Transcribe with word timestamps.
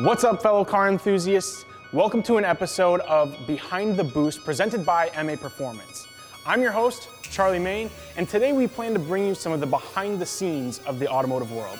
What's 0.00 0.24
up, 0.24 0.42
fellow 0.42 0.62
car 0.62 0.90
enthusiasts? 0.90 1.64
Welcome 1.90 2.22
to 2.24 2.36
an 2.36 2.44
episode 2.44 3.00
of 3.00 3.34
Behind 3.46 3.96
the 3.96 4.04
Boost 4.04 4.44
presented 4.44 4.84
by 4.84 5.10
MA 5.24 5.36
Performance. 5.36 6.06
I'm 6.44 6.60
your 6.60 6.70
host, 6.70 7.08
Charlie 7.22 7.58
Main, 7.58 7.88
and 8.18 8.28
today 8.28 8.52
we 8.52 8.66
plan 8.66 8.92
to 8.92 8.98
bring 8.98 9.26
you 9.26 9.34
some 9.34 9.52
of 9.52 9.60
the 9.60 9.66
behind 9.66 10.20
the 10.20 10.26
scenes 10.26 10.80
of 10.80 10.98
the 10.98 11.08
automotive 11.08 11.50
world. 11.50 11.78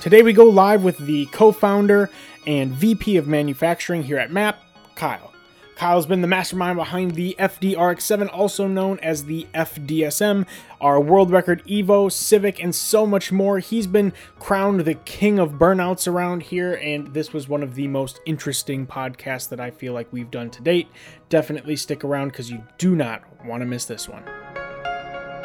Today 0.00 0.22
we 0.22 0.32
go 0.32 0.46
live 0.46 0.82
with 0.82 0.98
the 0.98 1.26
co 1.26 1.52
founder 1.52 2.10
and 2.48 2.72
VP 2.72 3.16
of 3.16 3.28
manufacturing 3.28 4.02
here 4.02 4.18
at 4.18 4.32
MAP, 4.32 4.60
Kyle. 4.96 5.35
Kyle's 5.76 6.06
been 6.06 6.22
the 6.22 6.26
mastermind 6.26 6.78
behind 6.78 7.12
the 7.12 7.36
FDRX7, 7.38 8.32
also 8.32 8.66
known 8.66 8.98
as 9.00 9.26
the 9.26 9.46
FDSM, 9.54 10.46
our 10.80 10.98
world 10.98 11.30
record 11.30 11.62
Evo, 11.66 12.10
Civic, 12.10 12.62
and 12.62 12.74
so 12.74 13.06
much 13.06 13.30
more. 13.30 13.58
He's 13.58 13.86
been 13.86 14.14
crowned 14.38 14.80
the 14.80 14.94
king 14.94 15.38
of 15.38 15.52
burnouts 15.52 16.10
around 16.10 16.44
here, 16.44 16.74
and 16.74 17.12
this 17.12 17.34
was 17.34 17.46
one 17.46 17.62
of 17.62 17.74
the 17.74 17.88
most 17.88 18.20
interesting 18.24 18.86
podcasts 18.86 19.50
that 19.50 19.60
I 19.60 19.70
feel 19.70 19.92
like 19.92 20.10
we've 20.10 20.30
done 20.30 20.48
to 20.50 20.62
date. 20.62 20.88
Definitely 21.28 21.76
stick 21.76 22.04
around 22.04 22.28
because 22.28 22.50
you 22.50 22.64
do 22.78 22.96
not 22.96 23.22
want 23.44 23.60
to 23.60 23.66
miss 23.66 23.84
this 23.84 24.08
one. 24.08 24.24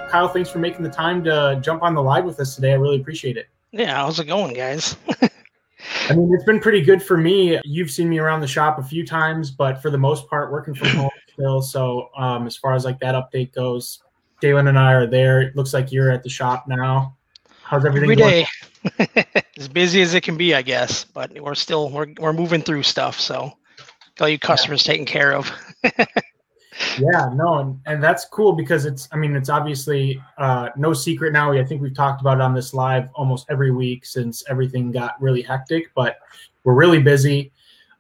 Kyle, 0.10 0.30
thanks 0.30 0.50
for 0.50 0.60
making 0.60 0.84
the 0.84 0.90
time 0.90 1.26
to 1.26 1.60
jump 1.62 1.84
on 1.84 1.94
the 1.94 2.02
live 2.02 2.24
with 2.24 2.40
us 2.40 2.56
today. 2.56 2.72
I 2.72 2.76
really 2.76 3.02
appreciate 3.02 3.36
it. 3.36 3.48
Yeah, 3.74 3.96
how's 3.96 4.20
it 4.20 4.26
going, 4.26 4.54
guys? 4.54 4.96
I 6.10 6.16
mean, 6.16 6.34
it's 6.34 6.44
been 6.44 6.60
pretty 6.60 6.82
good 6.82 7.02
for 7.02 7.18
me. 7.18 7.60
You've 7.64 7.92
seen 7.92 8.10
me 8.10 8.20
around 8.20 8.42
the 8.42 8.48
shop 8.48 8.80
a 8.80 8.84
few 8.84 9.06
times, 9.06 9.52
but 9.52 9.82
for 9.82 9.90
the 9.90 9.98
most 9.98 10.28
part, 10.30 10.52
working 10.52 10.74
from 10.74 10.90
home 10.90 11.10
still. 11.34 11.62
So, 11.62 12.10
um, 12.18 12.48
as 12.48 12.56
far 12.56 12.74
as 12.74 12.86
like 12.86 13.00
that 13.00 13.16
update 13.16 13.54
goes, 13.54 14.02
Dalen 14.42 14.68
and 14.68 14.78
I 14.78 14.94
are 14.94 15.08
there. 15.08 15.42
It 15.42 15.56
looks 15.56 15.74
like 15.74 15.92
you're 15.92 16.12
at 16.12 16.24
the 16.24 16.30
shop 16.30 16.66
now. 16.68 17.16
How's 17.64 17.86
everything 17.86 18.12
Every 18.12 18.16
going? 18.16 19.36
as 19.58 19.68
busy 19.68 20.02
as 20.02 20.14
it 20.14 20.22
can 20.22 20.38
be, 20.38 20.54
I 20.54 20.62
guess, 20.62 21.06
but 21.06 21.32
we're 21.40 21.56
still 21.56 21.90
we're 21.90 22.14
we're 22.20 22.34
moving 22.34 22.62
through 22.62 22.84
stuff. 22.84 23.20
So, 23.20 23.54
got 24.18 24.26
you 24.26 24.40
customers 24.40 24.84
taken 24.84 25.06
care 25.06 25.34
of. 25.34 25.52
Yeah, 27.00 27.30
no, 27.34 27.60
and, 27.60 27.80
and 27.86 28.04
that's 28.04 28.26
cool 28.26 28.54
because 28.54 28.86
it's 28.86 29.08
I 29.12 29.18
mean 29.18 29.36
it's 29.36 29.50
obviously 29.50 30.22
uh, 30.38 30.70
no 30.76 30.94
secret 30.94 31.34
now. 31.34 31.52
I 31.52 31.64
think 31.64 31.82
we've 31.82 31.96
talked 31.96 32.22
about 32.22 32.38
it 32.38 32.42
on 32.42 32.54
this 32.54 32.74
live 32.74 33.10
almost 33.14 33.46
every 33.50 33.72
week 33.72 34.06
since 34.06 34.44
everything 34.50 34.92
got 34.92 35.22
really 35.22 35.42
hectic, 35.42 35.92
but 35.96 36.18
we're 36.64 36.74
really 36.74 37.02
busy. 37.02 37.52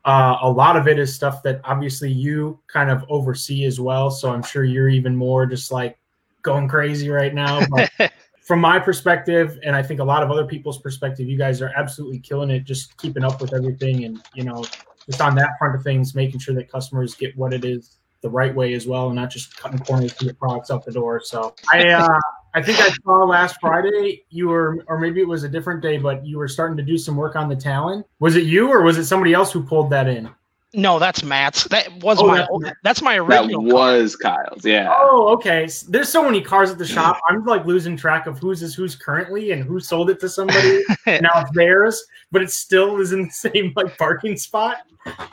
Uh, 0.03 0.37
a 0.41 0.49
lot 0.49 0.75
of 0.75 0.87
it 0.87 0.97
is 0.97 1.13
stuff 1.13 1.43
that 1.43 1.61
obviously 1.63 2.11
you 2.11 2.59
kind 2.67 2.89
of 2.89 3.05
oversee 3.07 3.65
as 3.65 3.79
well. 3.79 4.09
So 4.09 4.31
I'm 4.31 4.43
sure 4.43 4.63
you're 4.63 4.89
even 4.89 5.15
more 5.15 5.45
just 5.45 5.71
like 5.71 5.97
going 6.41 6.67
crazy 6.67 7.09
right 7.09 7.33
now. 7.33 7.61
But 7.69 7.91
from 8.41 8.59
my 8.59 8.79
perspective, 8.79 9.59
and 9.63 9.75
I 9.75 9.83
think 9.83 9.99
a 9.99 10.03
lot 10.03 10.23
of 10.23 10.31
other 10.31 10.45
people's 10.45 10.79
perspective, 10.79 11.29
you 11.29 11.37
guys 11.37 11.61
are 11.61 11.71
absolutely 11.77 12.19
killing 12.19 12.49
it, 12.49 12.63
just 12.63 12.97
keeping 12.97 13.23
up 13.23 13.41
with 13.41 13.53
everything, 13.53 14.05
and 14.05 14.21
you 14.33 14.43
know, 14.43 14.65
just 15.05 15.21
on 15.21 15.35
that 15.35 15.51
front 15.59 15.75
of 15.75 15.83
things, 15.83 16.15
making 16.15 16.39
sure 16.39 16.55
that 16.55 16.71
customers 16.71 17.13
get 17.13 17.37
what 17.37 17.53
it 17.53 17.63
is 17.63 18.00
the 18.21 18.29
right 18.29 18.53
way 18.53 18.73
as 18.73 18.87
well, 18.87 19.07
and 19.07 19.15
not 19.15 19.29
just 19.29 19.57
cutting 19.57 19.79
corners 19.79 20.13
to 20.13 20.25
get 20.25 20.39
products 20.39 20.71
out 20.71 20.85
the 20.85 20.91
door. 20.91 21.21
So 21.23 21.55
I, 21.71 21.87
uh, 21.87 22.19
I 22.53 22.61
think 22.61 22.79
I 22.79 22.89
saw 23.03 23.23
last 23.23 23.57
Friday 23.59 24.23
you 24.29 24.47
were, 24.47 24.83
or 24.87 24.99
maybe 24.99 25.21
it 25.21 25.27
was 25.27 25.43
a 25.43 25.49
different 25.49 25.81
day, 25.81 25.97
but 25.97 26.25
you 26.25 26.37
were 26.37 26.47
starting 26.47 26.77
to 26.77 26.83
do 26.83 26.97
some 26.97 27.15
work 27.15 27.35
on 27.35 27.49
the 27.49 27.55
Talon. 27.55 28.03
Was 28.19 28.35
it 28.35 28.43
you, 28.43 28.69
or 28.69 28.81
was 28.81 28.97
it 28.97 29.05
somebody 29.05 29.33
else 29.33 29.51
who 29.51 29.63
pulled 29.63 29.89
that 29.91 30.07
in? 30.07 30.29
No, 30.73 30.99
that's 30.99 31.23
Matt's. 31.23 31.65
That 31.65 31.91
was 32.01 32.19
Oh, 32.19 32.27
my 32.27 32.37
that's 32.37 32.75
that's, 32.83 33.01
Matt. 33.01 33.03
my 33.03 33.15
That 33.27 33.43
original. 33.43 33.61
car. 33.69 33.73
was 33.73 34.15
Kyle's, 34.15 34.63
yeah. 34.65 34.93
Oh, 34.97 35.29
okay. 35.33 35.67
There's 35.89 36.09
so 36.09 36.23
many 36.23 36.41
cars 36.41 36.71
at 36.71 36.77
the 36.77 36.85
shop. 36.95 37.19
I'm 37.29 37.43
like 37.45 37.65
losing 37.65 37.97
track 37.97 38.25
of 38.27 38.39
whose 38.39 38.61
is 38.63 38.73
who's 38.75 38.95
currently 38.95 39.51
and 39.51 39.63
who 39.63 39.79
sold 39.79 40.09
it 40.09 40.19
to 40.21 40.29
somebody. 40.29 40.83
now 41.07 41.29
it's 41.41 41.51
theirs, 41.53 42.03
but 42.31 42.41
it 42.41 42.51
still 42.51 42.99
is 43.01 43.11
in 43.11 43.23
the 43.23 43.29
same 43.31 43.73
like 43.75 43.97
parking 43.97 44.37
spot. 44.37 44.77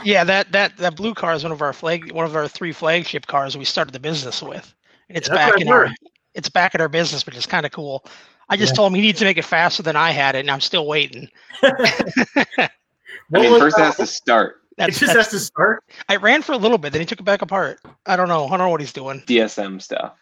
yeah, 0.04 0.24
that 0.24 0.50
that 0.52 0.76
that 0.78 0.96
blue 0.96 1.14
car 1.14 1.34
is 1.34 1.42
one 1.42 1.52
of 1.52 1.62
our 1.62 1.72
flag 1.72 2.10
one 2.12 2.24
of 2.24 2.34
our 2.34 2.48
three 2.48 2.72
flagship 2.72 3.26
cars 3.26 3.56
we 3.56 3.64
started 3.64 3.92
the 3.92 4.00
business 4.00 4.42
with. 4.42 4.74
It's 5.08 5.28
Yeah, 5.28 5.34
back 5.34 5.60
in 5.60 5.68
our 5.68 5.88
it's 6.34 6.48
back 6.48 6.74
at 6.74 6.80
our 6.80 6.88
business, 6.88 7.24
which 7.26 7.36
is 7.36 7.46
kind 7.46 7.64
of 7.66 7.72
cool. 7.72 8.04
I 8.48 8.56
just 8.56 8.72
Yeah. 8.72 8.76
told 8.76 8.92
him 8.92 8.96
he 8.96 9.02
needs 9.02 9.18
to 9.18 9.24
make 9.24 9.36
it 9.36 9.44
faster 9.44 9.82
than 9.82 9.94
I 9.94 10.10
had 10.10 10.34
it, 10.34 10.40
and 10.40 10.50
I'm 10.50 10.60
still 10.60 10.86
waiting. 10.86 11.28
I 11.62 12.68
mean, 13.30 13.58
first 13.58 13.78
it 13.78 13.82
has 13.82 13.94
uh, 14.00 14.04
to 14.04 14.06
start. 14.06 14.62
It 14.78 14.86
just 14.92 15.00
that's 15.00 15.14
has 15.14 15.28
to 15.28 15.38
start. 15.40 15.84
I 16.08 16.16
ran 16.16 16.42
for 16.42 16.52
a 16.52 16.56
little 16.56 16.78
bit, 16.78 16.92
then 16.92 17.00
he 17.00 17.06
took 17.06 17.20
it 17.20 17.24
back 17.24 17.42
apart. 17.42 17.80
I 18.06 18.16
don't 18.16 18.28
know. 18.28 18.46
I 18.46 18.50
don't 18.50 18.58
know 18.58 18.68
what 18.68 18.80
he's 18.80 18.92
doing. 18.92 19.20
DSM 19.26 19.82
stuff. 19.82 20.14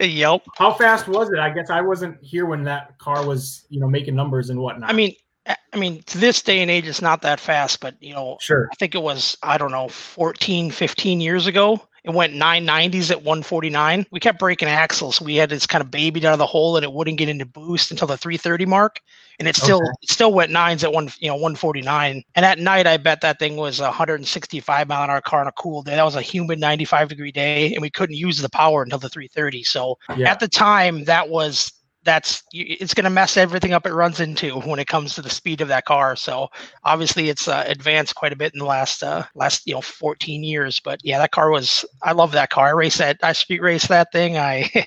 yep. 0.00 0.42
How 0.56 0.72
fast 0.72 1.06
was 1.06 1.30
it? 1.30 1.38
I 1.38 1.50
guess 1.50 1.70
I 1.70 1.80
wasn't 1.80 2.18
here 2.22 2.46
when 2.46 2.64
that 2.64 2.98
car 2.98 3.24
was, 3.24 3.66
you 3.68 3.80
know, 3.80 3.88
making 3.88 4.14
numbers 4.14 4.50
and 4.50 4.58
whatnot. 4.60 4.90
I 4.90 4.92
mean, 4.92 5.14
I 5.46 5.56
I 5.72 5.76
mean, 5.76 6.02
to 6.06 6.18
this 6.18 6.42
day 6.42 6.60
and 6.60 6.70
age, 6.70 6.88
it's 6.88 7.02
not 7.02 7.22
that 7.22 7.38
fast, 7.38 7.80
but 7.80 7.94
you 8.00 8.12
know, 8.12 8.38
sure. 8.40 8.68
I 8.72 8.74
think 8.76 8.94
it 8.94 9.02
was, 9.02 9.36
I 9.42 9.56
don't 9.56 9.70
know, 9.70 9.88
14, 9.88 10.70
15 10.70 11.20
years 11.20 11.46
ago. 11.46 11.80
It 12.02 12.10
went 12.10 12.32
990s 12.32 13.10
at 13.10 13.18
149. 13.18 14.06
We 14.10 14.20
kept 14.20 14.38
breaking 14.38 14.68
axles. 14.68 15.20
We 15.20 15.36
had 15.36 15.50
this 15.50 15.66
kind 15.66 15.82
of 15.82 15.90
babied 15.90 16.24
out 16.24 16.32
of 16.32 16.38
the 16.38 16.46
hole 16.46 16.76
and 16.76 16.84
it 16.84 16.92
wouldn't 16.92 17.18
get 17.18 17.28
into 17.28 17.44
boost 17.44 17.90
until 17.90 18.08
the 18.08 18.16
330 18.16 18.66
mark. 18.66 19.00
And 19.40 19.48
it 19.48 19.56
still 19.56 19.80
Okay. 19.80 19.94
it 20.02 20.10
still 20.10 20.32
went 20.32 20.52
nines 20.52 20.84
at 20.84 20.92
one, 20.92 21.10
you 21.20 21.28
know, 21.28 21.36
149. 21.36 22.22
And 22.36 22.46
at 22.46 22.60
night, 22.60 22.86
I 22.86 22.98
bet 22.98 23.22
that 23.22 23.40
thing 23.40 23.56
was 23.56 23.80
a 23.80 23.84
165 23.84 24.88
mile 24.88 25.04
an 25.04 25.10
hour 25.10 25.22
car 25.22 25.40
on 25.42 25.48
a 25.48 25.52
cool 25.52 25.82
day. 25.82 25.96
That 25.96 26.04
was 26.04 26.16
a 26.16 26.22
humid 26.22 26.60
95 26.60 27.08
degree 27.08 27.32
day, 27.32 27.64
and 27.66 27.76
we 27.76 27.90
couldn't 27.90 28.08
use 28.08 28.32
the 28.32 28.42
power 28.42 28.76
until 28.76 28.92
the 28.92 29.02
330. 29.02 29.62
So 29.64 29.96
Yeah. 30.08 30.26
at 30.26 30.40
the 30.40 30.48
time, 30.48 31.04
that 31.04 31.28
was 31.28 31.72
that's 32.04 32.42
it's 32.52 32.94
going 32.94 33.04
to 33.04 33.10
mess 33.10 33.36
everything 33.36 33.72
up 33.72 33.86
it 33.86 33.92
runs 33.92 34.20
into 34.20 34.60
when 34.60 34.78
it 34.78 34.86
comes 34.88 35.14
to 35.14 35.22
the 35.22 35.30
speed 35.30 35.60
of 35.60 35.68
that 35.68 35.84
car. 35.84 36.16
So 36.16 36.48
obviously 36.84 37.28
it's 37.30 37.48
uh, 37.48 37.64
advanced 37.66 38.14
quite 38.14 38.32
a 38.32 38.36
bit 38.36 38.52
in 38.54 38.58
the 38.60 38.66
last 38.66 39.02
uh, 39.02 39.24
last 39.34 39.66
you 39.66 39.74
know 39.74 39.82
14 39.82 40.44
years. 40.44 40.80
But 40.80 41.00
yeah, 41.02 41.18
that 41.18 41.32
car 41.32 41.50
was 41.50 41.84
I 42.02 42.12
love 42.12 42.32
that 42.32 42.50
car. 42.50 42.68
I 42.68 42.72
raced 42.72 42.98
that 42.98 43.18
I 43.22 43.32
street 43.32 43.62
raced 43.62 43.88
that 43.88 44.12
thing. 44.12 44.38
I 44.38 44.70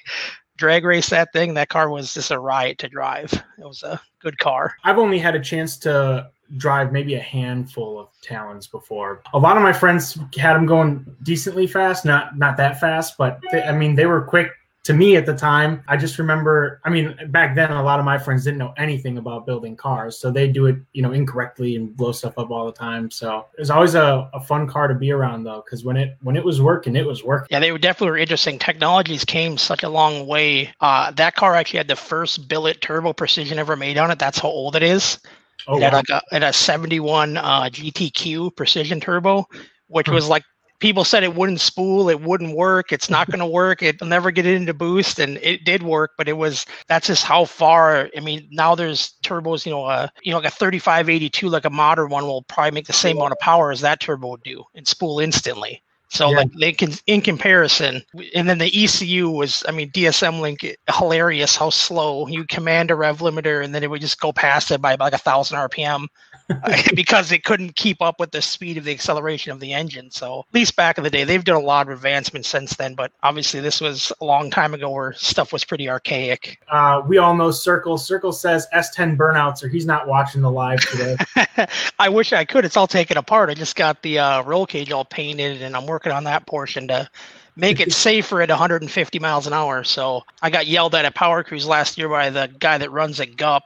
drag 0.58 0.86
race 0.86 1.10
that 1.10 1.34
thing. 1.34 1.54
That 1.54 1.70
car 1.70 1.90
was 1.90 2.14
just 2.14 2.32
a 2.32 2.40
riot 2.40 2.78
to 2.80 2.90
drive. 2.90 3.32
It 3.34 3.66
was 3.66 3.84
a 3.84 4.02
good 4.22 4.38
car. 4.38 4.76
I've 4.84 4.98
only 4.98 5.20
had 5.20 5.36
a 5.36 5.40
chance 5.40 5.78
to 5.80 6.30
drive 6.58 6.92
maybe 6.92 7.16
a 7.16 7.20
handful 7.20 8.00
of 8.00 8.10
Talons 8.22 8.68
before. 8.68 9.22
A 9.34 9.40
lot 9.40 9.58
of 9.58 9.64
my 9.64 9.74
friends 9.74 10.18
had 10.38 10.54
them 10.54 10.66
going 10.66 11.06
decently 11.24 11.68
fast, 11.68 12.06
not 12.06 12.38
not 12.38 12.58
that 12.58 12.80
fast, 12.80 13.18
but 13.18 13.40
they, 13.52 13.64
I 13.64 13.72
mean 13.72 13.96
they 13.96 14.06
were 14.06 14.22
quick 14.22 14.52
to 14.84 14.94
me 14.94 15.16
at 15.16 15.26
the 15.26 15.36
time. 15.36 15.84
I 15.88 15.96
just 15.98 16.20
remember, 16.20 16.82
I 16.84 16.90
mean, 16.90 17.16
back 17.30 17.56
then 17.56 17.72
a 17.72 17.84
lot 17.84 18.00
of 18.00 18.06
my 18.06 18.18
friends 18.18 18.44
didn't 18.44 18.58
know 18.60 18.74
anything 18.78 19.18
about 19.18 19.46
building 19.46 19.76
cars, 19.76 20.18
so 20.20 20.32
they 20.32 20.48
do 20.50 20.66
it, 20.68 20.78
you 20.94 21.02
know, 21.02 21.12
incorrectly 21.14 21.76
and 21.78 21.96
blow 21.96 22.12
stuff 22.12 22.38
up 22.38 22.52
all 22.52 22.66
the 22.66 22.74
time. 22.74 23.10
So 23.12 23.46
it 23.58 23.62
was 23.62 23.70
always 23.70 23.96
a, 23.96 24.30
a 24.34 24.42
fun 24.42 24.68
car 24.68 24.88
to 24.88 24.96
be 24.96 25.12
around 25.12 25.44
though, 25.44 25.64
because 25.66 25.84
when 25.86 25.98
it 25.98 26.18
when 26.22 26.36
it 26.36 26.44
was 26.44 26.62
working, 26.62 26.96
it 26.96 27.06
was 27.06 27.24
working. 27.24 27.48
Yeah, 27.50 27.60
they 27.60 27.72
were 27.72 27.78
definitely 27.78 28.12
were 28.12 28.18
interesting. 28.18 28.58
Technologies 28.58 29.26
came 29.26 29.58
such 29.58 29.84
a 29.84 29.90
long 29.90 30.26
way. 30.28 30.74
Uh, 30.80 31.12
that 31.12 31.36
car 31.36 31.56
actually 31.56 31.78
had 31.78 31.88
the 31.88 31.96
first 31.96 32.48
billet 32.48 32.82
turbo 32.82 33.14
precision 33.14 33.60
ever 33.60 33.76
made 33.76 33.98
on 33.98 34.10
it. 34.12 34.18
That's 34.20 34.40
how 34.40 34.48
old 34.48 34.76
it 34.76 34.84
is. 34.84 35.20
Oh, 35.68 35.78
it 35.78 35.84
had 35.84 35.94
like 35.94 36.10
a, 36.10 36.18
it 36.32 36.42
had 36.42 36.44
a 36.44 36.54
71 36.54 37.38
uh, 37.38 37.70
GTQ 37.72 38.50
precision 38.52 39.00
turbo, 39.00 39.48
which 39.88 40.10
Hmm. 40.10 40.12
was 40.12 40.30
like 40.30 40.44
people 40.84 41.06
said 41.06 41.24
it 41.24 41.34
wouldn't 41.34 41.62
spool, 41.62 42.10
it 42.10 42.22
wouldn't 42.22 42.58
work, 42.58 42.92
it's 42.92 43.10
not 43.10 43.30
going 43.32 43.40
to 43.46 43.46
work, 43.46 43.82
it'll 43.82 44.06
never 44.06 44.32
get 44.32 44.46
into 44.46 44.74
boost, 44.74 45.18
and 45.18 45.38
it 45.38 45.64
did 45.64 45.82
work, 45.82 46.12
but 46.18 46.28
it 46.28 46.34
was 46.34 46.66
that's 46.88 47.08
just 47.08 47.24
how 47.24 47.46
far. 47.46 48.10
I 48.16 48.20
mean, 48.20 48.48
now 48.52 48.76
there's 48.76 49.14
turbos, 49.24 49.66
you 49.66 49.72
know, 49.72 49.86
uh, 49.86 50.10
you 50.24 50.32
know, 50.32 50.40
like 50.40 50.48
a 50.48 50.52
3582, 50.52 51.48
like 51.48 51.66
a 51.66 51.70
modern 51.70 52.10
one, 52.10 52.26
will 52.26 52.44
probably 52.44 52.72
make 52.72 52.88
the 52.88 52.94
same 52.94 53.18
amount 53.18 53.32
of 53.32 53.40
power 53.40 53.72
as 53.72 53.80
that 53.82 54.02
turbo 54.02 54.32
would 54.32 54.44
do 54.44 54.66
and 54.76 54.86
spool 54.86 55.20
instantly. 55.20 55.82
So 56.10 56.30
Yeah. 56.30 56.38
like 56.38 56.52
they 56.60 56.74
can 56.74 56.92
in 57.08 57.22
comparison, 57.22 58.04
and 58.36 58.48
then 58.50 58.60
the 58.60 58.84
ECU 58.84 59.30
was, 59.30 59.64
I 59.68 59.72
mean, 59.72 59.90
DSM 59.92 60.42
Link 60.42 60.66
hilarious 60.98 61.56
how 61.56 61.70
slow 61.70 62.28
you 62.28 62.46
command 62.46 62.92
a 62.92 62.96
rev 62.96 63.20
limiter 63.20 63.64
and 63.64 63.74
then 63.74 63.84
it 63.84 63.90
would 63.90 64.02
just 64.02 64.20
go 64.20 64.32
past 64.34 64.70
it 64.70 64.82
by 64.82 64.96
like 64.96 65.14
a 65.14 65.18
thousand 65.18 65.58
RPM 65.58 66.08
because 66.96 67.32
it 67.32 67.44
couldn't 67.44 67.76
keep 67.76 68.02
up 68.02 68.20
with 68.20 68.32
the 68.32 68.42
speed 68.42 68.78
of 68.78 68.84
the 68.84 68.92
acceleration 68.92 69.52
of 69.52 69.60
the 69.60 69.74
engine. 69.74 70.12
So 70.12 70.40
at 70.40 70.54
least 70.54 70.76
back 70.76 70.98
in 70.98 71.04
the 71.04 71.10
day, 71.10 71.24
they've 71.24 71.44
done 71.44 71.56
a 71.56 71.66
lot 71.66 71.88
of 71.88 71.94
advancements 71.94 72.50
since 72.50 72.76
then. 72.76 72.96
But 72.96 73.12
obviously, 73.24 73.60
this 73.60 73.80
was 73.82 74.12
a 74.22 74.26
long 74.26 74.50
time 74.50 74.74
ago 74.74 74.90
where 74.90 75.14
stuff 75.14 75.54
was 75.54 75.64
pretty 75.64 75.90
archaic. 75.90 76.60
Uh, 76.70 77.02
we 77.08 77.18
all 77.18 77.36
know 77.36 77.52
Circle. 77.52 77.98
Circle 77.98 78.34
says 78.34 78.68
S10 78.74 79.18
burnouts, 79.18 79.64
or 79.64 79.68
he's 79.68 79.86
not 79.86 80.08
watching 80.08 80.42
the 80.42 80.52
live 80.52 80.80
today. 80.82 81.18
I 82.00 82.10
wish 82.10 82.34
I 82.34 82.46
could. 82.46 82.66
It's 82.66 82.78
all 82.78 82.88
taken 82.88 83.18
apart. 83.18 83.50
I 83.50 83.54
just 83.54 83.76
got 83.76 84.02
the 84.02 84.20
uh, 84.20 84.44
roll 84.44 84.66
cage 84.66 84.92
all 84.92 85.06
painted, 85.06 85.62
and 85.62 85.76
I'm 85.76 85.86
working 85.86 86.12
on 86.12 86.24
that 86.26 86.46
portion 86.46 86.88
to 86.90 87.10
make 87.56 87.80
it 87.80 87.94
safer 87.94 88.42
at 88.42 88.50
150 88.50 89.20
miles 89.20 89.48
an 89.48 89.54
hour. 89.54 89.84
So 89.84 90.24
I 90.42 90.50
got 90.50 90.68
yelled 90.68 90.96
at 90.96 91.06
at 91.06 91.16
Power 91.16 91.44
Cruise 91.44 91.68
last 91.68 91.98
year 91.98 92.10
by 92.10 92.30
the 92.30 92.50
guy 92.60 92.78
that 92.78 92.92
runs 92.92 93.20
at 93.20 93.36
GUP, 93.36 93.62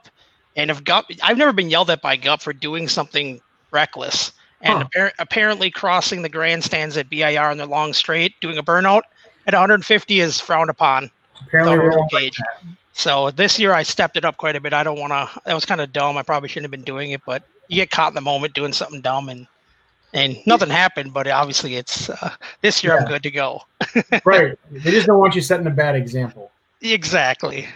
and 0.58 0.72
if 0.72 0.82
GUP, 0.82 1.04
I've 1.22 1.38
never 1.38 1.52
been 1.52 1.70
yelled 1.70 1.88
at 1.88 2.02
by 2.02 2.16
GUP 2.16 2.42
for 2.42 2.52
doing 2.52 2.88
something 2.88 3.40
reckless. 3.70 4.32
And 4.60 4.82
Huh. 4.82 4.88
appar- 4.92 5.12
apparently, 5.20 5.70
crossing 5.70 6.22
the 6.22 6.28
grandstands 6.28 6.96
at 6.96 7.08
BIR 7.08 7.48
on 7.50 7.58
the 7.58 7.66
long 7.66 7.94
straight, 7.94 8.34
doing 8.40 8.58
a 8.58 8.62
burnout 8.62 9.02
at 9.46 9.54
150 9.54 10.18
is 10.18 10.40
frowned 10.40 10.68
upon. 10.68 11.10
Apparently, 11.46 11.78
we're 11.78 11.96
like 11.96 12.10
cage. 12.10 12.40
So 12.92 13.30
this 13.30 13.60
year 13.60 13.72
I 13.72 13.84
stepped 13.84 14.16
it 14.16 14.24
up 14.24 14.36
quite 14.36 14.56
a 14.56 14.60
bit. 14.60 14.72
I 14.72 14.82
don't 14.82 14.98
want 14.98 15.12
to. 15.12 15.40
That 15.44 15.54
was 15.54 15.64
kind 15.64 15.80
of 15.80 15.92
dumb. 15.92 16.16
I 16.16 16.24
probably 16.24 16.48
shouldn't 16.48 16.64
have 16.64 16.72
been 16.72 16.82
doing 16.82 17.12
it, 17.12 17.20
but 17.24 17.44
you 17.68 17.76
get 17.76 17.90
caught 17.92 18.08
in 18.08 18.16
the 18.16 18.20
moment 18.20 18.54
doing 18.54 18.72
something 18.72 19.00
dumb, 19.00 19.28
and 19.28 19.46
and 20.12 20.36
nothing 20.44 20.70
happened. 20.70 21.14
But 21.14 21.28
obviously, 21.28 21.76
it's 21.76 22.10
uh, 22.10 22.30
this 22.62 22.82
year 22.82 22.98
I'm 22.98 23.06
good 23.06 23.22
to 23.22 23.30
go. 23.30 23.62
right. 24.24 24.58
They 24.72 24.90
just 24.90 25.06
don't 25.06 25.20
want 25.20 25.36
you 25.36 25.40
setting 25.40 25.68
a 25.68 25.70
bad 25.70 25.94
example. 25.94 26.50
Exactly. 26.80 27.68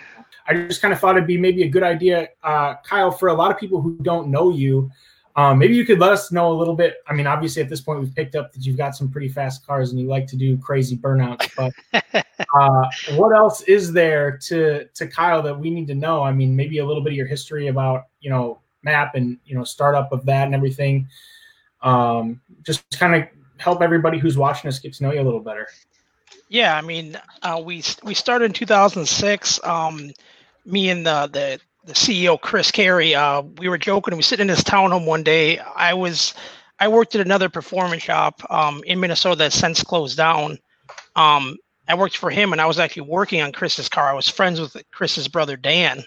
I 0.46 0.54
just 0.54 0.82
kind 0.82 0.92
of 0.92 1.00
thought 1.00 1.16
it'd 1.16 1.26
be 1.26 1.38
maybe 1.38 1.62
a 1.62 1.68
good 1.68 1.82
idea, 1.82 2.28
uh, 2.42 2.74
Kyle, 2.84 3.10
for 3.10 3.28
a 3.28 3.34
lot 3.34 3.50
of 3.50 3.58
people 3.58 3.80
who 3.80 3.96
don't 4.02 4.28
know 4.28 4.50
you. 4.50 4.90
Um, 5.34 5.58
maybe 5.58 5.74
you 5.74 5.86
could 5.86 5.98
let 5.98 6.12
us 6.12 6.30
know 6.30 6.52
a 6.52 6.56
little 6.56 6.74
bit. 6.74 6.96
I 7.06 7.14
mean, 7.14 7.26
obviously, 7.26 7.62
at 7.62 7.68
this 7.68 7.80
point, 7.80 8.00
we've 8.00 8.14
picked 8.14 8.34
up 8.34 8.52
that 8.52 8.66
you've 8.66 8.76
got 8.76 8.94
some 8.94 9.10
pretty 9.10 9.28
fast 9.28 9.66
cars 9.66 9.90
and 9.90 9.98
you 9.98 10.06
like 10.06 10.26
to 10.26 10.36
do 10.36 10.58
crazy 10.58 10.96
burnouts. 10.96 11.50
But 11.56 12.26
uh, 12.54 12.88
what 13.16 13.34
else 13.34 13.62
is 13.62 13.92
there 13.92 14.36
to 14.48 14.84
to 14.86 15.06
Kyle 15.06 15.42
that 15.42 15.58
we 15.58 15.70
need 15.70 15.86
to 15.86 15.94
know? 15.94 16.22
I 16.22 16.32
mean, 16.32 16.54
maybe 16.54 16.78
a 16.78 16.86
little 16.86 17.02
bit 17.02 17.12
of 17.12 17.16
your 17.16 17.26
history 17.26 17.68
about 17.68 18.08
you 18.20 18.28
know 18.28 18.60
map 18.82 19.14
and 19.14 19.38
you 19.46 19.54
know 19.54 19.64
startup 19.64 20.12
of 20.12 20.26
that 20.26 20.44
and 20.44 20.54
everything. 20.54 21.08
Um, 21.80 22.40
just 22.62 22.84
kind 22.98 23.14
of 23.14 23.28
help 23.56 23.80
everybody 23.80 24.18
who's 24.18 24.36
watching 24.36 24.68
us 24.68 24.78
get 24.78 24.92
to 24.94 25.02
know 25.02 25.12
you 25.12 25.20
a 25.20 25.22
little 25.22 25.40
better. 25.40 25.66
Yeah, 26.48 26.76
I 26.76 26.82
mean, 26.82 27.18
uh, 27.42 27.62
we 27.64 27.82
we 28.02 28.12
started 28.12 28.46
in 28.46 28.52
2006. 28.52 29.60
Um, 29.64 30.10
me 30.64 30.90
and 30.90 31.06
the 31.06 31.28
the 31.32 31.60
the 31.84 31.92
CEO 31.94 32.40
Chris 32.40 32.70
Carey, 32.70 33.14
uh, 33.14 33.42
we 33.58 33.68
were 33.68 33.78
joking. 33.78 34.12
We 34.14 34.18
were 34.18 34.22
sitting 34.22 34.44
in 34.44 34.48
his 34.54 34.64
townhome 34.64 35.04
one 35.06 35.22
day. 35.22 35.58
I 35.58 35.94
was 35.94 36.34
I 36.78 36.88
worked 36.88 37.14
at 37.14 37.20
another 37.20 37.48
performance 37.48 38.02
shop 38.02 38.42
um, 38.50 38.82
in 38.86 39.00
Minnesota 39.00 39.36
that 39.36 39.52
since 39.52 39.82
closed 39.82 40.16
down. 40.16 40.58
Um, 41.16 41.56
I 41.88 41.94
worked 41.94 42.16
for 42.16 42.30
him, 42.30 42.52
and 42.52 42.60
I 42.60 42.66
was 42.66 42.78
actually 42.78 43.02
working 43.02 43.40
on 43.42 43.52
Chris's 43.52 43.88
car. 43.88 44.08
I 44.08 44.14
was 44.14 44.28
friends 44.28 44.60
with 44.60 44.76
Chris's 44.92 45.28
brother 45.28 45.56
Dan. 45.56 46.04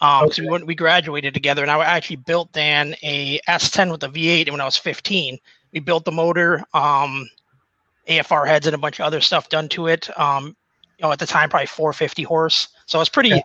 Um, 0.00 0.24
we, 0.24 0.30
Okay. 0.30 0.48
went, 0.48 0.66
we 0.66 0.74
graduated 0.74 1.32
together, 1.34 1.62
and 1.62 1.70
I 1.70 1.82
actually 1.82 2.16
built 2.16 2.52
Dan 2.52 2.94
a 3.02 3.40
S10 3.48 3.90
with 3.90 4.02
a 4.02 4.08
V8 4.08 4.50
when 4.50 4.60
I 4.60 4.64
was 4.64 4.76
15. 4.76 5.38
We 5.72 5.80
built 5.80 6.04
the 6.04 6.12
motor. 6.12 6.62
Um, 6.74 7.28
AFR 8.08 8.46
heads 8.46 8.66
and 8.66 8.74
a 8.74 8.78
bunch 8.78 9.00
of 9.00 9.06
other 9.06 9.20
stuff 9.20 9.48
done 9.48 9.68
to 9.70 9.86
it. 9.86 10.08
Um, 10.18 10.56
you 10.98 11.02
know, 11.02 11.12
at 11.12 11.18
the 11.18 11.26
time, 11.26 11.48
probably 11.48 11.66
450 11.66 12.22
horse. 12.22 12.68
So 12.86 13.00
it's 13.00 13.08
pretty, 13.08 13.30
Yeah. 13.30 13.40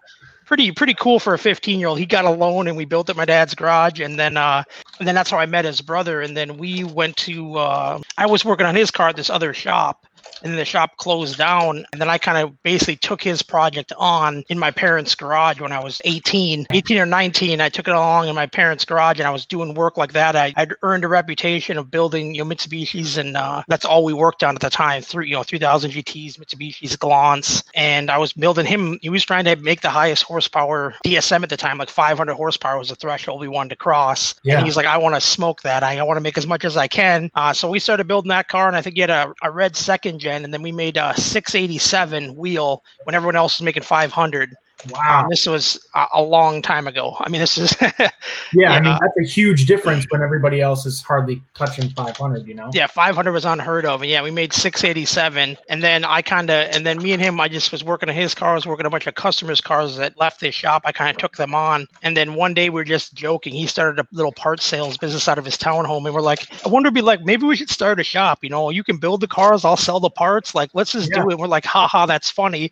Pretty, 0.50 0.72
pretty 0.72 0.96
cool 0.96 1.20
for 1.20 1.36
a 1.36 1.38
15 1.38 1.80
year 1.80 1.90
old. 1.90 2.00
He 2.00 2.08
got 2.08 2.26
a 2.26 2.30
loan 2.32 2.68
and 2.68 2.76
we 2.76 2.84
built 2.84 3.08
at 3.12 3.16
my 3.16 3.24
dad's 3.24 3.54
garage, 3.54 4.00
and 4.00 4.18
then, 4.18 4.36
uh, 4.36 4.64
and 4.98 5.08
then 5.08 5.14
that's 5.14 5.30
how 5.30 5.38
I 5.38 5.46
met 5.46 5.64
his 5.64 5.80
brother. 5.80 6.22
And 6.22 6.36
then 6.36 6.58
we 6.58 6.84
went 6.84 7.16
to. 7.18 7.56
Uh, 7.56 8.00
I 8.18 8.26
was 8.26 8.44
working 8.44 8.66
on 8.66 8.74
his 8.74 8.90
car 8.90 9.10
at 9.10 9.16
this 9.16 9.30
other 9.30 9.54
shop. 9.54 10.08
And 10.44 10.58
the 10.58 10.66
shop 10.66 10.98
closed 10.98 11.38
down. 11.38 11.86
And 11.92 12.02
then 12.02 12.10
I 12.10 12.18
kind 12.18 12.38
of 12.38 12.62
basically 12.64 12.96
took 12.96 13.22
his 13.22 13.42
project 13.42 13.92
on 13.98 14.44
in 14.50 14.58
my 14.58 14.72
parents' 14.72 15.16
garage 15.16 15.60
when 15.60 15.72
I 15.72 15.84
was 15.84 16.02
18, 16.06 16.68
18 16.72 16.98
or 16.98 17.06
19. 17.06 17.62
I 17.62 17.70
took 17.70 17.88
it 17.88 17.94
along 17.94 18.28
in 18.28 18.36
my 18.36 18.46
parents' 18.48 18.86
garage 18.86 19.20
and 19.20 19.28
I 19.28 19.32
was 19.32 19.46
doing 19.46 19.74
work 19.74 19.98
like 19.98 20.14
that. 20.14 20.36
I, 20.36 20.54
I'd 20.56 20.74
earned 20.82 21.04
a 21.04 21.08
reputation 21.08 21.78
of 21.78 21.92
building, 21.92 22.36
you 22.36 22.44
know, 22.44 22.50
Mitsubishis, 22.50 23.18
and 23.18 23.36
uh, 23.36 23.64
that's 23.68 23.86
all 23.86 24.04
we 24.04 24.14
worked 24.14 24.44
on 24.44 24.56
at 24.56 24.62
the 24.62 24.70
time. 24.70 25.02
Through, 25.02 25.26
you 25.26 25.36
know, 25.36 25.44
3000 25.44 25.92
GTs, 25.92 26.38
Mitsubishis, 26.38 26.98
Galants. 26.98 27.64
And 27.76 28.10
I 28.10 28.18
was 28.18 28.34
building 28.34 28.66
him. 28.66 29.00
He 29.02 29.10
was 29.10 29.24
trying 29.26 29.46
to 29.46 29.56
make 29.58 29.82
the 29.82 29.90
highest 29.90 30.24
horsepower 30.24 30.96
DSM 31.06 31.44
at 31.44 31.50
the 31.50 31.58
time, 31.58 31.78
like 31.78 31.90
500 31.90 32.34
horsepower 32.34 32.78
was 32.78 32.90
the 32.90 32.96
threshold 32.96 33.42
we 33.42 33.48
wanted 33.48 33.70
to 33.70 33.76
cross. 33.76 34.36
Yeah. 34.44 34.58
And 34.58 34.66
he's 34.66 34.76
like, 34.76 34.86
I 34.86 34.98
want 34.98 35.16
to 35.16 35.22
smoke 35.22 35.62
that. 35.64 35.84
I, 35.84 35.98
I 35.98 36.04
want 36.04 36.18
to 36.18 36.22
make 36.22 36.38
as 36.38 36.48
much 36.48 36.66
as 36.66 36.78
I 36.78 36.88
can. 36.88 37.30
Uh, 37.36 37.54
so 37.54 37.70
we 37.70 37.80
started 37.80 38.08
building 38.08 38.30
that 38.30 38.48
car, 38.48 38.68
and 38.68 38.76
I 38.76 38.82
think 38.82 38.96
he 38.96 39.02
had 39.02 39.10
a, 39.10 39.34
a 39.42 39.52
red 39.52 39.76
second 39.76 40.09
gen, 40.18 40.44
and 40.44 40.54
then 40.54 40.62
we 40.62 40.72
made 40.72 40.98
a 40.98 41.14
687 41.16 42.36
wheel 42.36 42.84
when 43.04 43.14
everyone 43.16 43.36
else 43.36 43.60
was 43.60 43.66
making 43.66 43.84
500. 43.84 44.56
Wow. 44.90 45.24
Um, 45.24 45.30
this 45.30 45.46
was 45.46 45.86
a, 45.94 46.06
a 46.16 46.22
long 46.22 46.62
time 46.62 46.88
ago. 46.88 47.16
I 47.20 47.30
mean, 47.30 47.42
this 47.42 47.58
is 47.58 47.76
Yeah, 48.54 48.72
I 48.72 48.80
mean 48.80 48.98
that's 49.02 49.18
a 49.20 49.24
huge 49.24 49.66
difference 49.66 50.06
when 50.10 50.22
everybody 50.22 50.62
else 50.62 50.86
is 50.86 51.02
hardly 51.02 51.42
touching 51.54 51.90
500. 51.90 52.48
You 52.48 52.54
know. 52.54 52.70
yeah, 52.74 52.88
500 52.88 53.32
was 53.32 53.46
unheard 53.46 53.86
of. 53.86 54.02
And 54.02 54.10
yeah, 54.10 54.24
we 54.24 54.32
made 54.32 54.54
687, 54.54 55.58
and 55.70 55.84
then 55.84 56.06
I 56.06 56.22
kind 56.22 56.50
of, 56.50 56.70
and 56.74 56.86
then 56.86 56.98
me 57.00 57.12
and 57.12 57.22
him, 57.22 57.40
I 57.40 57.48
just 57.50 57.72
was 57.72 57.84
working 57.84 58.10
on 58.10 58.16
his 58.16 58.34
cars, 58.34 58.66
working 58.66 58.86
a 58.86 58.90
bunch 58.90 59.08
of 59.08 59.16
customers' 59.16 59.62
cars 59.62 59.98
that 59.98 60.18
left 60.18 60.42
his 60.42 60.56
shop. 60.56 60.84
I 60.86 60.92
kind 60.92 61.10
of 61.10 61.18
took 61.18 61.36
them 61.36 61.54
on, 61.54 61.88
and 62.02 62.16
then 62.16 62.36
one 62.36 62.54
day 62.54 62.70
we 62.70 62.76
were 62.76 62.86
just 62.86 63.14
joking. 63.14 63.54
He 63.54 63.68
started 63.68 64.00
a 64.00 64.08
little 64.12 64.32
part 64.32 64.62
sales 64.62 64.98
business 64.98 65.28
out 65.28 65.38
of 65.38 65.46
his 65.46 65.58
townhome, 65.58 66.06
and 66.06 66.16
we're 66.16 66.22
like, 66.22 66.48
I 66.66 66.70
wonder, 66.70 66.88
if 66.88 66.94
be 66.94 67.02
like, 67.02 67.22
maybe 67.24 67.46
we 67.46 67.56
should 67.56 67.70
start 67.70 68.00
a 68.00 68.04
shop. 68.04 68.44
You 68.44 68.50
know, 68.50 68.70
you 68.70 68.84
can 68.84 68.98
build 68.98 69.22
the 69.22 69.28
cars, 69.28 69.66
I'll 69.66 69.78
sell 69.78 70.00
the 70.00 70.10
parts. 70.10 70.56
Like, 70.56 70.70
let's 70.74 70.94
just 70.94 71.10
Yeah. 71.12 71.24
do 71.24 71.32
it. 71.32 71.38
We're 71.38 71.48
like, 71.48 71.66
haha, 71.66 72.06
that's 72.06 72.30
funny. 72.30 72.72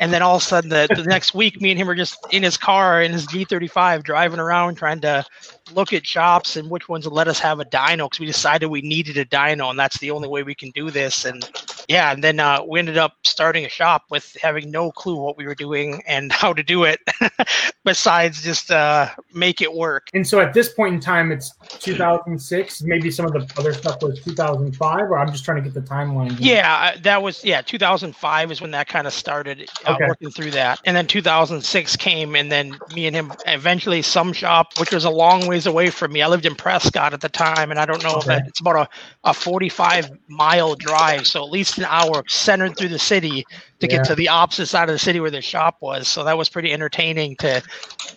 And 0.00 0.12
then 0.12 0.22
all 0.22 0.36
of 0.36 0.42
a 0.42 0.44
sudden, 0.44 0.70
the, 0.70 0.88
the 0.94 1.04
next 1.04 1.34
week, 1.34 1.60
me 1.60 1.70
and 1.70 1.78
him 1.78 1.88
are 1.88 1.94
just 1.94 2.18
in 2.32 2.42
his 2.42 2.56
car 2.56 3.00
in 3.02 3.12
his 3.12 3.26
G35 3.26 4.02
driving 4.02 4.40
around 4.40 4.74
trying 4.76 5.00
to 5.02 5.24
look 5.72 5.92
at 5.92 6.06
shops 6.06 6.56
and 6.56 6.70
which 6.70 6.88
ones 6.88 7.06
let 7.06 7.28
us 7.28 7.38
have 7.38 7.60
a 7.60 7.64
dyno 7.64 8.06
because 8.06 8.20
we 8.20 8.26
decided 8.26 8.66
we 8.66 8.82
needed 8.82 9.16
a 9.16 9.24
dyno 9.24 9.70
and 9.70 9.78
that's 9.78 9.98
the 9.98 10.10
only 10.10 10.28
way 10.28 10.42
we 10.42 10.54
can 10.54 10.70
do 10.70 10.90
this. 10.90 11.24
And 11.24 11.48
yeah, 11.88 12.12
and 12.12 12.22
then 12.24 12.40
uh, 12.40 12.62
we 12.66 12.78
ended 12.78 12.96
up 12.98 13.14
starting 13.22 13.64
a 13.64 13.68
shop 13.68 14.04
with 14.10 14.36
having 14.40 14.70
no 14.70 14.90
clue 14.92 15.16
what 15.16 15.36
we 15.36 15.46
were 15.46 15.54
doing 15.54 16.02
and 16.06 16.32
how 16.44 16.52
to 16.52 16.62
do 16.62 16.84
it 16.84 17.00
besides 17.84 18.42
just 18.42 18.70
uh, 18.70 19.08
make 19.32 19.60
it 19.60 19.72
work. 19.72 20.08
And 20.14 20.26
so 20.26 20.40
at 20.40 20.54
this 20.54 20.72
point 20.72 20.94
in 20.94 21.00
time, 21.00 21.30
it's 21.32 21.52
2006. 21.80 22.82
Maybe 22.82 23.10
some 23.10 23.26
of 23.26 23.32
the 23.32 23.50
other 23.58 23.72
stuff 23.72 24.00
was 24.02 24.20
2005, 24.22 25.00
or 25.10 25.18
I'm 25.18 25.30
just 25.32 25.44
trying 25.44 25.62
to 25.62 25.68
get 25.68 25.74
the 25.74 25.80
timeline. 25.88 26.38
here. 26.38 26.56
Yeah, 26.56 26.92
uh, 26.94 26.98
that 27.02 27.22
was 27.22 27.44
yeah. 27.44 27.62
2005 27.62 28.50
is 28.52 28.60
when 28.60 28.70
that 28.72 28.88
kind 28.88 29.06
of 29.06 29.12
started 29.12 29.68
uh, 29.86 29.94
Okay. 29.94 30.06
working 30.08 30.30
through 30.30 30.50
that, 30.52 30.80
and 30.84 30.96
then 30.96 31.06
2006 31.06 31.96
came, 31.96 32.34
and 32.34 32.50
then 32.50 32.78
me 32.94 33.06
and 33.06 33.14
him 33.14 33.32
eventually 33.46 34.02
some 34.02 34.32
shop, 34.32 34.68
which 34.78 34.92
was 34.92 35.04
a 35.04 35.10
long 35.10 35.46
ways 35.54 35.66
away 35.66 35.90
from 35.90 36.12
me. 36.12 36.22
I 36.22 36.28
lived 36.28 36.46
in 36.46 36.56
Prescott 36.56 37.14
at 37.14 37.20
the 37.22 37.28
time, 37.30 37.70
and 37.70 37.80
I 37.80 37.86
don't 37.86 38.02
know 38.02 38.18
if 38.20 38.26
Okay. 38.26 38.40
that, 38.40 38.42
it's 38.46 38.60
about 38.60 38.88
a, 39.24 39.30
a 39.30 39.34
45 39.34 40.10
mile 40.28 40.76
drive, 40.76 41.26
so 41.26 41.44
at 41.44 41.50
least 41.50 41.78
an 41.78 41.84
hour 41.86 42.24
centered 42.28 42.76
through 42.76 42.90
the 42.90 42.98
city 42.98 43.46
to 43.80 43.88
Yeah. 43.88 44.00
get 44.00 44.04
to 44.04 44.16
the 44.16 44.28
opposite 44.28 44.66
side 44.66 44.88
of 44.88 44.94
the 44.94 44.98
city 44.98 45.20
where 45.20 45.30
the 45.30 45.42
shop 45.42 45.76
was. 45.80 46.08
So 46.08 46.24
that 46.24 46.36
was 46.38 46.48
pretty 46.50 46.72
entertaining 46.72 47.36
to 47.38 47.62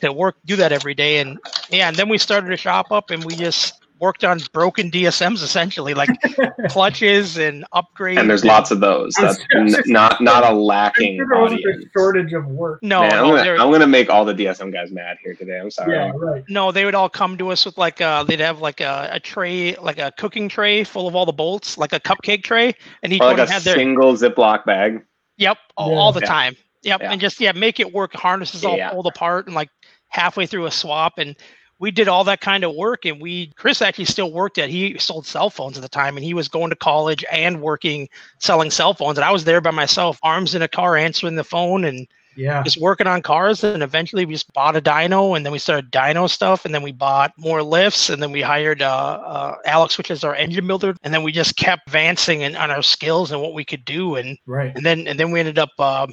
to 0.02 0.14
work 0.14 0.36
do 0.46 0.58
that 0.58 0.72
every 0.74 0.96
day, 0.96 1.20
and 1.20 1.40
yeah, 1.70 1.90
and 1.90 2.00
then 2.00 2.10
we 2.10 2.18
started 2.18 2.52
a 2.54 2.58
shop 2.58 2.92
up, 2.92 3.12
and 3.12 3.26
we 3.26 3.36
just 3.36 3.74
worked 4.00 4.24
on 4.24 4.40
broken 4.54 4.92
DSMs 4.92 5.42
essentially, 5.44 5.94
like 5.94 6.10
clutches 6.70 7.38
and 7.38 7.66
upgrades. 7.74 8.20
And 8.20 8.30
there's 8.30 8.46
lots 8.46 8.72
of 8.72 8.80
those. 8.80 9.14
That's 9.20 9.40
n- 9.56 9.74
not 9.86 10.22
not 10.22 10.44
a 10.44 10.48
I'm 10.48 10.58
lacking 10.58 11.18
sure 11.18 11.28
there 11.30 11.42
wasn't 11.42 11.62
audience. 11.66 11.86
a 11.86 11.90
shortage 11.98 12.34
of 12.34 12.46
work. 12.48 12.80
No, 12.84 13.02
Man, 13.02 13.14
I'm, 13.14 13.28
gonna, 13.36 13.52
I'm 13.64 13.72
gonna 13.72 13.88
make 13.88 14.10
all 14.10 14.26
the 14.26 14.34
DSM 14.34 14.72
guys 14.72 14.92
mad 14.92 15.18
here 15.24 15.34
today. 15.34 15.60
I'm 15.60 15.72
sorry. 15.72 15.94
Yeah, 15.96 16.12
right. 16.16 16.44
no, 16.50 16.72
they 16.72 16.86
would 16.86 16.96
all 16.96 17.10
come 17.10 17.38
to 17.38 17.50
us 17.50 17.66
with 17.66 17.78
like 17.78 18.02
uh 18.02 18.24
they'd 18.24 18.40
have 18.40 18.60
like 18.62 18.82
a, 18.82 19.10
a 19.14 19.20
tray, 19.20 19.76
like 19.76 20.00
a 20.00 20.12
cooking 20.18 20.50
tray 20.50 20.84
full 20.84 21.08
of 21.08 21.16
all 21.16 21.26
the 21.26 21.32
bolts, 21.34 21.78
like 21.78 21.94
a 21.94 22.00
cupcake 22.00 22.44
tray, 22.44 22.74
and 23.04 23.14
each 23.14 23.22
Or 23.22 23.26
like 23.28 23.38
one 23.38 23.48
a 23.48 23.52
had 23.52 23.62
their 23.64 23.76
single 23.76 24.14
Ziploc 24.14 24.66
bag. 24.66 25.04
yep 25.38 25.58
all, 25.76 25.92
Yeah. 25.92 25.98
all 25.98 26.12
the 26.12 26.22
Yeah. 26.22 26.28
time. 26.28 26.56
Yep, 26.84 27.02
Yeah. 27.02 27.12
and 27.12 27.20
just 27.22 27.40
yeah, 27.42 27.52
make 27.54 27.80
it 27.80 27.92
work. 27.92 28.14
Harnesses 28.14 28.64
all 28.64 28.78
Yeah. 28.78 28.92
pulled 28.92 29.08
apart 29.08 29.48
and 29.48 29.56
like 29.56 29.70
halfway 30.10 30.46
through 30.46 30.66
a 30.68 30.72
swap, 30.72 31.18
and 31.18 31.36
we 31.80 31.92
did 31.92 32.08
all 32.08 32.24
that 32.26 32.42
kind 32.42 32.64
of 32.64 32.76
work. 32.76 33.06
And 33.06 33.22
we 33.22 33.52
Chris 33.56 33.82
actually 33.82 34.06
still 34.06 34.32
worked 34.32 34.58
at 34.58 34.70
he 34.70 34.98
sold 34.98 35.26
cell 35.26 35.50
phones 35.50 35.78
at 35.78 35.82
the 35.84 35.90
time, 35.90 36.18
and 36.18 36.24
he 36.24 36.34
was 36.34 36.48
going 36.48 36.70
to 36.70 36.76
college 36.76 37.24
and 37.32 37.62
working 37.62 38.10
selling 38.40 38.72
cell 38.72 38.94
phones. 38.94 39.18
And 39.18 39.26
I 39.26 39.32
was 39.32 39.44
there 39.46 39.62
by 39.62 39.72
myself, 39.72 40.20
arms 40.24 40.56
in 40.56 40.62
a 40.62 40.68
car, 40.68 40.96
answering 40.98 41.36
the 41.36 41.44
phone 41.44 41.84
and 41.86 42.08
Yeah. 42.36 42.62
just 42.64 42.80
working 42.80 43.08
on 43.08 43.22
cars 43.24 43.64
and 43.64 43.82
eventually 43.82 44.24
we 44.26 44.34
just 44.34 44.54
bought 44.54 44.76
a 44.76 44.82
dyno 44.82 45.36
and 45.36 45.44
then 45.44 45.52
we 45.52 45.58
started 45.60 45.92
dyno 45.92 46.30
stuff 46.30 46.66
and 46.66 46.74
then 46.74 46.84
we 46.84 46.92
bought 46.92 47.32
more 47.38 47.64
lifts 47.64 48.10
and 48.10 48.22
then 48.22 48.32
we 48.32 48.42
hired 48.42 48.82
uh, 48.82 49.20
uh, 49.26 49.56
alex 49.66 49.98
which 49.98 50.12
is 50.12 50.24
our 50.24 50.36
engine 50.36 50.68
builder 50.68 50.96
and 51.04 51.12
then 51.14 51.24
we 51.24 51.32
just 51.32 51.56
kept 51.58 51.88
advancing 51.88 52.42
in, 52.42 52.56
on 52.56 52.70
our 52.70 52.84
skills 52.84 53.32
and 53.32 53.42
what 53.42 53.54
we 53.56 53.66
could 53.66 53.84
do 53.86 54.16
and 54.18 54.38
Right. 54.46 54.72
and 54.76 54.86
then 54.86 55.08
and 55.08 55.20
then 55.20 55.32
we 55.32 55.40
ended 55.40 55.58
up 55.58 55.72
uh, 55.80 56.06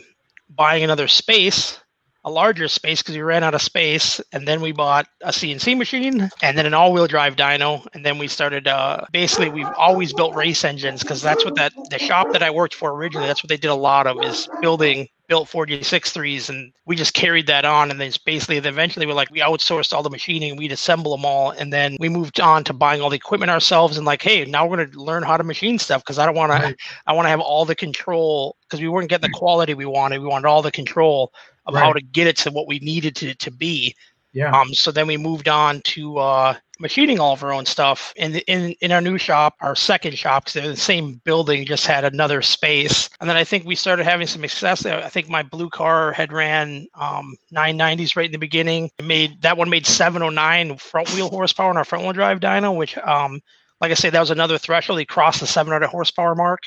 buying 0.48 0.82
another 0.82 1.08
space 1.08 1.78
a 2.24 2.30
larger 2.30 2.68
space 2.68 3.02
because 3.02 3.14
we 3.16 3.22
ran 3.22 3.44
out 3.44 3.54
of 3.54 3.62
space 3.62 4.20
and 4.32 4.46
then 4.48 4.60
we 4.60 4.72
bought 4.72 5.06
a 5.22 5.30
cnc 5.30 5.76
machine 5.76 6.30
and 6.42 6.56
then 6.58 6.66
an 6.66 6.74
all-wheel 6.74 7.06
drive 7.06 7.36
dyno 7.36 7.86
and 7.94 8.04
then 8.04 8.18
we 8.18 8.26
started 8.28 8.66
uh, 8.66 9.04
basically 9.12 9.48
we've 9.48 9.72
always 9.76 10.12
built 10.12 10.34
race 10.34 10.64
engines 10.64 11.00
because 11.00 11.20
that's 11.22 11.44
what 11.44 11.54
that 11.54 11.72
the 11.90 11.98
shop 11.98 12.30
that 12.32 12.42
i 12.42 12.50
worked 12.50 12.74
for 12.74 12.92
originally 12.92 13.26
that's 13.26 13.42
what 13.42 13.48
they 13.48 13.56
did 13.56 13.68
a 13.70 13.74
lot 13.74 14.06
of 14.06 14.22
is 14.22 14.48
building 14.60 15.08
built 15.28 15.48
4G63s 15.48 16.50
and 16.50 16.72
we 16.86 16.94
just 16.96 17.14
carried 17.14 17.46
that 17.46 17.64
on 17.64 17.90
and 17.90 17.98
then 17.98 18.08
it's 18.08 18.18
basically 18.18 18.56
eventually 18.58 19.06
we're 19.06 19.14
like 19.14 19.30
we 19.30 19.40
outsourced 19.40 19.92
all 19.92 20.02
the 20.02 20.10
machining 20.10 20.56
we'd 20.56 20.72
assemble 20.72 21.16
them 21.16 21.24
all 21.24 21.50
and 21.50 21.72
then 21.72 21.96
we 21.98 22.08
moved 22.10 22.40
on 22.40 22.62
to 22.64 22.74
buying 22.74 23.00
all 23.00 23.08
the 23.08 23.16
equipment 23.16 23.50
ourselves 23.50 23.96
and 23.96 24.06
like 24.06 24.22
hey 24.22 24.44
now 24.44 24.66
we're 24.66 24.76
going 24.76 24.90
to 24.90 25.00
learn 25.00 25.22
how 25.22 25.36
to 25.36 25.42
machine 25.44 25.78
stuff 25.78 26.02
because 26.02 26.18
i 26.18 26.26
don't 26.26 26.34
want 26.36 26.50
Right. 26.50 26.74
to 26.76 26.76
i 27.06 27.12
want 27.12 27.24
to 27.24 27.30
have 27.30 27.40
all 27.40 27.64
the 27.64 27.74
control 27.74 28.56
because 28.68 28.80
we 28.80 28.88
weren't 28.88 29.08
getting 29.08 29.22
the 29.22 29.28
quality 29.30 29.72
we 29.74 29.86
wanted 29.86 30.20
we 30.20 30.26
wanted 30.26 30.46
all 30.46 30.62
the 30.62 30.70
control 30.70 31.32
of 31.66 31.74
how 31.74 31.92
to 31.92 32.00
get 32.02 32.26
it 32.26 32.36
to 32.38 32.50
what 32.50 32.66
we 32.68 32.78
needed 32.80 33.16
to, 33.16 33.34
to 33.34 33.50
be 33.50 33.94
Yeah. 34.32 34.50
um, 34.52 34.74
so 34.74 34.90
then 34.90 35.06
we 35.06 35.16
moved 35.16 35.48
on 35.48 35.80
to 35.82 36.18
uh, 36.18 36.54
machining 36.80 37.20
all 37.20 37.32
of 37.34 37.42
our 37.44 37.52
own 37.52 37.64
stuff 37.66 38.12
in 38.16 38.36
in 38.48 38.72
in 38.80 38.92
our 38.92 39.00
new 39.00 39.16
shop, 39.18 39.54
our 39.60 39.76
second 39.76 40.18
shop, 40.18 40.44
because 40.44 40.54
they're 40.54 40.68
the 40.68 40.76
same 40.76 41.20
building, 41.24 41.64
just 41.64 41.86
had 41.86 42.04
another 42.04 42.42
space. 42.42 43.08
And 43.20 43.28
then 43.30 43.36
I 43.36 43.44
think 43.44 43.64
we 43.64 43.76
started 43.76 44.04
having 44.04 44.26
some 44.26 44.42
success. 44.42 44.84
I 44.84 45.08
think 45.08 45.28
my 45.28 45.42
blue 45.42 45.70
car 45.70 46.12
had 46.12 46.32
ran 46.32 46.86
um, 46.94 47.36
990s 47.54 48.16
right 48.16 48.26
in 48.26 48.32
the 48.32 48.38
beginning. 48.38 48.90
It 48.98 49.04
made 49.04 49.40
that 49.42 49.56
one 49.56 49.70
made 49.70 49.86
709 49.86 50.76
front 50.78 51.12
wheel 51.14 51.28
horsepower 51.30 51.70
on 51.70 51.76
our 51.76 51.84
front 51.84 52.04
wheel 52.04 52.12
drive 52.12 52.40
dyno, 52.40 52.76
which 52.76 52.98
um, 52.98 53.40
like 53.80 53.90
I 53.90 53.94
say, 53.94 54.10
that 54.10 54.20
was 54.20 54.30
another 54.30 54.58
threshold. 54.58 54.98
He 54.98 55.04
crossed 55.04 55.40
the 55.40 55.46
700 55.46 55.86
horsepower 55.88 56.34
mark. 56.34 56.64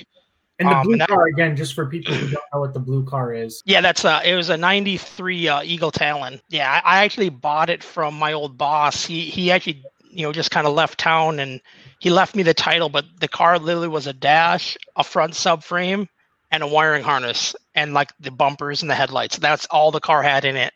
And 0.59 0.69
the 0.69 0.75
Um, 0.75 0.83
blue 0.83 0.91
and 0.93 1.01
that- 1.01 1.09
car 1.09 1.27
again, 1.27 1.55
just 1.55 1.73
for 1.75 1.85
people 1.85 2.13
who 2.15 2.29
don't 2.31 2.43
know 2.53 2.59
what 2.61 2.73
the 2.73 2.79
blue 2.79 3.05
car 3.05 3.33
is. 3.33 3.61
Yeah, 3.65 3.81
that's 3.81 4.03
uh 4.05 4.21
it 4.25 4.35
was 4.35 4.49
a 4.49 4.57
93 4.57 5.47
uh, 5.47 5.61
Eagle 5.63 5.91
Talon. 5.91 6.41
Yeah, 6.49 6.81
I, 6.83 6.97
I 6.99 7.03
actually 7.03 7.29
bought 7.29 7.69
it 7.69 7.83
from 7.83 8.15
my 8.17 8.33
old 8.33 8.57
boss. 8.57 9.05
He 9.05 9.21
he 9.25 9.51
actually, 9.51 9.83
you 10.09 10.23
know, 10.23 10.31
just 10.33 10.49
kind 10.51 10.65
of 10.65 10.73
left 10.73 10.97
town 10.99 11.39
and 11.39 11.61
he 11.99 12.09
left 12.09 12.35
me 12.35 12.43
the 12.43 12.53
title, 12.53 12.89
but 12.89 13.05
the 13.19 13.27
car 13.27 13.59
literally 13.59 13.87
was 13.87 14.07
a 14.07 14.13
dash, 14.13 14.77
a 14.95 15.03
front 15.03 15.33
subframe, 15.33 16.07
and 16.51 16.63
a 16.63 16.67
wiring 16.67 17.03
harness 17.03 17.55
and 17.75 17.93
like 17.93 18.11
the 18.19 18.31
bumpers 18.31 18.81
and 18.81 18.89
the 18.89 18.95
headlights. 18.95 19.37
That's 19.37 19.65
all 19.67 19.91
the 19.91 19.99
car 19.99 20.23
had 20.23 20.43
in 20.45 20.55
it. 20.55 20.73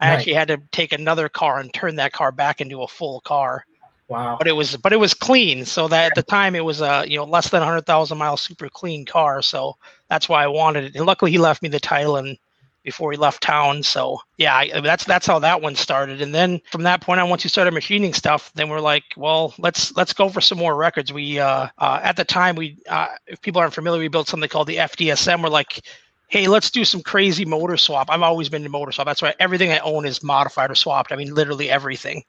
I 0.00 0.08
Nice. 0.08 0.18
actually 0.18 0.34
had 0.34 0.48
to 0.48 0.60
take 0.72 0.92
another 0.92 1.28
car 1.28 1.58
and 1.60 1.72
turn 1.72 1.96
that 1.96 2.12
car 2.12 2.32
back 2.32 2.60
into 2.60 2.82
a 2.82 2.88
full 2.88 3.20
car. 3.20 3.64
Wow. 4.08 4.36
but 4.38 4.46
it 4.46 4.52
was 4.52 4.76
but 4.76 4.92
it 4.92 4.98
was 4.98 5.14
clean. 5.14 5.64
So 5.64 5.88
that 5.88 6.06
at 6.06 6.14
the 6.14 6.22
time 6.22 6.54
it 6.54 6.64
was 6.64 6.80
a 6.80 7.04
you 7.08 7.16
know 7.16 7.24
less 7.24 7.48
than 7.50 7.60
100000 7.60 8.18
mile 8.18 8.36
super 8.36 8.68
clean 8.68 9.06
car. 9.06 9.42
So 9.42 9.76
that's 10.08 10.28
why 10.28 10.44
i 10.44 10.46
wanted 10.48 10.84
it. 10.84 10.96
And 10.96 11.06
luckily 11.06 11.30
he 11.30 11.38
left 11.38 11.62
me 11.62 11.68
the 11.68 11.80
title 11.80 12.16
and 12.16 12.36
before 12.82 13.12
he 13.12 13.16
left 13.18 13.42
town. 13.42 13.82
So 13.82 14.18
yeah 14.36 14.56
I, 14.56 14.80
that's 14.80 15.04
that's 15.04 15.26
how 15.26 15.38
that 15.38 15.62
one 15.62 15.76
started. 15.76 16.20
And 16.20 16.34
then 16.34 16.60
from 16.70 16.82
that 16.82 17.00
point 17.00 17.20
on 17.20 17.30
once 17.30 17.44
you 17.44 17.50
started 17.50 17.72
machining 17.72 18.12
stuff 18.12 18.52
then 18.54 18.68
we're 18.68 18.80
like 18.80 19.04
well 19.16 19.54
let's 19.58 19.96
let's 19.96 20.12
go 20.12 20.28
for 20.28 20.40
some 20.40 20.58
more 20.58 20.76
records. 20.76 21.12
We 21.12 21.38
uh, 21.38 21.68
uh 21.78 22.00
at 22.02 22.16
the 22.16 22.24
time 22.24 22.56
we 22.56 22.78
uh 22.88 23.08
if 23.26 23.40
people 23.40 23.60
aren't 23.60 23.74
familiar 23.74 24.00
we 24.00 24.08
built 24.08 24.28
something 24.28 24.48
called 24.48 24.66
the 24.68 24.76
fdsm 24.76 25.42
we're 25.42 25.48
like 25.48 25.80
hey 26.28 26.48
let's 26.48 26.70
do 26.70 26.84
some 26.84 27.02
crazy 27.02 27.44
motor 27.46 27.76
swap. 27.76 28.08
I've 28.10 28.22
always 28.22 28.48
been 28.48 28.64
in 28.64 28.70
motor 28.70 28.92
swap. 28.92 29.06
That's 29.06 29.22
why 29.22 29.34
everything 29.38 29.70
i 29.70 29.78
own 29.78 30.04
is 30.04 30.22
modified 30.22 30.70
or 30.70 30.74
swapped. 30.74 31.12
I 31.12 31.16
mean 31.16 31.32
literally 31.34 31.70
everything 31.70 32.24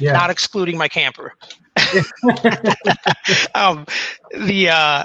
Yeah. 0.00 0.12
not 0.12 0.30
excluding 0.30 0.76
my 0.76 0.88
camper. 0.88 1.34
um, 3.54 3.86
the 4.32 4.68
uh, 4.70 5.04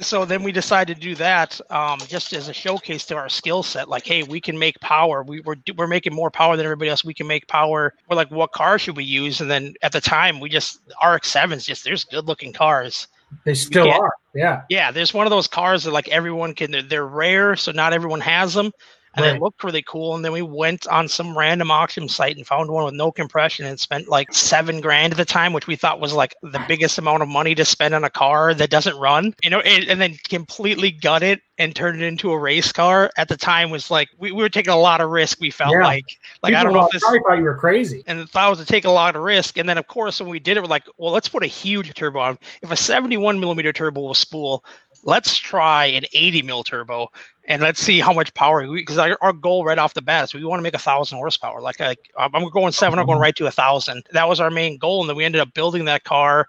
so 0.00 0.24
then 0.24 0.42
we 0.42 0.52
decided 0.52 0.96
to 0.96 1.00
do 1.00 1.14
that 1.16 1.60
um, 1.70 1.98
just 2.06 2.32
as 2.32 2.48
a 2.48 2.52
showcase 2.52 3.04
to 3.06 3.16
our 3.16 3.28
skill 3.28 3.62
set. 3.62 3.88
Like, 3.88 4.06
hey, 4.06 4.22
we 4.22 4.40
can 4.40 4.58
make 4.58 4.78
power. 4.80 5.22
We, 5.22 5.40
we're 5.40 5.56
we're 5.76 5.86
making 5.86 6.14
more 6.14 6.30
power 6.30 6.56
than 6.56 6.66
everybody 6.66 6.90
else. 6.90 7.04
We 7.04 7.14
can 7.14 7.26
make 7.26 7.46
power. 7.48 7.94
We're 8.08 8.16
like, 8.16 8.30
what 8.30 8.52
car 8.52 8.78
should 8.78 8.96
we 8.96 9.04
use? 9.04 9.40
And 9.40 9.50
then 9.50 9.74
at 9.82 9.92
the 9.92 10.00
time, 10.00 10.40
we 10.40 10.48
just 10.48 10.80
RX 11.04 11.30
sevens. 11.30 11.64
Just 11.64 11.84
there's 11.84 12.04
good 12.04 12.26
looking 12.26 12.52
cars. 12.52 13.08
they 13.44 13.54
still 13.54 13.90
are. 13.90 14.12
Yeah. 14.34 14.62
Yeah, 14.68 14.90
there's 14.90 15.14
one 15.14 15.26
of 15.26 15.30
those 15.30 15.46
cars 15.46 15.84
that 15.84 15.92
like 15.92 16.08
everyone 16.08 16.54
can. 16.54 16.72
They're, 16.72 16.82
they're 16.82 17.06
rare, 17.06 17.56
so 17.56 17.72
not 17.72 17.92
everyone 17.92 18.20
has 18.20 18.54
them. 18.54 18.72
And 19.16 19.24
Right. 19.24 19.32
they 19.34 19.38
looked 19.38 19.62
really 19.64 19.82
cool. 19.82 20.14
And 20.14 20.24
then 20.24 20.32
we 20.32 20.42
went 20.42 20.86
on 20.88 21.08
some 21.08 21.36
random 21.36 21.70
auction 21.70 22.08
site 22.08 22.36
and 22.36 22.46
found 22.46 22.70
one 22.70 22.84
with 22.84 22.94
no 22.94 23.12
compression 23.12 23.64
and 23.66 23.78
spent 23.78 24.08
like 24.08 24.32
seven 24.32 24.80
grand 24.80 25.12
at 25.12 25.16
the 25.16 25.24
time, 25.24 25.52
which 25.52 25.66
we 25.66 25.76
thought 25.76 26.00
was 26.00 26.12
like 26.12 26.34
the 26.42 26.58
biggest 26.58 26.98
amount 26.98 27.22
of 27.22 27.28
money 27.28 27.54
to 27.54 27.64
spend 27.64 27.94
on 27.94 28.04
a 28.04 28.10
car 28.10 28.54
that 28.54 28.70
doesn't 28.70 28.96
run. 28.98 29.34
You 29.42 29.50
know, 29.50 29.60
and, 29.60 29.84
and 29.88 30.00
then 30.00 30.16
completely 30.28 30.90
gut 30.90 31.22
it 31.22 31.40
and 31.58 31.74
turn 31.76 32.00
it 32.02 32.04
into 32.04 32.32
a 32.32 32.38
race 32.38 32.72
car. 32.72 33.10
At 33.16 33.28
the 33.28 33.36
time 33.36 33.70
was 33.70 33.90
like 33.90 34.08
we, 34.18 34.32
we 34.32 34.42
were 34.42 34.48
taking 34.48 34.72
a 34.72 34.76
lot 34.78 35.00
of 35.00 35.10
risk. 35.10 35.38
We 35.40 35.50
felt 35.50 35.72
Yeah. 35.72 35.84
like 35.84 36.04
like 36.42 36.54
I 36.54 36.64
don't 36.64 36.72
know 36.72 36.84
if 36.84 36.90
this 36.90 37.02
probably 37.02 37.20
thought 37.20 37.38
you 37.38 37.44
were 37.44 37.54
crazy. 37.56 38.02
and 38.08 38.18
the 38.18 38.26
thought 38.26 38.48
it 38.48 38.50
was 38.50 38.58
to 38.58 38.66
take 38.66 38.84
a 38.84 38.90
lot 38.90 39.14
of 39.14 39.22
risk. 39.22 39.56
And 39.58 39.68
then, 39.68 39.78
of 39.78 39.86
course, 39.86 40.20
when 40.20 40.28
we 40.30 40.40
did 40.40 40.56
it, 40.56 40.60
we're 40.62 40.66
like, 40.66 40.84
well, 40.98 41.12
let's 41.12 41.28
put 41.28 41.44
a 41.44 41.46
huge 41.46 41.94
turbo 41.94 42.18
on. 42.18 42.38
If 42.62 42.72
a 42.72 42.76
71 42.76 43.38
millimeter 43.38 43.72
turbo 43.72 44.00
will 44.00 44.14
spool, 44.14 44.64
let's 45.04 45.36
try 45.36 45.86
an 45.86 46.04
80 46.12 46.42
mil 46.42 46.64
turbo 46.64 47.10
and 47.46 47.62
let's 47.62 47.80
see 47.80 48.00
how 48.00 48.12
much 48.12 48.32
power. 48.34 48.66
We 48.66 48.80
because 48.80 48.98
our, 48.98 49.16
our 49.20 49.32
goal 49.32 49.64
right 49.64 49.78
off 49.78 49.94
the 49.94 50.02
bat 50.02 50.24
is 50.24 50.34
we 50.34 50.44
want 50.44 50.58
to 50.58 50.62
make 50.62 50.74
a 50.74 50.78
thousand 50.78 51.18
horsepower. 51.18 51.60
Like, 51.60 51.78
like 51.78 52.10
I'm 52.18 52.48
going 52.50 52.72
seven, 52.72 52.98
I'm 52.98 53.06
going 53.06 53.16
uh-huh. 53.16 53.22
right 53.22 53.36
to 53.36 53.46
a 53.46 53.50
thousand. 53.50 54.04
That 54.12 54.28
was 54.28 54.40
our 54.40 54.50
main 54.50 54.78
goal, 54.78 55.02
and 55.02 55.08
then 55.08 55.16
we 55.16 55.24
ended 55.24 55.40
up 55.40 55.54
building 55.54 55.84
that 55.84 56.04
car. 56.04 56.48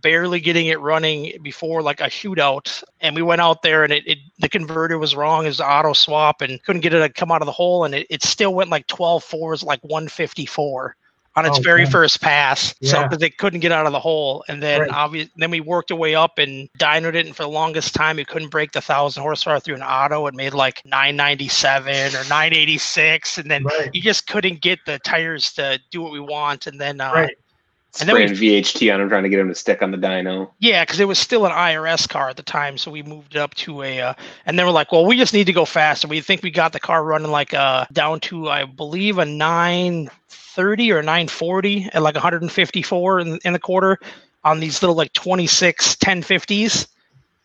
Barely 0.00 0.40
getting 0.40 0.66
it 0.66 0.80
running 0.80 1.40
before 1.42 1.80
like 1.80 2.00
a 2.00 2.06
shootout, 2.06 2.82
and 3.00 3.14
we 3.14 3.22
went 3.22 3.40
out 3.40 3.62
there 3.62 3.84
and 3.84 3.92
it, 3.92 4.04
it 4.04 4.18
the 4.40 4.48
converter 4.48 4.98
was 4.98 5.14
wrong, 5.14 5.44
it 5.44 5.48
was 5.48 5.60
auto 5.60 5.92
swap, 5.92 6.40
and 6.40 6.60
couldn't 6.64 6.82
get 6.82 6.92
it 6.92 6.98
to 6.98 7.08
come 7.08 7.30
out 7.30 7.40
of 7.40 7.46
the 7.46 7.52
hole, 7.52 7.84
and 7.84 7.94
it, 7.94 8.08
it 8.10 8.24
still 8.24 8.52
went 8.52 8.68
like 8.68 8.84
12 8.88 9.22
fours, 9.22 9.62
like 9.62 9.78
154 9.84 10.96
on 11.34 11.46
its 11.46 11.58
Oh, 11.58 11.62
very 11.62 11.82
man. 11.84 11.90
first 11.90 12.20
pass. 12.20 12.74
So 12.82 12.98
Yeah. 12.98 13.02
because 13.04 13.18
they 13.18 13.30
couldn't 13.30 13.60
get 13.60 13.72
out 13.72 13.86
of 13.86 13.92
the 13.92 14.00
hole, 14.00 14.44
and 14.48 14.62
then 14.62 14.82
Right. 14.82 14.90
obvious, 14.90 15.28
then 15.36 15.50
we 15.50 15.60
worked 15.60 15.90
our 15.90 15.96
way 15.96 16.14
up 16.14 16.38
and 16.38 16.68
dynoed 16.78 17.14
it, 17.14 17.24
and 17.26 17.34
for 17.34 17.44
the 17.44 17.48
longest 17.48 17.94
time, 17.94 18.16
we 18.16 18.24
couldn't 18.24 18.48
break 18.50 18.72
the 18.72 18.80
thousand 18.82 19.22
horsepower 19.22 19.58
through 19.60 19.76
an 19.76 19.82
auto. 19.82 20.26
It 20.26 20.34
made 20.34 20.52
like 20.54 20.82
997 20.84 22.14
or 22.14 22.24
986, 22.28 23.38
and 23.38 23.50
then 23.50 23.64
Right. 23.64 23.90
you 23.92 24.02
just 24.02 24.26
couldn't 24.26 24.60
get 24.60 24.80
the 24.86 24.98
tires 24.98 25.52
to 25.54 25.80
do 25.90 26.02
what 26.02 26.12
we 26.12 26.20
want, 26.20 26.66
and 26.66 26.80
then 26.80 27.00
uh, 27.00 27.12
Right. 27.12 27.36
And 28.00 28.08
then 28.08 28.16
we- 28.16 28.22
Spraying 28.34 28.40
VHT 28.64 28.90
on 28.90 29.02
him, 29.02 29.08
trying 29.10 29.22
to 29.22 29.28
get 29.28 29.38
him 29.38 29.48
to 29.50 29.54
stick 29.54 29.82
on 29.82 29.90
the 29.90 29.98
dyno. 29.98 30.48
Yeah, 30.60 30.82
because 30.82 30.98
it 30.98 31.06
was 31.06 31.18
still 31.18 31.44
an 31.44 31.52
IRS 31.52 32.06
car 32.08 32.30
at 32.30 32.38
the 32.38 32.42
time, 32.42 32.78
so 32.78 32.90
we 32.90 33.02
moved 33.02 33.36
it 33.36 33.38
up 33.38 33.54
to 33.56 33.82
a, 33.82 34.00
uh, 34.00 34.14
and 34.46 34.58
then 34.58 34.64
we're 34.64 34.72
like, 34.72 34.92
well, 34.92 35.04
we 35.04 35.14
just 35.14 35.34
need 35.34 35.44
to 35.44 35.52
go 35.52 35.66
faster. 35.66 36.08
We 36.08 36.22
think 36.22 36.42
we 36.42 36.50
got 36.50 36.72
the 36.72 36.80
car 36.80 37.04
running 37.04 37.30
like 37.30 37.52
uh 37.52 37.84
down 37.92 38.20
to 38.20 38.48
I 38.48 38.64
believe 38.64 39.18
a 39.18 39.26
930 40.56 40.92
or 40.92 41.02
940 41.02 41.88
at 41.92 42.02
like 42.02 42.14
154 42.14 43.20
in, 43.20 43.38
in 43.44 43.52
the 43.52 43.58
quarter 43.58 43.98
on 44.44 44.60
these 44.60 44.82
little 44.82 44.96
like 44.96 45.12
26 45.12 45.96
1050s. 45.96 46.86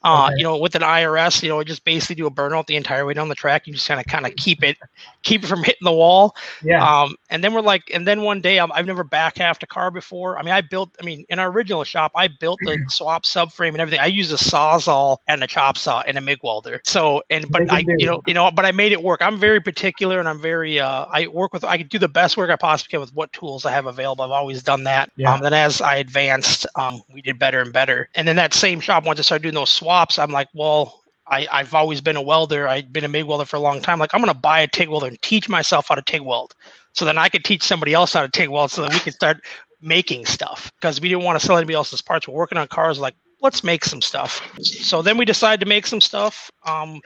Uh, 0.04 0.28
Okay. 0.28 0.36
you 0.38 0.44
know, 0.44 0.58
with 0.58 0.76
an 0.76 0.84
IRS, 0.84 1.42
you 1.42 1.50
know, 1.50 1.64
just 1.64 1.84
basically 1.84 2.16
do 2.16 2.28
a 2.28 2.32
burnout 2.32 2.66
the 2.68 2.76
entire 2.76 3.06
way 3.06 3.14
down 3.14 3.28
the 3.30 3.36
track. 3.36 3.66
You 3.68 3.74
just 3.74 3.88
kind 3.88 4.00
of 4.00 4.06
kind 4.06 4.26
of 4.26 4.36
keep 4.36 4.64
it 4.64 4.78
keep 5.24 5.44
it 5.44 5.48
from 5.48 5.64
hitting 5.64 5.84
the 5.84 5.92
wall. 5.92 6.36
Yeah. 6.64 6.84
Um, 6.84 7.16
and 7.30 7.44
then 7.44 7.54
we're 7.54 7.62
like, 7.62 7.90
and 7.94 8.08
then 8.08 8.22
one 8.22 8.42
day 8.42 8.60
i 8.60 8.68
I've 8.74 8.86
never 8.86 9.04
back 9.04 9.38
halved 9.38 9.64
a 9.64 9.68
car 9.68 9.90
before. 9.92 10.38
I 10.38 10.44
mean, 10.44 10.54
I 10.54 10.62
built, 10.62 10.96
I 11.02 11.06
mean, 11.06 11.26
in 11.30 11.40
our 11.40 11.50
original 11.50 11.84
shop, 11.84 12.12
I 12.16 12.28
built 12.28 12.60
the 12.64 12.78
swap 12.90 13.24
subframe 13.24 13.70
and 13.70 13.80
everything. 13.82 14.00
I 14.00 14.06
used 14.06 14.32
a 14.32 14.36
sawzall 14.36 15.18
and 15.28 15.44
a 15.44 15.48
chop 15.48 15.78
saw 15.78 16.02
and 16.02 16.18
a 16.18 16.22
MIG 16.22 16.40
welder. 16.44 16.80
So, 16.84 17.24
and 17.30 17.50
but 17.50 17.70
I, 17.72 17.84
big. 17.84 18.00
you 18.00 18.06
know, 18.06 18.22
you 18.28 18.34
know, 18.34 18.52
but 18.52 18.66
I 18.66 18.72
made 18.72 18.92
it 18.92 19.02
work. 19.02 19.22
I'm 19.22 19.40
very 19.40 19.60
particular 19.60 20.20
and 20.20 20.30
I'm 20.30 20.40
very, 20.40 20.80
uh, 20.80 21.06
I 21.12 21.28
work 21.28 21.54
with, 21.54 21.64
I 21.64 21.78
do 21.78 21.98
the 21.98 22.08
best 22.08 22.38
work 22.38 22.50
I 22.50 22.56
possibly 22.56 22.92
can 22.92 23.00
with 23.00 23.14
what 23.14 23.32
tools 23.34 23.66
I 23.66 23.72
have 23.72 23.88
available. 23.88 24.24
I've 24.24 24.32
always 24.32 24.62
done 24.64 24.84
that. 24.84 25.12
Yeah. 25.16 25.34
Um, 25.34 25.42
then 25.42 25.54
as 25.54 25.82
I 25.82 25.96
advanced, 25.96 26.68
um, 26.76 27.02
we 27.14 27.22
did 27.22 27.40
better 27.40 27.62
and 27.62 27.74
better. 27.74 28.10
And 28.16 28.28
then 28.28 28.36
that 28.36 28.54
same 28.54 28.80
shop, 28.80 29.06
once 29.06 29.20
I 29.20 29.24
started 29.24 29.44
doing 29.44 29.56
those 29.56 29.72
swaps, 29.98 30.20
I'm 30.20 30.32
like, 30.32 30.48
well, 30.54 31.02
I, 31.28 31.48
I've 31.52 31.74
always 31.74 32.02
been 32.02 32.16
a 32.16 32.22
welder. 32.22 32.68
I've 32.68 32.94
been 32.94 33.04
a 33.04 33.08
MIG 33.08 33.26
welder 33.26 33.46
for 33.46 33.56
a 33.56 33.60
long 33.60 33.82
time. 33.82 33.98
Like, 33.98 34.14
I'm 34.14 34.22
going 34.22 34.34
to 34.34 34.40
buy 34.40 34.60
a 34.60 34.68
TIG 34.68 34.90
welder 34.90 35.08
and 35.08 35.22
teach 35.24 35.50
myself 35.50 35.88
how 35.90 35.96
to 35.96 36.04
TIG 36.04 36.22
weld. 36.22 36.54
So 36.94 37.04
then 37.04 37.18
I 37.18 37.30
could 37.30 37.44
teach 37.44 37.64
somebody 37.64 37.94
else 37.94 38.14
how 38.14 38.22
to 38.22 38.30
TIG 38.30 38.50
weld 38.50 38.72
so 38.72 38.84
that 38.84 38.94
we 38.94 39.00
could 39.00 39.14
start 39.14 39.44
making 39.82 40.26
stuff 40.26 40.72
because 40.80 41.02
we 41.02 41.10
didn't 41.10 41.24
want 41.24 41.40
to 41.40 41.46
sell 41.46 41.58
anybody 41.58 41.76
else's 41.76 42.02
parts. 42.02 42.28
We're 42.28 42.36
working 42.36 42.60
on 42.60 42.68
cars 42.68 43.00
like, 43.00 43.16
let's 43.42 43.64
make 43.64 43.86
some 43.86 44.02
stuff. 44.02 44.48
So 44.62 45.02
then 45.02 45.18
we 45.18 45.26
decided 45.26 45.60
to 45.62 45.66
make 45.66 45.88
some 45.88 46.02
stuff. 46.02 46.52
Um, 46.66 47.02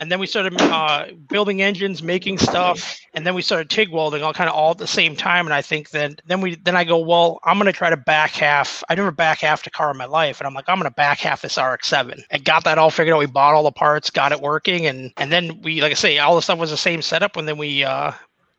and 0.00 0.10
then 0.12 0.20
we 0.20 0.26
started 0.26 0.60
uh, 0.60 1.06
building 1.28 1.62
engines, 1.62 2.02
making 2.02 2.38
stuff, 2.38 3.00
and 3.14 3.26
then 3.26 3.34
we 3.34 3.42
started 3.42 3.68
TIG 3.70 3.90
welding 3.90 4.22
all 4.22 4.32
kind 4.32 4.48
of 4.48 4.54
all 4.54 4.70
at 4.70 4.78
the 4.78 4.86
same 4.86 5.16
time. 5.16 5.46
And 5.46 5.54
I 5.54 5.62
think 5.62 5.90
then 5.90 6.16
then 6.26 6.40
we 6.40 6.54
then 6.56 6.76
I 6.76 6.84
go, 6.84 6.98
well, 6.98 7.40
I'm 7.44 7.58
gonna 7.58 7.72
try 7.72 7.90
to 7.90 7.96
back 7.96 8.32
half. 8.32 8.84
I 8.88 8.94
never 8.94 9.10
back 9.10 9.40
half 9.40 9.66
a 9.66 9.70
car 9.70 9.90
in 9.90 9.96
my 9.96 10.04
life, 10.06 10.40
and 10.40 10.46
I'm 10.46 10.54
like, 10.54 10.68
I'm 10.68 10.78
gonna 10.78 10.90
back 10.90 11.18
half 11.18 11.42
this 11.42 11.56
RX-7. 11.56 12.22
And 12.30 12.44
got 12.44 12.64
that 12.64 12.78
all 12.78 12.90
figured 12.90 13.14
out. 13.14 13.18
We 13.18 13.26
bought 13.26 13.54
all 13.54 13.64
the 13.64 13.72
parts, 13.72 14.10
got 14.10 14.32
it 14.32 14.40
working, 14.40 14.86
and 14.86 15.12
and 15.16 15.32
then 15.32 15.60
we 15.62 15.80
like 15.82 15.92
I 15.92 15.96
say, 15.96 16.18
all 16.18 16.36
the 16.36 16.42
stuff 16.42 16.58
was 16.58 16.70
the 16.70 16.76
same 16.76 17.02
setup. 17.02 17.36
And 17.36 17.48
then 17.48 17.58
we 17.58 17.84
uh, 17.84 18.12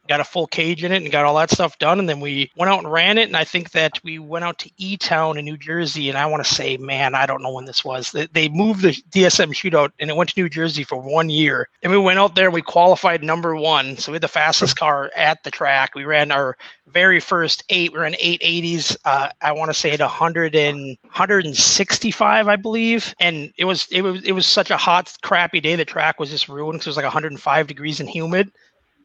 got 0.10 0.20
a 0.20 0.26
full 0.26 0.48
cage 0.48 0.84
in 0.84 0.92
it 0.92 1.02
and 1.04 1.12
got 1.12 1.24
all 1.24 1.38
that 1.38 1.52
stuff 1.52 1.78
done. 1.78 2.00
And 2.00 2.10
then 2.10 2.20
we 2.20 2.52
went 2.58 2.72
out 2.72 2.80
and 2.80 2.92
ran 2.92 3.18
it. 3.20 3.28
And 3.28 3.38
I 3.38 3.44
think 3.44 3.72
that 3.72 4.00
we 4.04 4.18
went 4.18 4.44
out 4.44 4.58
to 4.60 4.72
E 4.78 4.98
Town 4.98 5.38
in 5.38 5.46
New 5.46 5.56
Jersey. 5.56 6.10
And 6.10 6.18
I 6.18 6.26
want 6.26 6.44
to 6.44 6.54
say, 6.54 6.78
man, 6.78 7.14
I 7.14 7.28
don't 7.28 7.44
know 7.44 7.54
when 7.54 7.66
this 7.66 7.86
was. 7.86 8.12
They, 8.12 8.26
they 8.28 8.50
moved 8.50 8.82
the 8.82 8.90
DSM 9.12 9.54
shootout 9.54 9.92
and 10.00 10.10
it 10.10 10.16
went 10.16 10.32
to 10.32 10.42
New 10.42 10.50
Jersey 10.50 10.84
for 10.84 10.98
one 10.98 11.30
year. 11.30 11.70
And 11.84 11.92
we 11.92 11.98
went 12.00 12.20
out 12.20 12.36
there 12.36 12.46
and 12.46 12.54
we 12.54 12.62
qualified 12.64 13.24
number 13.24 13.56
one. 13.56 13.98
So 13.98 14.12
we 14.12 14.16
had 14.16 14.24
the 14.24 14.28
fastest 14.28 14.78
car 14.78 15.12
at 15.16 15.44
the 15.44 15.52
track. 15.52 15.94
We 15.94 16.06
ran 16.06 16.32
our 16.32 16.58
very 16.88 17.20
first 17.20 17.64
eight. 17.70 17.94
We 17.94 18.00
ran 18.00 18.14
880s. 18.14 18.98
Uh, 19.06 19.30
I 19.42 19.52
want 19.52 19.70
to 19.70 19.74
say 19.74 19.92
at 19.92 20.00
100 20.00 20.56
and 20.56 20.98
165, 21.04 22.48
I 22.48 22.56
believe. 22.56 23.14
And 23.20 23.54
it 23.58 23.66
was 23.66 23.88
it 23.92 24.02
was 24.02 24.24
it 24.24 24.32
was 24.32 24.48
such 24.48 24.72
a 24.72 24.78
hot, 24.78 25.16
crappy 25.22 25.60
day. 25.60 25.76
The 25.76 25.86
track 25.86 26.20
was 26.20 26.32
just 26.32 26.50
ruined 26.50 26.80
because 26.80 26.88
it 26.88 26.90
was 26.90 26.98
like 26.98 27.06
105 27.06 27.68
degrees 27.68 28.00
and 28.00 28.10
humid. 28.10 28.52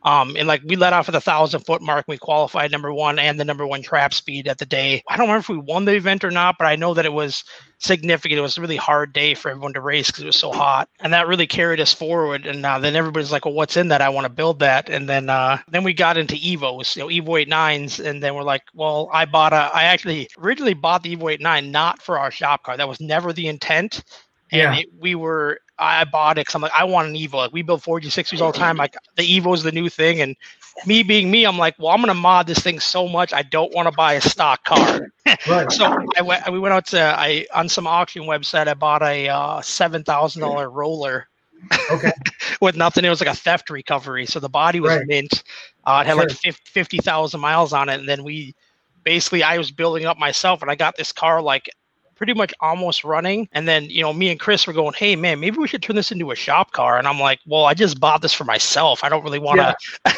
Um, 0.05 0.37
and 0.37 0.47
like 0.47 0.63
we 0.65 0.77
let 0.77 0.93
off 0.93 1.09
at 1.09 1.13
the 1.13 1.21
thousand 1.21 1.61
foot 1.61 1.83
mark. 1.83 2.05
We 2.09 2.19
qualified 2.19 2.71
number 2.71 2.93
one 2.93 3.19
and 3.19 3.41
the 3.41 3.45
number 3.45 3.67
one 3.67 3.83
trap 3.83 4.15
speed 4.15 4.49
at 4.49 4.59
the 4.59 4.67
day. 4.67 5.03
I 5.09 5.17
don't 5.17 5.27
remember 5.27 5.41
if 5.41 5.49
we 5.49 5.59
won 5.59 5.85
the 5.85 5.95
event 5.95 6.25
or 6.25 6.31
not, 6.31 6.57
but 6.59 6.67
I 6.67 6.77
know 6.77 6.95
that 6.95 7.07
it 7.07 7.13
was 7.13 7.45
significant. 7.79 8.39
It 8.39 8.43
was 8.43 8.59
a 8.59 8.61
really 8.61 8.77
hard 8.77 9.13
day 9.13 9.35
for 9.35 9.51
everyone 9.51 9.73
to 9.75 9.81
race 9.81 10.09
because 10.09 10.23
it 10.23 10.27
was 10.27 10.37
so 10.37 10.53
hot, 10.53 10.89
and 11.01 11.13
that 11.13 11.27
really 11.27 11.47
carried 11.47 11.81
us 11.81 11.93
forward. 11.93 12.47
And 12.47 12.65
uh, 12.65 12.79
then 12.79 12.97
everybody's 12.97 13.33
like, 13.33 13.45
"Well, 13.45 13.55
what's 13.55 13.77
in 13.77 13.89
that? 13.89 14.03
I 14.03 14.09
want 14.11 14.25
to 14.27 14.33
build 14.33 14.61
that." 14.61 14.89
And 14.91 15.09
then 15.09 15.29
uh, 15.31 15.59
then 15.69 15.85
we 15.85 15.93
got 15.95 16.17
into 16.17 16.35
Evos, 16.37 16.97
you 16.97 17.03
know, 17.03 17.09
Evo 17.09 17.41
89s, 17.41 17.99
and 17.99 18.23
then 18.23 18.35
we're 18.35 18.43
like, 18.43 18.63
"Well, 18.75 19.09
I 19.13 19.25
bought 19.25 19.53
a. 19.53 19.71
I 19.75 19.85
actually 19.85 20.29
originally 20.39 20.75
bought 20.75 21.03
the 21.03 21.17
Evo 21.17 21.33
89 21.33 21.71
not 21.71 22.03
for 22.03 22.19
our 22.19 22.31
shop 22.31 22.63
car. 22.65 22.77
That 22.77 22.89
was 22.89 23.01
never 23.01 23.33
the 23.33 23.49
intent." 23.49 24.03
And 24.53 24.75
Yeah. 24.75 24.75
it, 24.75 24.87
we 24.99 25.15
were 25.15 25.59
I 25.79 26.05
bought 26.05 26.39
it 26.39 26.43
because 26.43 26.55
I'm 26.55 26.63
like, 26.63 26.73
I 26.77 26.85
want 26.85 27.09
an 27.09 27.15
Evo. 27.15 27.35
Like 27.35 27.53
we 27.53 27.63
build 27.63 27.83
4G60s 27.83 28.41
all 28.41 28.53
the 28.53 28.59
time. 28.59 28.77
Like 28.77 28.95
the 29.17 29.23
Evo 29.23 29.55
is 29.55 29.63
the 29.63 29.73
new 29.73 29.89
thing. 29.89 30.21
And 30.21 30.37
me 30.85 31.03
being 31.03 31.31
me, 31.31 31.45
I'm 31.45 31.59
like, 31.59 31.75
well, 31.79 31.89
I'm 31.89 32.01
gonna 32.01 32.15
mod 32.15 32.47
this 32.47 32.61
thing 32.61 32.79
so 32.81 33.09
much 33.09 33.33
I 33.33 33.43
don't 33.43 33.73
want 33.75 33.87
to 33.87 33.93
buy 33.93 34.15
a 34.15 34.21
stock 34.21 34.65
car. 34.65 35.01
Right. 35.47 35.71
So 35.71 35.87
I 36.17 36.23
went 36.23 36.51
we 36.53 36.59
went 36.59 36.75
out 36.75 36.87
to 36.89 37.01
I 37.01 37.47
on 37.55 37.69
some 37.69 37.87
auction 37.87 38.23
website 38.25 38.69
I 38.69 38.75
bought 38.75 39.03
a 39.03 39.29
uh, 39.29 39.61
seven 39.63 40.03
thousand 40.05 40.41
dollar 40.43 40.71
roller 40.71 41.29
Okay. 41.91 42.13
with 42.61 42.77
nothing. 42.77 43.05
It 43.05 43.09
was 43.11 43.21
like 43.21 43.31
a 43.31 43.37
theft 43.37 43.71
recovery. 43.71 44.27
So 44.27 44.41
the 44.41 44.49
body 44.49 44.81
was 44.81 44.97
Right. 44.97 45.07
mint. 45.07 45.43
Uh, 45.85 46.03
it 46.05 46.07
had 46.07 46.17
like 46.17 46.31
Sure. 46.31 46.33
fif- 46.33 46.61
50,000 46.65 47.41
miles 47.41 47.73
on 47.73 47.89
it. 47.89 47.99
And 48.01 48.09
then 48.09 48.25
we 48.25 48.55
basically, 49.05 49.43
I 49.43 49.59
was 49.59 49.71
building 49.71 50.07
up 50.07 50.19
myself 50.19 50.63
and 50.63 50.71
I 50.71 50.75
got 50.75 50.97
this 50.97 51.13
car 51.13 51.41
like 51.43 51.69
pretty 52.17 52.35
much 52.35 52.53
almost 52.61 53.05
running. 53.05 53.49
And 53.53 53.67
then, 53.69 53.85
you 53.85 54.03
know, 54.03 54.13
me 54.13 54.31
and 54.31 54.41
Chris 54.41 54.67
were 54.67 54.73
going, 54.73 54.95
hey, 54.95 55.17
man, 55.17 55.41
maybe 55.41 55.59
we 55.59 55.69
should 55.69 55.83
turn 55.83 55.97
this 55.97 56.13
into 56.13 56.31
a 56.31 56.37
shop 56.37 56.73
car. 56.73 56.99
And 56.99 57.07
I'm 57.07 57.21
like, 57.21 57.41
well, 57.47 57.65
I 57.65 57.75
just 57.75 58.01
bought 58.01 58.23
this 58.23 58.33
for 58.33 58.45
myself. 58.45 59.05
I 59.05 59.09
don't 59.09 59.25
really 59.25 59.39
want 59.39 59.61
to. 59.61 60.17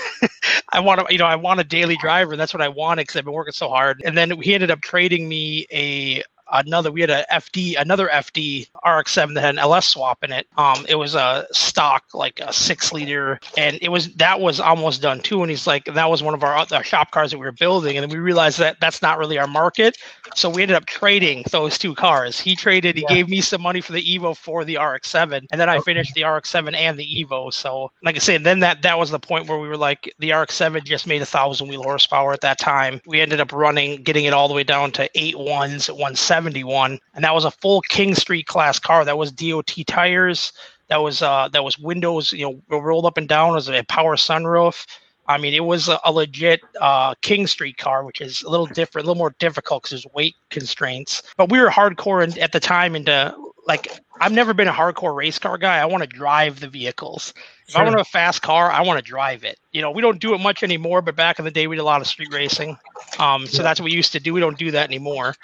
I 0.73 0.81
want 0.81 1.01
to, 1.01 1.13
you 1.13 1.19
know, 1.19 1.27
I 1.27 1.37
want 1.37 1.61
a 1.61 1.65
daily 1.65 1.97
driver. 1.97 2.33
And 2.33 2.41
that's 2.41 2.53
what 2.53 2.63
I 2.63 2.69
wanted 2.69 3.03
because 3.03 3.17
I've 3.17 3.25
been 3.25 3.35
working 3.35 3.53
so 3.53 3.69
hard. 3.69 4.03
And 4.05 4.17
then 4.17 4.41
he 4.41 4.55
ended 4.55 4.71
up 4.71 4.81
trading 4.81 5.29
me 5.29 5.67
a 5.73 6.23
another 6.53 6.91
we 6.91 7.01
had 7.01 7.11
a 7.11 7.25
FD 7.33 7.75
another 7.79 8.09
FD 8.09 8.67
RX7 8.85 9.35
that 9.35 9.41
had 9.43 9.55
an 9.55 9.59
LS 9.59 9.87
swap 9.89 10.23
in 10.25 10.33
it. 10.33 10.47
Um, 10.57 10.85
it 10.89 10.97
was 10.97 11.15
a 11.15 11.47
stock 11.53 12.05
like 12.15 12.41
a 12.41 12.53
six 12.53 12.93
liter, 12.93 13.41
and 13.57 13.79
it 13.83 13.89
was 13.91 14.15
that 14.15 14.41
was 14.41 14.61
almost 14.61 15.03
done 15.03 15.21
too. 15.21 15.43
And 15.43 15.51
he's 15.51 15.67
like, 15.67 15.85
that 15.87 16.11
was 16.11 16.23
one 16.23 16.35
of 16.35 16.43
our 16.43 16.57
other 16.57 16.83
shop 16.83 17.11
cars 17.11 17.31
that 17.31 17.39
we 17.39 17.47
were 17.47 17.53
building, 17.53 17.97
and 17.97 18.03
then 18.03 18.11
we 18.11 18.23
realized 18.23 18.59
that 18.59 18.77
that's 18.81 19.03
not 19.03 19.19
really 19.19 19.39
our 19.39 19.47
market. 19.49 19.97
So 20.35 20.51
we 20.51 20.63
ended 20.63 20.77
up 20.77 20.87
trading 20.87 21.45
those 21.51 21.79
two 21.79 21.95
cars. 21.95 22.41
He 22.41 22.57
traded, 22.57 22.97
he 22.97 23.03
Yeah. 23.03 23.09
gave 23.09 23.29
me 23.29 23.41
some 23.41 23.63
money 23.63 23.81
for 23.81 23.93
the 23.93 24.03
Evo 24.03 24.37
for 24.37 24.65
the 24.65 24.77
RX7, 24.79 25.47
and 25.51 25.61
then 25.61 25.69
I 25.69 25.79
finished 25.79 26.15
the 26.15 26.25
RX7 26.25 26.75
and 26.75 26.99
the 26.99 27.05
Evo. 27.25 27.53
So 27.53 27.91
like 28.03 28.17
I 28.17 28.19
said, 28.19 28.45
then 28.45 28.61
that 28.61 28.83
that 28.83 28.99
was 28.99 29.11
the 29.11 29.19
point 29.19 29.47
where 29.47 29.59
we 29.59 29.69
were 29.69 29.77
like, 29.77 30.13
the 30.19 30.31
RX7 30.33 30.85
just 30.85 31.07
made 31.07 31.23
a 31.23 31.27
thousand 31.27 31.69
wheel 31.69 31.83
horsepower 31.83 32.33
at 32.33 32.41
that 32.43 32.59
time. 32.59 33.01
We 33.07 33.21
ended 33.21 33.41
up 33.41 33.53
running, 33.53 34.03
getting 34.03 34.25
it 34.25 34.33
all 34.33 34.49
the 34.49 34.55
way 34.55 34.65
down 34.65 34.93
to 34.93 35.09
eight 35.15 35.39
ones 35.39 35.89
at 35.89 35.97
171, 36.37 36.99
and 37.15 37.25
that 37.25 37.35
was 37.35 37.45
a 37.45 37.51
full 37.51 37.81
King 37.83 38.15
Street 38.15 38.47
class 38.47 38.79
car. 38.79 39.05
That 39.05 39.19
was 39.19 39.33
DOT 39.33 39.73
tires. 39.87 40.53
That 40.89 40.99
was 40.99 41.23
uh 41.23 41.49
that 41.53 41.65
was 41.65 41.79
windows, 41.79 42.33
you 42.33 42.61
know, 42.71 42.79
rolled 42.79 43.07
up 43.07 43.17
and 43.17 43.29
down. 43.29 43.51
It 43.51 43.55
was 43.55 43.69
a 43.69 43.83
power 43.85 44.17
sunroof. 44.17 44.87
I 45.29 45.39
mean, 45.39 45.55
it 45.55 45.65
was 45.65 45.89
a, 45.89 45.99
a 46.05 46.13
legit 46.13 46.61
uh, 46.81 47.15
King 47.21 47.49
Street 47.49 47.79
car, 47.79 48.05
which 48.05 48.21
is 48.21 48.43
a 48.43 48.49
little 48.49 48.67
different, 48.67 49.05
a 49.05 49.09
little 49.09 49.19
more 49.19 49.35
difficult 49.41 49.83
because 49.83 50.03
there's 50.03 50.15
weight 50.15 50.37
constraints. 50.51 51.23
But 51.37 51.51
we 51.51 51.61
were 51.61 51.69
hardcore 51.69 52.23
in, 52.23 52.41
at 52.41 52.53
the 52.53 52.61
time 52.61 52.95
into 52.95 53.35
like 53.67 53.89
I've 54.21 54.33
never 54.33 54.55
been 54.55 54.69
a 54.69 54.73
hardcore 54.73 55.15
race 55.15 55.39
car 55.39 55.59
guy. 55.59 55.79
I 55.79 55.87
want 55.87 56.03
to 56.03 56.07
drive 56.09 56.61
the 56.61 56.69
vehicles. 56.69 57.35
If 57.69 57.77
I 57.77 57.83
want 57.83 57.99
a 57.99 58.05
fast 58.05 58.43
car, 58.43 58.71
I 58.71 58.83
want 58.83 58.99
to 58.99 59.03
drive 59.03 59.45
it. 59.45 59.59
You 59.73 59.83
know, 59.83 59.91
we 59.91 60.01
don't 60.01 60.21
do 60.21 60.35
it 60.35 60.39
much 60.39 60.63
anymore, 60.63 61.03
but 61.03 61.17
back 61.17 61.39
in 61.39 61.45
the 61.45 61.51
day, 61.51 61.67
we 61.67 61.77
did 61.77 61.83
a 61.83 61.85
lot 61.85 62.01
of 62.01 62.07
street 62.07 62.33
racing. 62.33 62.79
Um, 63.19 63.47
so 63.47 63.63
that's 63.63 63.81
what 63.81 63.87
we 63.87 63.93
used 63.93 64.13
to 64.13 64.21
do. 64.21 64.33
We 64.33 64.41
don't 64.41 64.59
do 64.59 64.71
that 64.71 64.87
anymore. 64.87 65.35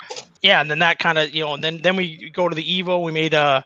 Yeah, 0.41 0.61
and 0.61 0.71
then 0.71 0.79
that 0.81 0.99
kind 0.99 1.19
of, 1.19 1.35
you 1.35 1.45
know, 1.45 1.55
and 1.55 1.65
then 1.65 1.83
then 1.83 1.97
we 1.97 2.31
go 2.31 2.49
to 2.49 2.55
the 2.55 2.83
Evo. 2.83 3.03
We 3.03 3.13
made 3.13 3.35
a, 3.35 3.65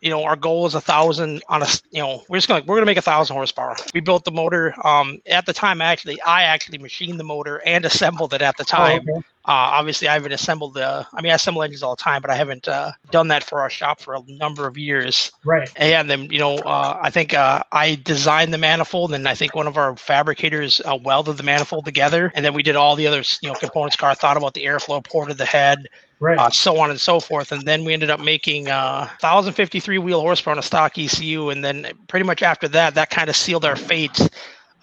you 0.00 0.10
know, 0.10 0.24
our 0.24 0.36
goal 0.36 0.66
is 0.66 0.74
a 0.74 0.80
thousand 0.80 1.42
on 1.48 1.62
a 1.62 1.66
you 1.90 2.02
know, 2.02 2.22
we're 2.28 2.38
just 2.38 2.48
gonna 2.48 2.64
we're 2.66 2.76
gonna 2.76 2.86
make 2.86 2.96
a 2.98 3.02
thousand 3.02 3.34
horsepower. 3.36 3.76
We 3.94 4.00
built 4.00 4.24
the 4.24 4.30
motor. 4.30 4.74
Um, 4.86 5.20
at 5.26 5.46
the 5.46 5.52
time, 5.52 5.80
actually, 5.80 6.20
I 6.22 6.42
actually 6.44 6.78
machined 6.78 7.18
the 7.18 7.24
motor 7.24 7.60
and 7.64 7.84
assembled 7.84 8.34
it 8.34 8.42
at 8.42 8.56
the 8.56 8.64
Oh, 8.76 8.76
time. 8.76 9.00
okay. 9.08 9.22
Uh, 9.44 9.80
obviously, 9.80 10.06
I 10.08 10.12
haven't 10.12 10.32
assembled 10.32 10.74
the. 10.74 11.06
I 11.12 11.22
mean, 11.22 11.32
I 11.32 11.36
assemble 11.36 11.62
engines 11.62 11.82
all 11.82 11.96
the 11.96 12.02
time, 12.02 12.20
but 12.20 12.30
I 12.30 12.34
haven't 12.34 12.68
uh, 12.68 12.92
done 13.10 13.28
that 13.28 13.42
for 13.44 13.60
our 13.62 13.70
shop 13.70 13.98
for 13.98 14.14
a 14.14 14.20
number 14.28 14.66
of 14.66 14.76
years. 14.76 15.32
Right. 15.42 15.70
And 15.76 16.10
then, 16.10 16.24
you 16.30 16.38
know, 16.38 16.56
uh, 16.56 16.98
I 17.00 17.08
think 17.08 17.32
uh, 17.32 17.62
I 17.72 17.94
designed 17.94 18.52
the 18.52 18.58
manifold, 18.58 19.14
and 19.14 19.26
I 19.26 19.34
think 19.34 19.54
one 19.54 19.66
of 19.66 19.78
our 19.78 19.96
fabricators 19.96 20.82
uh, 20.84 20.98
welded 21.02 21.38
the 21.38 21.44
manifold 21.44 21.86
together, 21.86 22.30
and 22.34 22.44
then 22.44 22.52
we 22.52 22.62
did 22.62 22.76
all 22.76 22.94
the 22.94 23.06
other, 23.06 23.22
you 23.40 23.48
know, 23.48 23.54
components. 23.54 23.96
Car 23.96 24.14
thought 24.14 24.36
about 24.36 24.52
the 24.52 24.66
airflow, 24.66 25.02
ported 25.02 25.38
the 25.38 25.46
head, 25.46 25.78
Right. 26.20 26.38
uh, 26.38 26.50
so 26.50 26.78
on 26.80 26.90
and 26.90 27.00
so 27.00 27.20
forth. 27.20 27.52
And 27.52 27.62
then 27.62 27.84
we 27.84 27.92
ended 27.92 28.10
up 28.10 28.20
making 28.20 28.68
uh, 28.68 29.08
1,053 29.20 29.98
wheel 29.98 30.20
horsepower 30.20 30.52
on 30.52 30.58
a 30.58 30.62
stock 30.62 30.98
ECU. 30.98 31.50
And 31.50 31.64
then 31.64 31.86
pretty 32.08 32.24
much 32.26 32.42
after 32.42 32.66
that, 32.68 32.94
that 32.94 33.10
kind 33.10 33.30
of 33.30 33.36
sealed 33.36 33.64
our 33.64 33.76
fate 33.76 34.18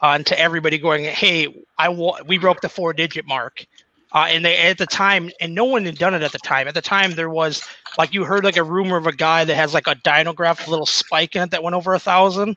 uh, 0.01 0.17
to 0.19 0.39
everybody 0.39 0.77
going, 0.77 1.03
hey, 1.05 1.63
I 1.77 1.89
wa- 1.89 2.19
we 2.25 2.37
broke 2.37 2.61
the 2.61 2.69
four 2.69 2.93
digit 2.93 3.25
mark. 3.25 3.65
Uh, 4.13 4.27
and 4.29 4.45
they 4.45 4.55
at 4.57 4.77
the 4.77 4.85
time, 4.85 5.29
and 5.41 5.53
no 5.53 5.65
one 5.65 5.83
had 5.85 5.97
done 5.97 6.13
it 6.13 6.21
at 6.21 6.31
the 6.31 6.37
time. 6.39 6.69
At 6.69 6.73
the 6.73 6.81
time, 6.81 7.11
there 7.15 7.29
was 7.29 7.61
like 7.97 8.13
you 8.13 8.23
heard 8.23 8.45
like 8.45 8.55
a 8.55 8.63
rumor 8.63 8.95
of 8.95 9.07
a 9.07 9.11
guy 9.11 9.43
that 9.43 9.55
has 9.55 9.73
like 9.73 9.87
a 9.87 9.95
dynograph, 9.95 10.67
little 10.69 10.85
spike 10.85 11.35
in 11.35 11.41
it 11.43 11.51
that 11.51 11.63
went 11.63 11.75
over 11.75 11.93
a 11.93 11.99
thousand. 11.99 12.55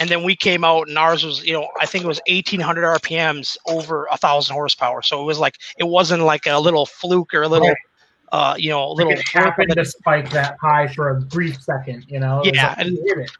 And 0.00 0.10
then 0.10 0.24
we 0.24 0.34
came 0.34 0.64
out, 0.64 0.88
and 0.88 0.98
ours 0.98 1.24
was, 1.24 1.44
you 1.46 1.52
know, 1.52 1.68
I 1.80 1.86
think 1.86 2.02
it 2.04 2.08
was 2.08 2.20
1,800 2.28 2.82
RPMs 2.82 3.56
over 3.66 4.08
a 4.10 4.16
thousand 4.18 4.54
horsepower. 4.54 5.00
So 5.00 5.22
it 5.22 5.24
was 5.24 5.38
like 5.38 5.54
it 5.78 5.84
wasn't 5.84 6.22
like 6.24 6.46
a 6.46 6.58
little 6.58 6.86
fluke 6.86 7.34
or 7.34 7.42
a 7.42 7.48
little, 7.48 7.68
Right. 7.68 7.76
Uh, 8.32 8.54
you 8.58 8.70
know, 8.70 8.84
a 8.84 8.88
Like 8.88 8.96
little. 8.98 9.12
it 9.12 9.28
happened 9.28 9.72
to 9.74 9.84
spike 9.84 10.30
that 10.30 10.56
high 10.60 10.88
for 10.88 11.10
a 11.10 11.20
brief 11.20 11.62
second, 11.62 12.04
you 12.08 12.18
know? 12.20 12.42
It 12.44 12.54
Yeah, 12.54 12.68
like, 12.68 12.78
and- 12.78 12.98
it. 13.00 13.30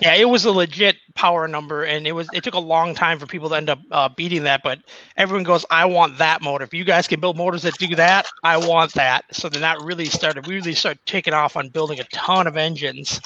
Yeah, 0.00 0.14
it 0.14 0.28
was 0.28 0.44
a 0.44 0.52
legit 0.52 0.96
power 1.14 1.48
number, 1.48 1.84
and 1.84 2.06
it 2.06 2.12
was. 2.12 2.28
It 2.32 2.42
took 2.44 2.54
a 2.54 2.58
long 2.60 2.94
time 2.94 3.18
for 3.18 3.26
people 3.26 3.48
to 3.50 3.56
end 3.56 3.68
up 3.68 3.78
uh, 3.90 4.08
beating 4.08 4.44
that, 4.44 4.62
but 4.62 4.78
everyone 5.16 5.42
goes, 5.44 5.64
"I 5.70 5.84
want 5.86 6.16
that 6.18 6.40
motor." 6.40 6.64
If 6.64 6.72
you 6.72 6.84
guys 6.84 7.08
can 7.08 7.20
build 7.20 7.36
motors 7.36 7.62
that 7.62 7.76
do 7.78 7.94
that, 7.96 8.26
I 8.44 8.56
want 8.56 8.92
that. 8.94 9.24
So 9.32 9.48
then 9.48 9.60
that 9.62 9.80
really 9.80 10.06
started. 10.06 10.46
We 10.46 10.54
really 10.54 10.74
started 10.74 11.00
taking 11.04 11.34
off 11.34 11.56
on 11.56 11.68
building 11.68 11.98
a 12.00 12.04
ton 12.04 12.46
of 12.46 12.56
engines. 12.56 13.20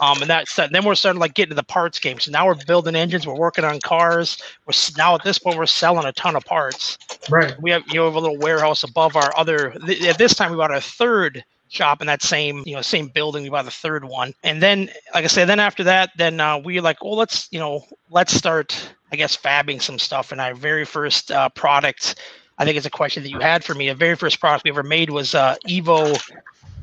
Um, 0.00 0.20
and 0.22 0.30
that's 0.30 0.56
then 0.56 0.84
we're 0.84 0.94
starting 0.94 1.20
like 1.20 1.34
getting 1.34 1.50
to 1.50 1.56
the 1.56 1.62
parts 1.62 1.98
game. 1.98 2.18
So 2.18 2.30
now 2.30 2.46
we're 2.46 2.54
building 2.66 2.96
engines. 2.96 3.26
We're 3.26 3.34
working 3.36 3.64
on 3.64 3.80
cars. 3.80 4.40
We're 4.66 4.72
now 4.96 5.14
at 5.14 5.24
this 5.24 5.38
point 5.38 5.58
we're 5.58 5.66
selling 5.66 6.06
a 6.06 6.12
ton 6.12 6.36
of 6.36 6.44
parts. 6.44 6.98
Right. 7.28 7.54
We 7.60 7.70
have 7.70 7.82
you 7.88 7.94
know 7.94 8.06
have 8.06 8.14
a 8.14 8.20
little 8.20 8.38
warehouse 8.38 8.82
above 8.82 9.16
our 9.16 9.36
other. 9.36 9.74
Th- 9.86 10.02
at 10.04 10.18
this 10.18 10.34
time 10.34 10.50
we 10.50 10.56
bought 10.56 10.70
our 10.70 10.80
third 10.80 11.44
shop 11.68 12.00
in 12.00 12.06
that 12.08 12.22
same 12.22 12.62
you 12.66 12.74
know 12.74 12.82
same 12.82 13.08
building. 13.08 13.42
We 13.42 13.50
bought 13.50 13.66
the 13.66 13.70
third 13.70 14.04
one, 14.04 14.32
and 14.42 14.62
then 14.62 14.90
like 15.14 15.24
I 15.24 15.28
said, 15.28 15.48
then 15.48 15.60
after 15.60 15.84
that, 15.84 16.10
then 16.16 16.40
uh, 16.40 16.58
we 16.58 16.80
like, 16.80 17.04
well, 17.04 17.16
let's 17.16 17.48
you 17.50 17.58
know 17.58 17.84
let's 18.08 18.32
start 18.32 18.94
I 19.12 19.16
guess 19.16 19.36
fabbing 19.36 19.82
some 19.82 19.98
stuff. 19.98 20.32
And 20.32 20.40
our 20.40 20.54
very 20.54 20.84
first 20.84 21.30
uh, 21.30 21.48
product, 21.50 22.16
I 22.58 22.64
think 22.64 22.76
it's 22.76 22.86
a 22.86 22.90
question 22.90 23.22
that 23.22 23.30
you 23.30 23.40
had 23.40 23.64
for 23.64 23.74
me. 23.74 23.88
The 23.88 23.94
very 23.94 24.14
first 24.14 24.40
product 24.40 24.64
we 24.64 24.70
ever 24.70 24.82
made 24.82 25.10
was 25.10 25.34
uh, 25.34 25.56
Evo. 25.68 26.18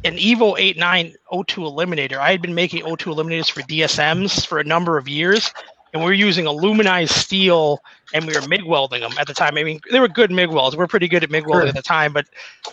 An 0.03 0.15
Evo 0.17 0.57
89 0.57 1.15
O2 1.33 1.45
eliminator. 1.45 2.17
I 2.17 2.31
had 2.31 2.41
been 2.41 2.55
making 2.55 2.83
O2 2.83 3.15
eliminators 3.15 3.51
for 3.51 3.61
DSMs 3.63 4.45
for 4.45 4.59
a 4.59 4.63
number 4.63 4.97
of 4.97 5.07
years, 5.09 5.51
and 5.91 6.01
we 6.01 6.05
were 6.05 6.13
using 6.13 6.45
aluminized 6.45 7.09
steel 7.09 7.81
and 8.13 8.25
we 8.25 8.33
were 8.33 8.47
MIG 8.47 8.63
welding 8.63 9.01
them 9.01 9.11
at 9.19 9.27
the 9.27 9.33
time. 9.33 9.57
I 9.57 9.63
mean, 9.63 9.81
they 9.91 9.99
were 9.99 10.07
good 10.07 10.31
MIG 10.31 10.49
welds. 10.49 10.77
We're 10.77 10.87
pretty 10.87 11.07
good 11.07 11.23
at 11.23 11.31
MIG 11.31 11.45
welding 11.47 11.63
Sure. 11.63 11.69
at 11.69 11.75
the 11.75 11.81
time, 11.81 12.13
but 12.13 12.25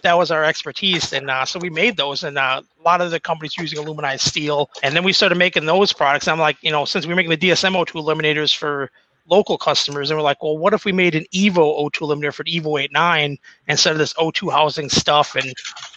that 0.02 0.16
was 0.16 0.30
our 0.30 0.44
expertise. 0.44 1.12
And 1.12 1.28
uh, 1.30 1.44
so 1.44 1.58
we 1.58 1.70
made 1.70 1.96
those, 1.96 2.22
and 2.22 2.38
uh, 2.38 2.62
a 2.78 2.82
lot 2.84 3.00
of 3.00 3.10
the 3.10 3.18
companies 3.18 3.56
were 3.56 3.62
using 3.62 3.78
aluminized 3.84 4.20
steel. 4.20 4.70
And 4.82 4.94
then 4.94 5.02
we 5.02 5.12
started 5.12 5.37
making 5.37 5.66
those 5.66 5.92
products. 5.92 6.28
I'm 6.28 6.38
like, 6.38 6.58
you 6.62 6.70
know, 6.70 6.84
since 6.84 7.06
we 7.06 7.12
we're 7.12 7.16
making 7.16 7.30
the 7.30 7.37
DSM 7.50 7.72
O2 7.74 7.92
eliminators 8.04 8.54
for 8.54 8.90
local 9.28 9.56
customers, 9.58 10.10
and 10.10 10.18
we're 10.18 10.22
like, 10.24 10.42
well, 10.42 10.56
what 10.58 10.72
if 10.74 10.84
we 10.84 10.92
made 10.92 11.14
an 11.14 11.24
Evo 11.32 11.56
O2 11.56 11.90
eliminator 12.00 12.32
for 12.34 12.44
the 12.44 12.60
Evo 12.60 12.80
89 12.80 13.38
instead 13.66 13.92
of 13.92 13.98
this 13.98 14.12
O2 14.14 14.52
housing 14.52 14.88
stuff 14.90 15.34
and 15.34 15.52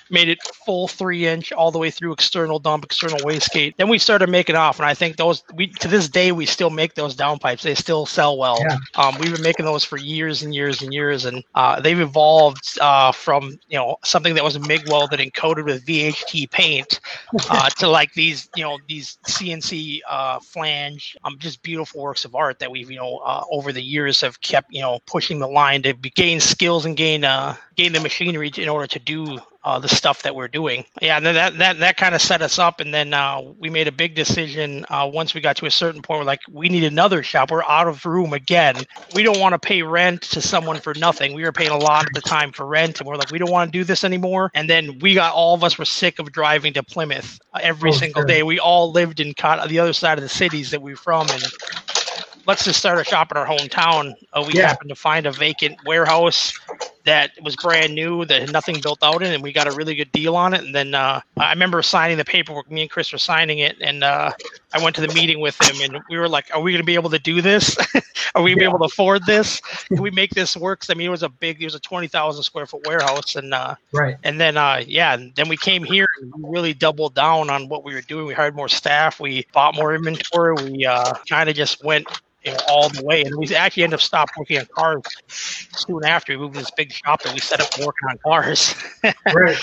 made 0.10 0.30
it 0.30 0.40
full 0.66 0.88
three 0.88 1.26
inch 1.26 1.52
all 1.52 1.72
the 1.72 1.80
way 1.80 1.90
through 1.90 2.14
external 2.14 2.60
dump, 2.60 2.84
external 2.84 3.18
wastegate. 3.20 3.76
Then 3.78 3.90
we 3.90 3.98
started 3.98 4.30
making 4.30 4.56
off, 4.56 4.80
and 4.80 4.86
I 4.86 4.94
think 4.94 5.18
those 5.18 5.44
we 5.54 5.68
to 5.68 5.88
this 5.88 6.08
day 6.10 6.32
we 6.32 6.46
still 6.46 6.70
make 6.70 6.96
those 6.96 7.16
downpipes. 7.16 7.62
They 7.62 7.76
still 7.76 8.06
sell 8.06 8.38
well. 8.38 8.58
Yeah. 8.60 8.78
Um, 8.96 9.18
we've 9.20 9.34
been 9.34 9.44
making 9.44 9.66
those 9.66 9.84
for 9.84 9.98
years 9.98 10.44
and 10.44 10.54
years 10.54 10.82
and 10.82 10.94
years, 10.94 11.26
and 11.26 11.44
uh, 11.56 11.80
they've 11.80 12.00
evolved 12.00 12.78
uh, 12.82 13.12
from 13.12 13.60
you 13.68 13.78
know 13.78 13.98
something 14.04 14.36
that 14.36 14.44
was 14.44 14.60
MIG 14.60 14.90
welded 14.90 15.20
and 15.20 15.34
coated 15.34 15.66
with 15.66 15.86
VHT 15.86 16.52
paint 16.52 17.00
uh, 17.50 17.70
to 17.72 17.88
like 17.88 18.14
these 18.14 18.50
you 18.56 18.64
know 18.64 18.78
these 18.88 19.18
CNC 19.28 20.02
uh, 20.10 20.40
flange, 20.40 21.18
um, 21.24 21.38
just 21.40 21.62
beautiful 21.64 22.02
works 22.02 22.26
of 22.26 22.36
art 22.36 22.60
that 22.60 22.72
we've 22.72 22.90
you 22.90 22.98
know 22.98 23.18
uh, 23.18 23.44
over 23.52 23.72
the 23.72 23.82
years 23.82 24.22
have 24.22 24.40
kept 24.42 24.72
you 24.74 24.82
know 24.82 25.00
pushing 25.06 25.40
the 25.40 25.48
line 25.48 25.82
to 25.84 25.94
gain 25.94 26.40
skills 26.40 26.86
and 26.86 26.98
gain 26.98 27.24
uh, 27.24 27.56
gain 27.76 27.94
the 27.94 28.00
machinery 28.00 28.52
in 28.58 28.70
order 28.70 28.88
to 28.88 29.00
do 29.00 29.40
uh, 29.68 29.78
the 29.80 29.90
stuff 29.90 30.24
that 30.24 30.34
we're 30.34 30.48
doing. 30.48 30.86
Yeah, 31.02 31.20
then 31.20 31.36
that 31.36 31.58
that 31.58 31.80
that 31.80 31.98
kind 31.98 32.16
of 32.16 32.22
set 32.22 32.42
us 32.42 32.58
up, 32.58 32.80
and 32.80 32.94
then 32.94 33.14
uh, 33.14 33.42
we 33.60 33.70
made 33.70 33.90
a 33.90 33.92
big 33.92 34.16
decision 34.16 34.86
uh, 34.90 35.10
once 35.12 35.34
we 35.34 35.42
got 35.42 35.58
to 35.58 35.66
a 35.66 35.72
certain 35.72 36.02
point. 36.02 36.20
We're 36.22 36.26
like, 36.26 36.40
we 36.50 36.70
need 36.70 36.86
another 36.86 37.22
shop. 37.22 37.52
We're 37.52 37.64
out 37.66 37.90
of 37.90 38.06
room 38.06 38.32
again. 38.32 38.86
We 39.14 39.24
don't 39.24 39.40
want 39.42 39.52
to 39.54 39.60
pay 39.60 39.82
rent 39.82 40.22
to 40.22 40.42
someone 40.42 40.80
for 40.80 40.94
nothing. 40.96 41.34
We 41.34 41.44
were 41.44 41.52
paying 41.52 41.72
a 41.72 41.78
lot 41.78 42.06
of 42.08 42.14
the 42.14 42.22
time 42.22 42.54
for 42.54 42.66
rent, 42.66 43.02
and 43.02 43.08
we're 43.08 43.18
like, 43.18 43.30
we 43.30 43.40
don't 43.40 43.52
want 43.52 43.70
to 43.74 43.78
do 43.78 43.84
this 43.84 44.06
anymore. 44.06 44.52
And 44.54 44.70
then 44.70 45.00
we 45.02 45.14
got 45.14 45.34
all 45.34 45.54
of 45.54 45.66
us 45.66 45.78
were 45.78 45.84
sick 45.86 46.18
of 46.20 46.32
driving 46.32 46.74
to 46.76 46.84
Plymouth 46.84 47.38
every 47.60 47.92
Oh, 47.92 47.94
single 47.94 48.22
sure. 48.22 48.26
day. 48.26 48.44
We 48.44 48.60
all 48.60 48.94
lived 48.94 49.20
in 49.20 49.34
con- 49.34 49.68
the 49.68 49.80
other 49.80 49.94
side 49.94 50.18
of 50.18 50.24
the 50.24 50.30
cities 50.30 50.72
that 50.72 50.82
we 50.82 50.94
were 50.94 50.98
from, 50.98 51.28
and 51.30 51.44
let's 52.46 52.64
just 52.64 52.80
start 52.80 53.00
a 53.00 53.04
shop 53.04 53.32
in 53.32 53.38
our 53.38 53.46
hometown. 53.46 54.14
Uh, 54.32 54.44
we 54.48 54.54
Yeah. 54.54 54.68
happened 54.68 54.90
to 54.90 54.96
find 54.96 55.26
a 55.26 55.32
vacant 55.32 55.76
warehouse 55.86 56.54
that 57.08 57.32
was 57.44 57.58
brand 57.58 57.96
new 57.96 58.26
that 58.26 58.42
had 58.42 58.52
nothing 58.52 58.82
built 58.82 59.00
out 59.04 59.24
in, 59.24 59.34
and 59.34 59.44
we 59.44 59.54
got 59.54 59.68
a 59.68 59.74
really 59.74 59.96
good 59.96 60.12
deal 60.14 60.36
on 60.38 60.54
it. 60.54 60.64
And 60.64 60.76
then 60.76 60.96
uh, 60.96 61.22
I 61.40 61.52
remember 61.52 61.82
signing 61.84 62.18
the 62.18 62.26
paperwork. 62.26 62.72
Me 62.72 62.84
and 62.84 62.92
Chris 62.92 63.12
were 63.12 63.20
signing 63.20 63.60
it, 63.60 63.78
and 63.82 64.04
uh, 64.04 64.32
I 64.74 64.80
went 64.84 64.96
to 64.98 65.02
the 65.02 65.10
meeting 65.10 65.40
with 65.42 65.62
him, 65.62 65.82
and 65.82 66.04
we 66.10 66.18
were 66.18 66.30
like, 66.30 66.50
"Are 66.56 66.62
we 66.62 66.72
going 66.74 66.82
to 66.82 66.86
be 66.86 66.96
able 66.96 67.12
to 67.12 67.20
do 67.20 67.42
this? 67.42 67.78
Are 68.36 68.44
we 68.44 68.52
going 68.52 68.58
to 68.58 68.62
be 68.62 68.66
able 68.66 68.80
to 68.80 68.86
afford 68.86 69.26
this? 69.26 69.62
Can 69.94 70.04
we 70.04 70.12
make 70.12 70.32
this 70.32 70.56
work?" 70.56 70.84
I 70.90 70.96
mean, 70.96 71.08
it 71.08 71.12
was 71.12 71.24
a 71.24 71.30
big, 71.30 71.62
it 71.62 71.66
was 71.66 71.76
a 71.76 71.80
twenty 71.80 72.08
thousand 72.08 72.44
square 72.44 72.68
foot 72.68 72.84
warehouse, 72.86 73.36
and 73.36 73.54
uh, 73.54 73.76
Right. 73.92 74.18
and 74.24 74.40
then 74.40 74.58
uh 74.58 74.82
yeah 74.88 75.14
and 75.14 75.34
then 75.36 75.48
we 75.50 75.58
came 75.58 75.84
here 75.84 76.08
and 76.22 76.32
we 76.36 76.50
really 76.50 76.74
doubled 76.74 77.16
down 77.16 77.50
on 77.50 77.68
what 77.70 77.84
we 77.84 77.94
were 77.94 78.02
doing 78.02 78.26
we 78.28 78.34
hired 78.34 78.56
more 78.56 78.68
staff 78.70 79.20
we 79.20 79.46
bought 79.54 79.76
more 79.76 79.94
inventory 79.96 80.56
we 80.56 80.86
uh 80.86 81.14
kind 81.30 81.50
of 81.50 81.56
just 81.56 81.84
went 81.84 82.08
you 82.48 82.56
know, 82.58 82.62
all 82.70 82.90
the 82.90 83.06
way 83.06 83.24
and 83.26 83.38
we 83.38 83.56
actually 83.56 83.84
ended 83.84 84.00
up 84.00 84.02
stopped 84.02 84.38
working 84.38 84.60
on 84.60 84.68
cars 84.78 85.04
soon 85.76 86.06
after 86.06 86.34
we 86.34 86.40
moved 86.46 86.56
to 86.56 86.62
this 86.62 86.72
big 86.72 86.94
shop 86.94 87.24
that 87.24 87.34
we 87.34 87.42
set 87.42 87.62
up 87.62 87.70
working 87.80 88.10
on 88.10 88.18
cars 88.26 88.76
Right. 89.34 89.60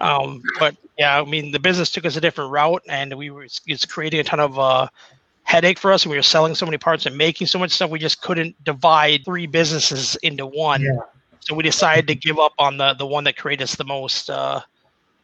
um 0.00 0.46
but 0.58 0.76
yeah 0.98 1.20
i 1.20 1.24
mean 1.24 1.52
the 1.52 1.60
business 1.60 1.90
took 1.90 2.06
us 2.06 2.16
a 2.16 2.20
different 2.20 2.52
route 2.52 2.82
and 2.88 3.14
we 3.16 3.30
were 3.30 3.46
it's 3.66 3.86
creating 3.86 4.20
a 4.20 4.24
ton 4.24 4.40
of 4.40 4.58
uh 4.58 4.88
headache 5.44 5.78
for 5.78 5.92
us 5.92 6.04
and 6.04 6.10
we 6.10 6.16
were 6.18 6.22
selling 6.22 6.54
so 6.54 6.66
many 6.66 6.78
parts 6.78 7.06
and 7.06 7.16
making 7.16 7.46
so 7.46 7.58
much 7.58 7.72
stuff 7.72 7.90
we 7.90 7.98
just 7.98 8.20
couldn't 8.22 8.54
divide 8.64 9.24
three 9.24 9.46
businesses 9.46 10.16
into 10.22 10.46
one 10.46 10.82
Yeah. 10.82 10.98
so 11.40 11.54
we 11.54 11.62
decided 11.64 12.08
to 12.08 12.14
give 12.14 12.38
up 12.38 12.52
on 12.58 12.76
the 12.78 12.94
the 12.94 13.06
one 13.06 13.24
that 13.24 13.36
created 13.36 13.64
us 13.64 13.76
the 13.76 13.84
most 13.84 14.30
uh, 14.30 14.60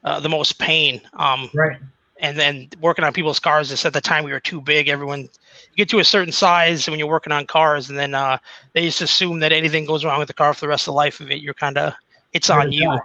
uh, 0.05 0.21
the 0.21 0.29
most 0.31 0.59
pain. 0.59 1.01
Um, 1.15 1.51
Right. 1.55 1.79
and 2.21 2.39
then 2.39 2.69
working 2.81 3.05
on 3.05 3.13
people's 3.13 3.41
cars. 3.41 3.69
Just 3.69 3.85
at 3.87 3.93
the 3.93 4.01
time 4.01 4.25
we 4.25 4.33
were 4.33 4.41
too 4.41 4.61
big. 4.61 4.89
Everyone 4.89 5.29
you 5.71 5.77
get 5.77 5.89
to 5.91 5.99
a 6.01 6.05
certain 6.05 6.33
size 6.33 6.89
when 6.89 6.99
you're 6.99 7.09
working 7.09 7.33
on 7.33 7.47
cars, 7.47 7.91
and 7.91 7.99
then 7.99 8.15
uh, 8.15 8.39
they 8.73 8.83
just 8.83 9.01
assume 9.01 9.41
that 9.41 9.53
anything 9.53 9.85
goes 9.85 10.05
wrong 10.05 10.19
with 10.19 10.29
the 10.29 10.35
car 10.35 10.53
for 10.55 10.61
the 10.61 10.69
rest 10.69 10.83
of 10.83 10.93
the 10.93 10.97
life 10.97 11.21
of 11.21 11.31
it. 11.31 11.41
You're 11.41 11.55
kind 11.55 11.79
of 11.79 11.95
it's 12.33 12.51
on 12.51 12.73
you. 12.73 12.99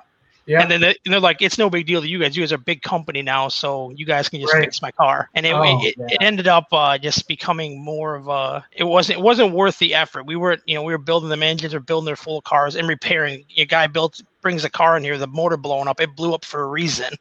Yeah. 0.46 0.62
And 0.62 0.72
then 0.72 0.80
they, 0.80 0.96
and 1.04 1.14
they're 1.14 1.20
like, 1.20 1.42
it's 1.42 1.58
no 1.58 1.70
big 1.70 1.86
deal 1.86 2.02
to 2.02 2.08
you 2.08 2.20
guys. 2.20 2.38
You 2.38 2.42
guys 2.42 2.54
are 2.54 2.56
a 2.56 2.60
big 2.60 2.82
company 2.82 3.22
now, 3.22 3.50
so 3.50 3.90
you 3.98 4.06
guys 4.06 4.30
can 4.30 4.40
just 4.40 4.54
Right. 4.54 4.64
fix 4.64 4.82
my 4.82 4.92
car. 4.92 5.30
And 5.36 5.46
it, 5.46 5.52
Oh, 5.54 5.62
it, 5.86 5.96
yeah. 5.98 6.06
it 6.10 6.18
ended 6.22 6.48
up 6.48 6.68
uh, 6.72 6.98
just 6.98 7.28
becoming 7.28 7.84
more 7.84 8.16
of 8.16 8.30
a. 8.30 8.66
It 8.72 8.86
wasn't 8.86 9.20
it 9.20 9.22
wasn't 9.24 9.52
worth 9.52 9.78
the 9.78 9.94
effort. 9.94 10.26
We 10.26 10.38
were 10.38 10.58
you 10.66 10.76
know 10.76 10.84
we 10.84 10.94
were 10.94 11.00
building 11.00 11.28
them 11.28 11.44
engines, 11.44 11.74
or 11.74 11.82
building 11.82 12.06
their 12.06 12.16
full 12.16 12.42
cars, 12.42 12.78
and 12.78 12.88
repairing. 12.88 13.44
A 13.58 13.66
guy 13.66 13.88
built 13.88 14.22
brings 14.42 14.64
a 14.64 14.70
car 14.70 14.96
in 14.96 15.04
here, 15.04 15.18
the 15.18 15.28
motor 15.28 15.58
blowing 15.58 15.90
up. 15.90 16.00
It 16.00 16.16
blew 16.16 16.34
up 16.34 16.46
for 16.46 16.62
a 16.64 16.68
reason. 16.68 17.14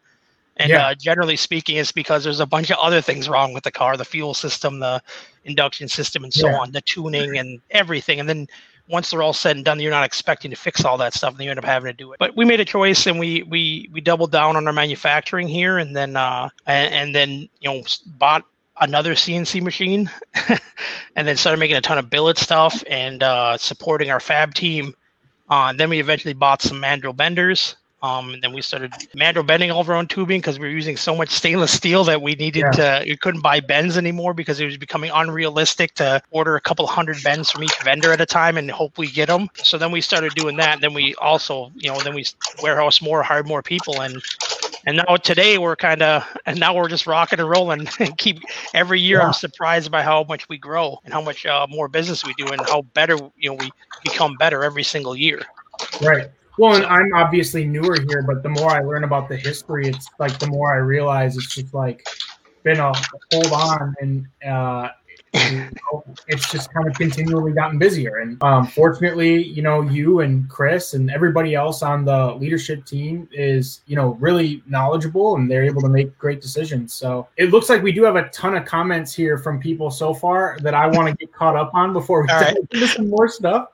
And 0.59 0.73
Yeah. 0.73 0.79
uh, 0.79 0.95
generally 0.95 1.37
speaking, 1.37 1.77
it's 1.77 1.93
because 1.93 2.25
there's 2.25 2.41
a 2.41 2.47
bunch 2.47 2.71
of 2.71 2.79
other 2.79 3.01
things 3.01 3.29
wrong 3.29 3.53
with 3.53 3.65
the 3.65 3.71
car, 3.73 3.97
the 3.97 4.05
fuel 4.05 4.35
system, 4.35 4.79
the 4.81 5.03
induction 5.45 5.89
system, 5.89 6.25
and 6.25 6.33
so 6.33 6.49
Yeah. 6.49 6.57
on, 6.57 6.73
the 6.73 6.81
tuning 6.83 7.39
and 7.39 7.61
everything. 7.71 8.21
And 8.21 8.29
then 8.29 8.47
once 8.89 9.11
they're 9.11 9.23
all 9.23 9.33
said 9.35 9.57
and 9.57 9.65
done, 9.65 9.81
you're 9.81 9.91
not 9.91 10.05
expecting 10.05 10.51
to 10.51 10.57
fix 10.57 10.85
all 10.85 10.97
that 10.99 11.15
stuff, 11.15 11.35
and 11.35 11.43
you 11.45 11.51
end 11.51 11.59
up 11.59 11.65
having 11.65 11.91
to 11.91 11.97
do 11.97 12.13
it. 12.13 12.19
But 12.19 12.37
we 12.37 12.45
made 12.45 12.61
a 12.61 12.65
choice, 12.65 13.07
and 13.07 13.19
we 13.19 13.43
we 13.45 13.89
we 13.93 14.01
doubled 14.01 14.33
down 14.33 14.57
on 14.57 14.67
our 14.67 14.73
manufacturing 14.73 15.49
here, 15.49 15.79
and 15.79 15.95
then 15.95 16.17
uh 16.17 16.49
and, 16.67 16.95
and 16.95 17.15
then 17.15 17.49
you 17.61 17.71
know 17.71 17.83
bought 18.07 18.45
another 18.81 19.15
CNC 19.15 19.63
machine, 19.63 20.11
and 21.17 21.27
then 21.29 21.37
started 21.37 21.59
making 21.59 21.77
a 21.77 21.81
ton 21.81 21.99
of 21.99 22.11
billet 22.11 22.39
stuff 22.39 22.83
and 22.89 23.23
uh, 23.23 23.57
supporting 23.59 24.11
our 24.11 24.21
fab 24.21 24.55
team. 24.55 24.95
Uh, 25.49 25.73
then 25.73 25.89
we 25.91 26.01
eventually 26.01 26.35
bought 26.35 26.63
some 26.63 26.81
mandrel 26.81 27.17
benders. 27.17 27.77
Um, 28.07 28.35
and 28.35 28.43
then 28.43 28.53
we 28.53 28.63
started 28.63 28.93
mandrel 29.17 29.45
bending 29.45 29.71
all 29.73 29.81
of 29.81 29.91
our 29.91 29.97
own 29.97 30.07
tubing 30.07 30.41
because 30.41 30.61
we 30.61 30.67
were 30.67 30.73
using 30.73 30.97
so 30.97 31.17
much 31.17 31.31
stainless 31.31 31.73
steel 31.73 32.05
that 32.05 32.23
we 32.23 32.35
needed 32.37 32.65
to, 32.75 33.03
we 33.05 33.17
couldn't 33.17 33.41
buy 33.41 33.59
bends 33.59 33.99
anymore 33.99 34.33
because 34.33 34.61
it 34.61 34.65
was 34.65 34.77
becoming 34.77 35.11
unrealistic 35.13 35.95
to 35.95 36.23
order 36.31 36.55
a 36.55 36.61
couple 36.61 36.87
hundred 36.87 37.21
bends 37.25 37.51
from 37.51 37.65
each 37.65 37.83
vendor 37.83 38.13
at 38.13 38.21
a 38.21 38.27
time 38.27 38.57
and 38.57 38.71
hope 38.71 38.97
we 38.97 39.11
get 39.11 39.27
them. 39.27 39.49
So 39.57 39.77
then 39.77 39.91
we 39.91 40.01
started 40.01 40.35
doing 40.35 40.57
that. 40.59 40.75
And 40.75 40.83
then 40.83 40.95
we 40.95 41.17
also, 41.17 41.73
you 41.75 41.91
know, 41.91 42.01
then 42.01 42.15
we 42.15 42.25
warehouse 42.63 43.03
more, 43.03 43.25
hired 43.25 43.49
more 43.49 43.63
people. 43.63 44.01
And, 44.01 44.23
and 44.87 44.99
now 44.99 45.17
today 45.17 45.59
we're 45.59 45.77
kind 45.77 46.03
of, 46.03 46.25
and 46.47 46.61
now 46.61 46.77
we're 46.77 46.89
just 46.89 47.09
rocking 47.09 47.41
and 47.41 47.51
rolling 47.51 47.89
and 47.99 48.17
keep 48.19 48.39
every 48.73 49.01
year. 49.01 49.19
Yeah. 49.19 49.27
I'm 49.27 49.33
surprised 49.33 49.91
by 49.91 50.03
how 50.03 50.25
much 50.29 50.49
we 50.49 50.59
grow 50.59 51.01
and 51.05 51.13
how 51.13 51.23
much 51.23 51.45
uh, 51.45 51.67
more 51.69 51.89
business 51.89 52.25
we 52.25 52.35
do 52.35 52.47
and 52.53 52.61
how 52.69 52.83
better, 52.83 53.17
you 53.37 53.51
know, 53.51 53.55
we 53.55 53.71
become 54.05 54.37
better 54.37 54.63
every 54.63 54.85
single 54.85 55.17
year. 55.17 55.43
Right. 56.01 56.31
Well, 56.59 56.75
and 56.77 56.87
I'm 56.87 57.13
obviously 57.15 57.67
newer 57.67 57.97
here, 58.09 58.23
but 58.23 58.43
the 58.43 58.49
more 58.49 58.71
I 58.71 58.81
learn 58.81 59.05
about 59.05 59.29
the 59.29 59.37
history, 59.37 59.89
it's 59.89 60.09
like 60.19 60.39
the 60.39 60.47
more 60.47 60.75
I 60.75 60.79
realize 60.79 61.37
it's 61.37 61.55
just 61.55 61.75
like 61.75 62.07
been 62.63 62.81
a 62.81 62.93
hold 63.33 63.53
on, 63.53 63.95
and 64.01 64.27
uh, 64.47 64.89
you 65.35 65.59
know, 65.59 66.05
it's 66.29 66.51
just 66.51 66.73
kind 66.73 66.89
of 66.89 66.95
continually 66.95 67.53
gotten 67.53 67.79
busier. 67.79 68.19
And 68.19 68.43
um, 68.43 68.67
fortunately, 68.67 69.43
you 69.43 69.63
know, 69.63 69.83
you 69.83 70.21
and 70.21 70.49
Chris 70.49 70.95
and 70.95 71.11
everybody 71.11 71.55
else 71.55 71.83
on 71.83 72.05
the 72.05 72.35
leadership 72.35 72.85
team 72.85 73.29
is, 73.33 73.83
you 73.87 73.97
know, 73.97 74.15
really 74.15 74.63
knowledgeable 74.67 75.37
and 75.37 75.51
they're 75.51 75.65
able 75.65 75.83
to 75.83 75.89
make 75.89 76.17
great 76.19 76.41
decisions. 76.41 76.95
So 76.95 77.29
it 77.37 77.51
looks 77.51 77.69
like 77.69 77.83
we 77.83 77.93
do 77.93 78.03
have 78.05 78.17
a 78.17 78.29
ton 78.31 78.57
of 78.57 78.65
comments 78.65 79.15
here 79.15 79.39
from 79.39 79.61
people 79.61 79.91
so 79.91 80.15
far 80.15 80.59
that 80.63 80.75
I 80.75 80.87
want 80.87 81.09
to 81.09 81.15
get 81.15 81.33
caught 81.33 81.57
up 81.57 81.71
on 81.75 81.93
before 81.93 82.23
we 82.23 82.29
All 82.29 82.37
right. 82.41 82.55
dive 82.55 82.69
into 82.71 82.89
some 82.89 83.11
more 83.11 83.29
stuff. 83.29 83.69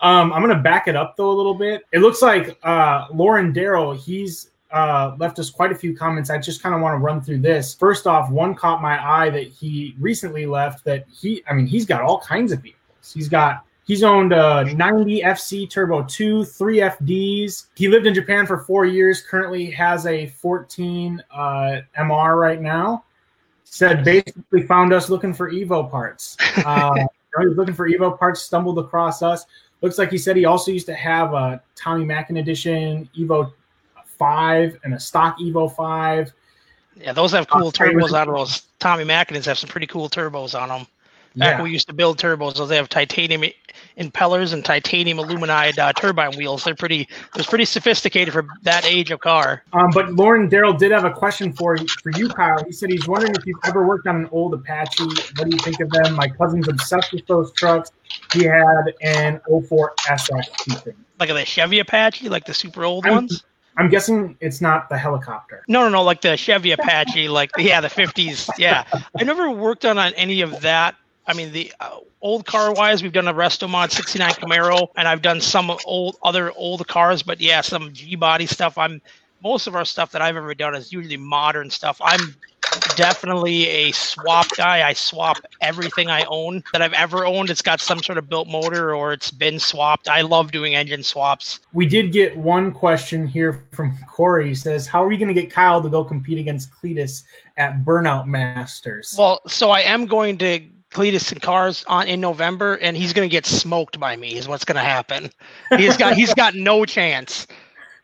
Um, 0.00 0.32
I'm 0.32 0.40
gonna 0.42 0.60
back 0.60 0.88
it 0.88 0.96
up 0.96 1.16
though 1.16 1.30
a 1.30 1.32
little 1.32 1.54
bit. 1.54 1.82
It 1.92 2.00
looks 2.00 2.22
like 2.22 2.58
uh, 2.62 3.06
Lauren 3.12 3.52
Darrow, 3.52 3.92
he's 3.92 4.50
uh, 4.70 5.16
left 5.18 5.38
us 5.38 5.50
quite 5.50 5.72
a 5.72 5.74
few 5.74 5.96
comments. 5.96 6.30
I 6.30 6.38
just 6.38 6.62
kind 6.62 6.74
of 6.74 6.80
want 6.80 6.94
to 6.94 6.98
run 6.98 7.20
through 7.20 7.40
this. 7.40 7.74
First 7.74 8.06
off, 8.06 8.30
one 8.30 8.54
caught 8.54 8.82
my 8.82 9.02
eye 9.02 9.30
that 9.30 9.48
he 9.48 9.96
recently 9.98 10.46
left. 10.46 10.84
That 10.84 11.06
he, 11.10 11.42
I 11.48 11.54
mean, 11.54 11.66
he's 11.66 11.86
got 11.86 12.02
all 12.02 12.20
kinds 12.20 12.52
of 12.52 12.62
vehicles. 12.62 13.12
He's 13.12 13.28
got 13.28 13.64
he's 13.84 14.02
owned 14.02 14.32
a 14.32 14.72
90 14.74 15.22
FC 15.22 15.68
Turbo 15.68 16.04
2, 16.04 16.44
three 16.44 16.78
FDs. 16.78 17.66
He 17.74 17.88
lived 17.88 18.06
in 18.06 18.14
Japan 18.14 18.46
for 18.46 18.58
four 18.60 18.84
years. 18.84 19.22
Currently 19.22 19.70
has 19.70 20.06
a 20.06 20.26
14 20.26 21.22
uh, 21.30 21.80
MR 21.98 22.38
right 22.38 22.60
now. 22.60 23.04
Said 23.64 24.04
basically 24.04 24.62
found 24.62 24.92
us 24.92 25.10
looking 25.10 25.34
for 25.34 25.50
Evo 25.50 25.90
parts. 25.90 26.36
Uh, 26.64 27.06
he 27.40 27.46
was 27.46 27.56
looking 27.56 27.74
for 27.74 27.88
Evo 27.88 28.18
parts, 28.18 28.42
stumbled 28.42 28.78
across 28.80 29.22
us. 29.22 29.46
Looks 29.80 29.98
like 29.98 30.10
he 30.10 30.18
said 30.18 30.36
he 30.36 30.44
also 30.44 30.70
used 30.72 30.86
to 30.86 30.94
have 30.94 31.34
a 31.34 31.62
Tommy 31.76 32.04
Makinen 32.04 32.40
edition 32.40 33.08
Evo 33.16 33.52
5 34.18 34.78
and 34.84 34.94
a 34.94 35.00
stock 35.00 35.38
Evo 35.38 35.74
5. 35.74 36.32
Yeah, 37.00 37.12
those 37.12 37.32
have 37.32 37.48
cool 37.48 37.68
Uh, 37.68 37.70
turbos 37.70 38.12
on 38.12 38.34
those. 38.34 38.62
Tommy 38.80 39.04
Makinens 39.04 39.44
have 39.44 39.58
some 39.58 39.70
pretty 39.70 39.86
cool 39.86 40.08
turbos 40.08 40.60
on 40.60 40.68
them. 40.68 40.86
Back 41.38 41.52
Yeah, 41.52 41.56
when 41.58 41.64
we 41.64 41.70
used 41.70 41.86
to 41.88 41.94
build 41.94 42.18
turbos, 42.18 42.56
those 42.56 42.68
they 42.68 42.76
have 42.76 42.88
titanium 42.88 43.44
impellers 43.96 44.52
and 44.52 44.64
titanium 44.64 45.18
aluminide 45.18 45.78
uh, 45.78 45.92
turbine 45.92 46.36
wheels. 46.36 46.64
They're 46.64 46.74
pretty, 46.74 47.02
it 47.02 47.36
was 47.36 47.46
pretty 47.46 47.64
sophisticated 47.64 48.34
for 48.34 48.46
that 48.62 48.84
age 48.84 49.10
of 49.10 49.20
car. 49.20 49.62
um, 49.72 49.90
but 49.92 50.12
Lauren 50.14 50.50
Daryl 50.50 50.76
did 50.76 50.90
have 50.90 51.04
a 51.04 51.12
question 51.12 51.52
for 51.52 51.76
for 52.02 52.10
you, 52.16 52.28
Kyle. 52.28 52.62
He 52.64 52.72
said 52.72 52.90
he's 52.90 53.06
wondering 53.06 53.34
if 53.36 53.46
you've 53.46 53.58
ever 53.66 53.86
worked 53.86 54.06
on 54.08 54.16
an 54.16 54.28
old 54.32 54.54
Apache. 54.54 55.04
What 55.04 55.48
do 55.48 55.50
you 55.50 55.58
think 55.58 55.80
of 55.80 55.90
them? 55.90 56.14
My 56.14 56.28
cousin's 56.28 56.68
obsessed 56.68 57.12
with 57.12 57.26
those 57.26 57.52
trucks. 57.52 57.90
He 58.32 58.44
had 58.44 58.94
an 59.02 59.40
04 59.48 59.94
SX. 60.08 60.94
Like 61.20 61.28
the 61.28 61.44
Chevy 61.44 61.78
Apache, 61.78 62.28
like 62.28 62.46
the 62.46 62.54
super 62.54 62.84
old 62.84 63.06
I'm- 63.06 63.14
ones. 63.14 63.44
I'm 63.76 63.88
guessing 63.88 64.36
it's 64.40 64.60
not 64.60 64.88
the 64.88 64.98
helicopter. 64.98 65.62
No, 65.68 65.82
no, 65.82 65.88
no, 65.88 66.02
like 66.02 66.20
the 66.20 66.36
Chevy 66.36 66.72
Apache, 66.72 67.28
like 67.28 67.52
yeah, 67.58 67.80
the 67.80 67.88
fifties. 67.88 68.50
Yeah, 68.58 68.82
I 69.16 69.22
never 69.22 69.50
worked 69.52 69.84
on, 69.84 69.98
on 69.98 70.12
any 70.14 70.40
of 70.40 70.62
that. 70.62 70.96
I 71.28 71.34
mean, 71.34 71.52
the 71.52 71.72
uh, 71.78 71.98
old 72.22 72.46
car 72.46 72.72
wise, 72.72 73.02
we've 73.02 73.12
done 73.12 73.28
a 73.28 73.34
Resto 73.34 73.68
Mod 73.68 73.92
'69 73.92 74.30
Camaro, 74.32 74.88
and 74.96 75.06
I've 75.06 75.22
done 75.22 75.40
some 75.40 75.70
old 75.84 76.16
other 76.22 76.52
old 76.52 76.88
cars. 76.88 77.22
But 77.22 77.40
yeah, 77.40 77.60
some 77.60 77.92
G 77.92 78.16
body 78.16 78.46
stuff. 78.46 78.78
I'm 78.78 79.00
most 79.42 79.66
of 79.66 79.76
our 79.76 79.84
stuff 79.84 80.10
that 80.12 80.22
I've 80.22 80.36
ever 80.36 80.54
done 80.54 80.74
is 80.74 80.92
usually 80.92 81.16
modern 81.18 81.70
stuff. 81.70 82.00
I'm 82.02 82.34
definitely 82.96 83.66
a 83.66 83.92
swap 83.92 84.46
guy. 84.56 84.86
I 84.86 84.92
swap 84.92 85.38
everything 85.60 86.08
I 86.08 86.24
own 86.24 86.62
that 86.72 86.82
I've 86.82 86.92
ever 86.92 87.24
owned. 87.24 87.50
It's 87.50 87.62
got 87.62 87.80
some 87.80 88.02
sort 88.02 88.18
of 88.18 88.28
built 88.28 88.48
motor 88.48 88.94
or 88.94 89.12
it's 89.12 89.30
been 89.30 89.58
swapped. 89.58 90.08
I 90.08 90.22
love 90.22 90.50
doing 90.50 90.74
engine 90.74 91.02
swaps. 91.02 91.60
We 91.72 91.86
did 91.86 92.12
get 92.12 92.36
one 92.36 92.72
question 92.72 93.26
here 93.26 93.64
from 93.72 93.96
Corey. 94.08 94.48
He 94.48 94.54
says, 94.54 94.86
How 94.86 95.04
are 95.04 95.12
you 95.12 95.18
going 95.18 95.32
to 95.32 95.40
get 95.40 95.50
Kyle 95.50 95.82
to 95.82 95.88
go 95.88 96.04
compete 96.04 96.38
against 96.38 96.70
Cleetus 96.72 97.24
at 97.56 97.84
Burnout 97.84 98.26
Masters? 98.26 99.14
Well, 99.16 99.40
so 99.46 99.70
I 99.70 99.80
am 99.80 100.06
going 100.06 100.38
to 100.38 100.60
Cleetus 100.90 101.30
and 101.32 101.40
Cars 101.42 101.84
on 101.88 102.06
in 102.08 102.20
November, 102.20 102.74
and 102.76 102.96
he's 102.96 103.12
going 103.12 103.28
to 103.28 103.32
get 103.32 103.46
smoked 103.46 103.98
by 104.00 104.16
me. 104.16 104.36
Is 104.36 104.48
what's 104.48 104.64
going 104.64 104.76
to 104.76 104.82
happen. 104.82 105.30
He's 105.76 105.96
got 105.96 106.14
he's 106.14 106.34
got 106.34 106.54
no 106.54 106.84
chance. 106.84 107.46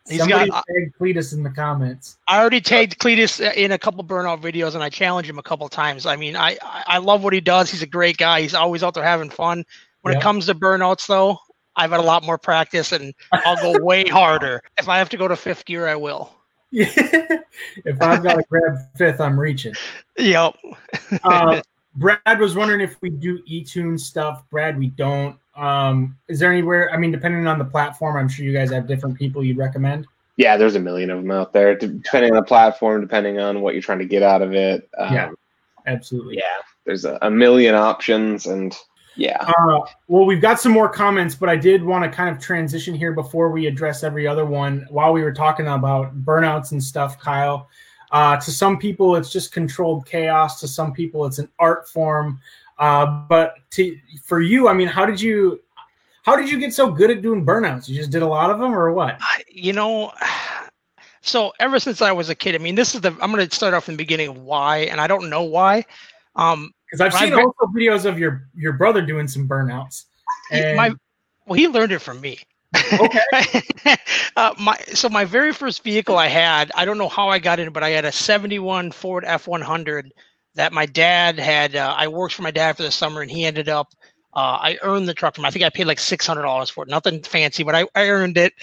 He's 0.07 0.19
Somebody 0.19 0.51
got. 0.51 0.63
tag 0.67 0.93
Cleetus 0.99 1.33
in 1.33 1.41
the 1.41 1.49
comments. 1.49 2.17
I 2.27 2.39
already 2.39 2.61
tagged 2.61 2.99
Cleetus 2.99 3.39
in 3.39 3.71
a 3.71 3.77
couple 3.79 4.03
burnout 4.03 4.39
videos, 4.39 4.75
and 4.75 4.83
I 4.83 4.89
challenged 4.89 5.27
him 5.29 5.39
a 5.39 5.43
couple 5.43 5.67
times. 5.67 6.05
I 6.05 6.15
mean, 6.15 6.35
I 6.35 6.57
I 6.61 6.83
I 6.87 6.97
love 6.99 7.23
what 7.23 7.33
he 7.33 7.41
does. 7.41 7.71
He's 7.71 7.81
a 7.81 7.87
great 7.87 8.17
guy. 8.17 8.41
He's 8.41 8.53
always 8.53 8.83
out 8.83 8.93
there 8.93 9.03
having 9.03 9.29
fun. 9.31 9.65
When 10.01 10.13
Yep. 10.13 10.21
it 10.21 10.23
comes 10.23 10.45
to 10.45 10.53
burnouts, 10.53 11.07
though, 11.07 11.39
I've 11.75 11.89
had 11.89 11.99
a 11.99 12.03
lot 12.03 12.23
more 12.23 12.37
practice, 12.37 12.91
and 12.91 13.15
I'll 13.31 13.55
go 13.55 13.83
way 13.83 14.05
harder. 14.07 14.61
If 14.77 14.87
I 14.87 14.99
have 14.99 15.09
to 15.09 15.17
go 15.17 15.27
to 15.27 15.35
fifth 15.35 15.65
gear, 15.65 15.87
I 15.87 15.95
will. 15.95 16.31
if 16.71 18.01
I've 18.01 18.21
got 18.21 18.35
to 18.35 18.43
grab 18.49 18.77
fifth, 18.95 19.19
I'm 19.19 19.39
reaching. 19.39 19.73
Yep. 20.17 20.55
Uh, 21.23 21.61
Brad 21.95 22.39
was 22.39 22.55
wondering 22.55 22.81
if 22.81 23.01
we 23.01 23.09
do 23.09 23.41
eTune 23.43 23.99
stuff. 23.99 24.43
Brad, 24.49 24.77
we 24.77 24.87
don't. 24.87 25.37
Um, 25.55 26.17
is 26.27 26.39
there 26.39 26.51
anywhere? 26.51 26.91
I 26.93 26.97
mean, 26.97 27.11
depending 27.11 27.47
on 27.47 27.57
the 27.57 27.65
platform, 27.65 28.17
I'm 28.17 28.27
sure 28.27 28.45
you 28.45 28.53
guys 28.53 28.71
have 28.71 28.87
different 28.87 29.17
people 29.17 29.43
you'd 29.43 29.57
recommend. 29.57 30.05
Yeah, 30.37 30.57
there's 30.57 30.75
a 30.75 30.79
million 30.79 31.09
of 31.09 31.21
them 31.21 31.31
out 31.31 31.53
there, 31.53 31.75
depending 31.75 32.31
on 32.31 32.37
the 32.37 32.43
platform, 32.43 32.99
depending 32.99 33.39
on 33.39 33.61
what 33.61 33.73
you're 33.73 33.81
trying 33.81 33.99
to 33.99 34.05
get 34.05 34.21
out 34.21 34.41
of 34.41 34.53
it. 34.53 34.89
Um, 34.97 35.13
Yeah. 35.13 35.29
Absolutely. 35.87 36.37
yeah, 36.37 36.63
there's 36.85 37.05
a, 37.05 37.17
a 37.21 37.29
million 37.29 37.75
options, 37.75 38.47
and 38.47 38.75
yeah, 39.15 39.37
Uh, 39.39 39.81
well, 40.07 40.25
we've 40.25 40.41
got 40.41 40.59
some 40.59 40.71
more 40.71 40.89
comments, 40.89 41.35
but 41.35 41.47
I 41.47 41.55
did 41.55 41.83
want 41.83 42.03
to 42.03 42.09
kind 42.09 42.35
of 42.35 42.41
transition 42.41 42.93
here 42.95 43.13
before 43.13 43.49
we 43.49 43.67
address 43.67 44.03
every 44.03 44.27
other 44.27 44.45
one. 44.45 44.85
While 44.89 45.13
we 45.13 45.21
were 45.21 45.31
talking 45.31 45.67
about 45.67 46.23
burnouts 46.25 46.71
and 46.71 46.83
stuff, 46.83 47.19
Kyle, 47.19 47.69
uh, 48.11 48.37
to 48.37 48.51
some 48.51 48.77
people 48.77 49.15
it's 49.15 49.31
just 49.31 49.51
controlled 49.51 50.05
chaos. 50.05 50.59
To 50.61 50.67
some 50.67 50.93
people 50.93 51.25
it's 51.25 51.39
an 51.39 51.49
art 51.59 51.87
form. 51.89 52.39
Uh, 52.77 53.05
but 53.27 53.55
to 53.71 53.97
for 54.23 54.41
you, 54.41 54.67
I 54.67 54.73
mean, 54.73 54.87
how 54.87 55.05
did 55.05 55.19
you 55.19 55.61
how 56.23 56.35
did 56.35 56.49
you 56.49 56.59
get 56.59 56.73
so 56.73 56.91
good 56.91 57.11
at 57.11 57.21
doing 57.21 57.45
burnouts? 57.45 57.87
You 57.87 57.95
just 57.95 58.11
did 58.11 58.21
a 58.21 58.27
lot 58.27 58.49
of 58.49 58.59
them, 58.59 58.73
or 58.73 58.91
what? 58.91 59.19
You 59.49 59.73
know 59.73 60.11
so 61.21 61.51
ever 61.59 61.79
since 61.79 62.03
i 62.03 62.11
was 62.11 62.29
a 62.29 62.35
kid 62.35 62.53
i 62.53 62.59
mean 62.59 62.75
this 62.75 62.93
is 62.93 63.01
the 63.01 63.09
i'm 63.19 63.31
going 63.31 63.43
to 63.43 63.55
start 63.55 63.73
off 63.73 63.85
from 63.85 63.95
the 63.95 63.97
beginning 63.97 64.27
of 64.27 64.37
why 64.37 64.77
and 64.77 65.01
i 65.01 65.07
don't 65.07 65.27
know 65.27 65.41
why 65.41 65.83
um 66.35 66.71
Because 66.85 67.01
I've 67.01 67.13
seen 67.13 67.31
ve- 67.31 67.41
also 67.41 67.65
videos 67.73 68.05
of 68.05 68.19
your 68.19 68.47
your 68.55 68.73
brother 68.73 69.01
doing 69.01 69.27
some 69.27 69.47
burnouts. 69.47 70.05
And 70.51 70.77
my 70.77 70.93
well 71.45 71.57
he 71.57 71.67
learned 71.67 71.91
it 71.91 71.99
from 71.99 72.21
me 72.21 72.39
okay, 72.99 73.19
uh, 74.35 74.53
my 74.59 74.77
so 74.93 75.09
my 75.09 75.25
very 75.25 75.53
first 75.53 75.83
vehicle 75.83 76.17
i 76.17 76.27
had 76.27 76.71
i 76.75 76.85
don't 76.85 76.97
know 76.97 77.09
how 77.09 77.29
i 77.29 77.39
got 77.39 77.59
in 77.59 77.71
but 77.71 77.83
i 77.83 77.89
had 77.89 78.05
a 78.05 78.11
71 78.11 78.91
ford 78.91 79.23
f100 79.25 80.11
that 80.55 80.73
my 80.73 80.85
dad 80.85 81.39
had 81.39 81.75
uh, 81.75 81.93
i 81.97 82.07
worked 82.07 82.33
for 82.33 82.43
my 82.43 82.51
dad 82.51 82.75
for 82.77 82.83
the 82.83 82.91
summer 82.91 83.21
and 83.21 83.31
he 83.31 83.45
ended 83.45 83.69
up 83.69 83.93
uh, 84.33 84.57
i 84.61 84.77
earned 84.83 85.07
the 85.07 85.13
truck 85.13 85.35
from 85.35 85.43
him. 85.43 85.47
i 85.47 85.51
think 85.51 85.65
i 85.65 85.69
paid 85.69 85.85
like 85.87 85.99
$600 85.99 86.71
for 86.71 86.83
it 86.83 86.89
nothing 86.89 87.21
fancy 87.21 87.63
but 87.63 87.75
i, 87.75 87.85
I 87.95 88.09
earned 88.09 88.37
it 88.37 88.53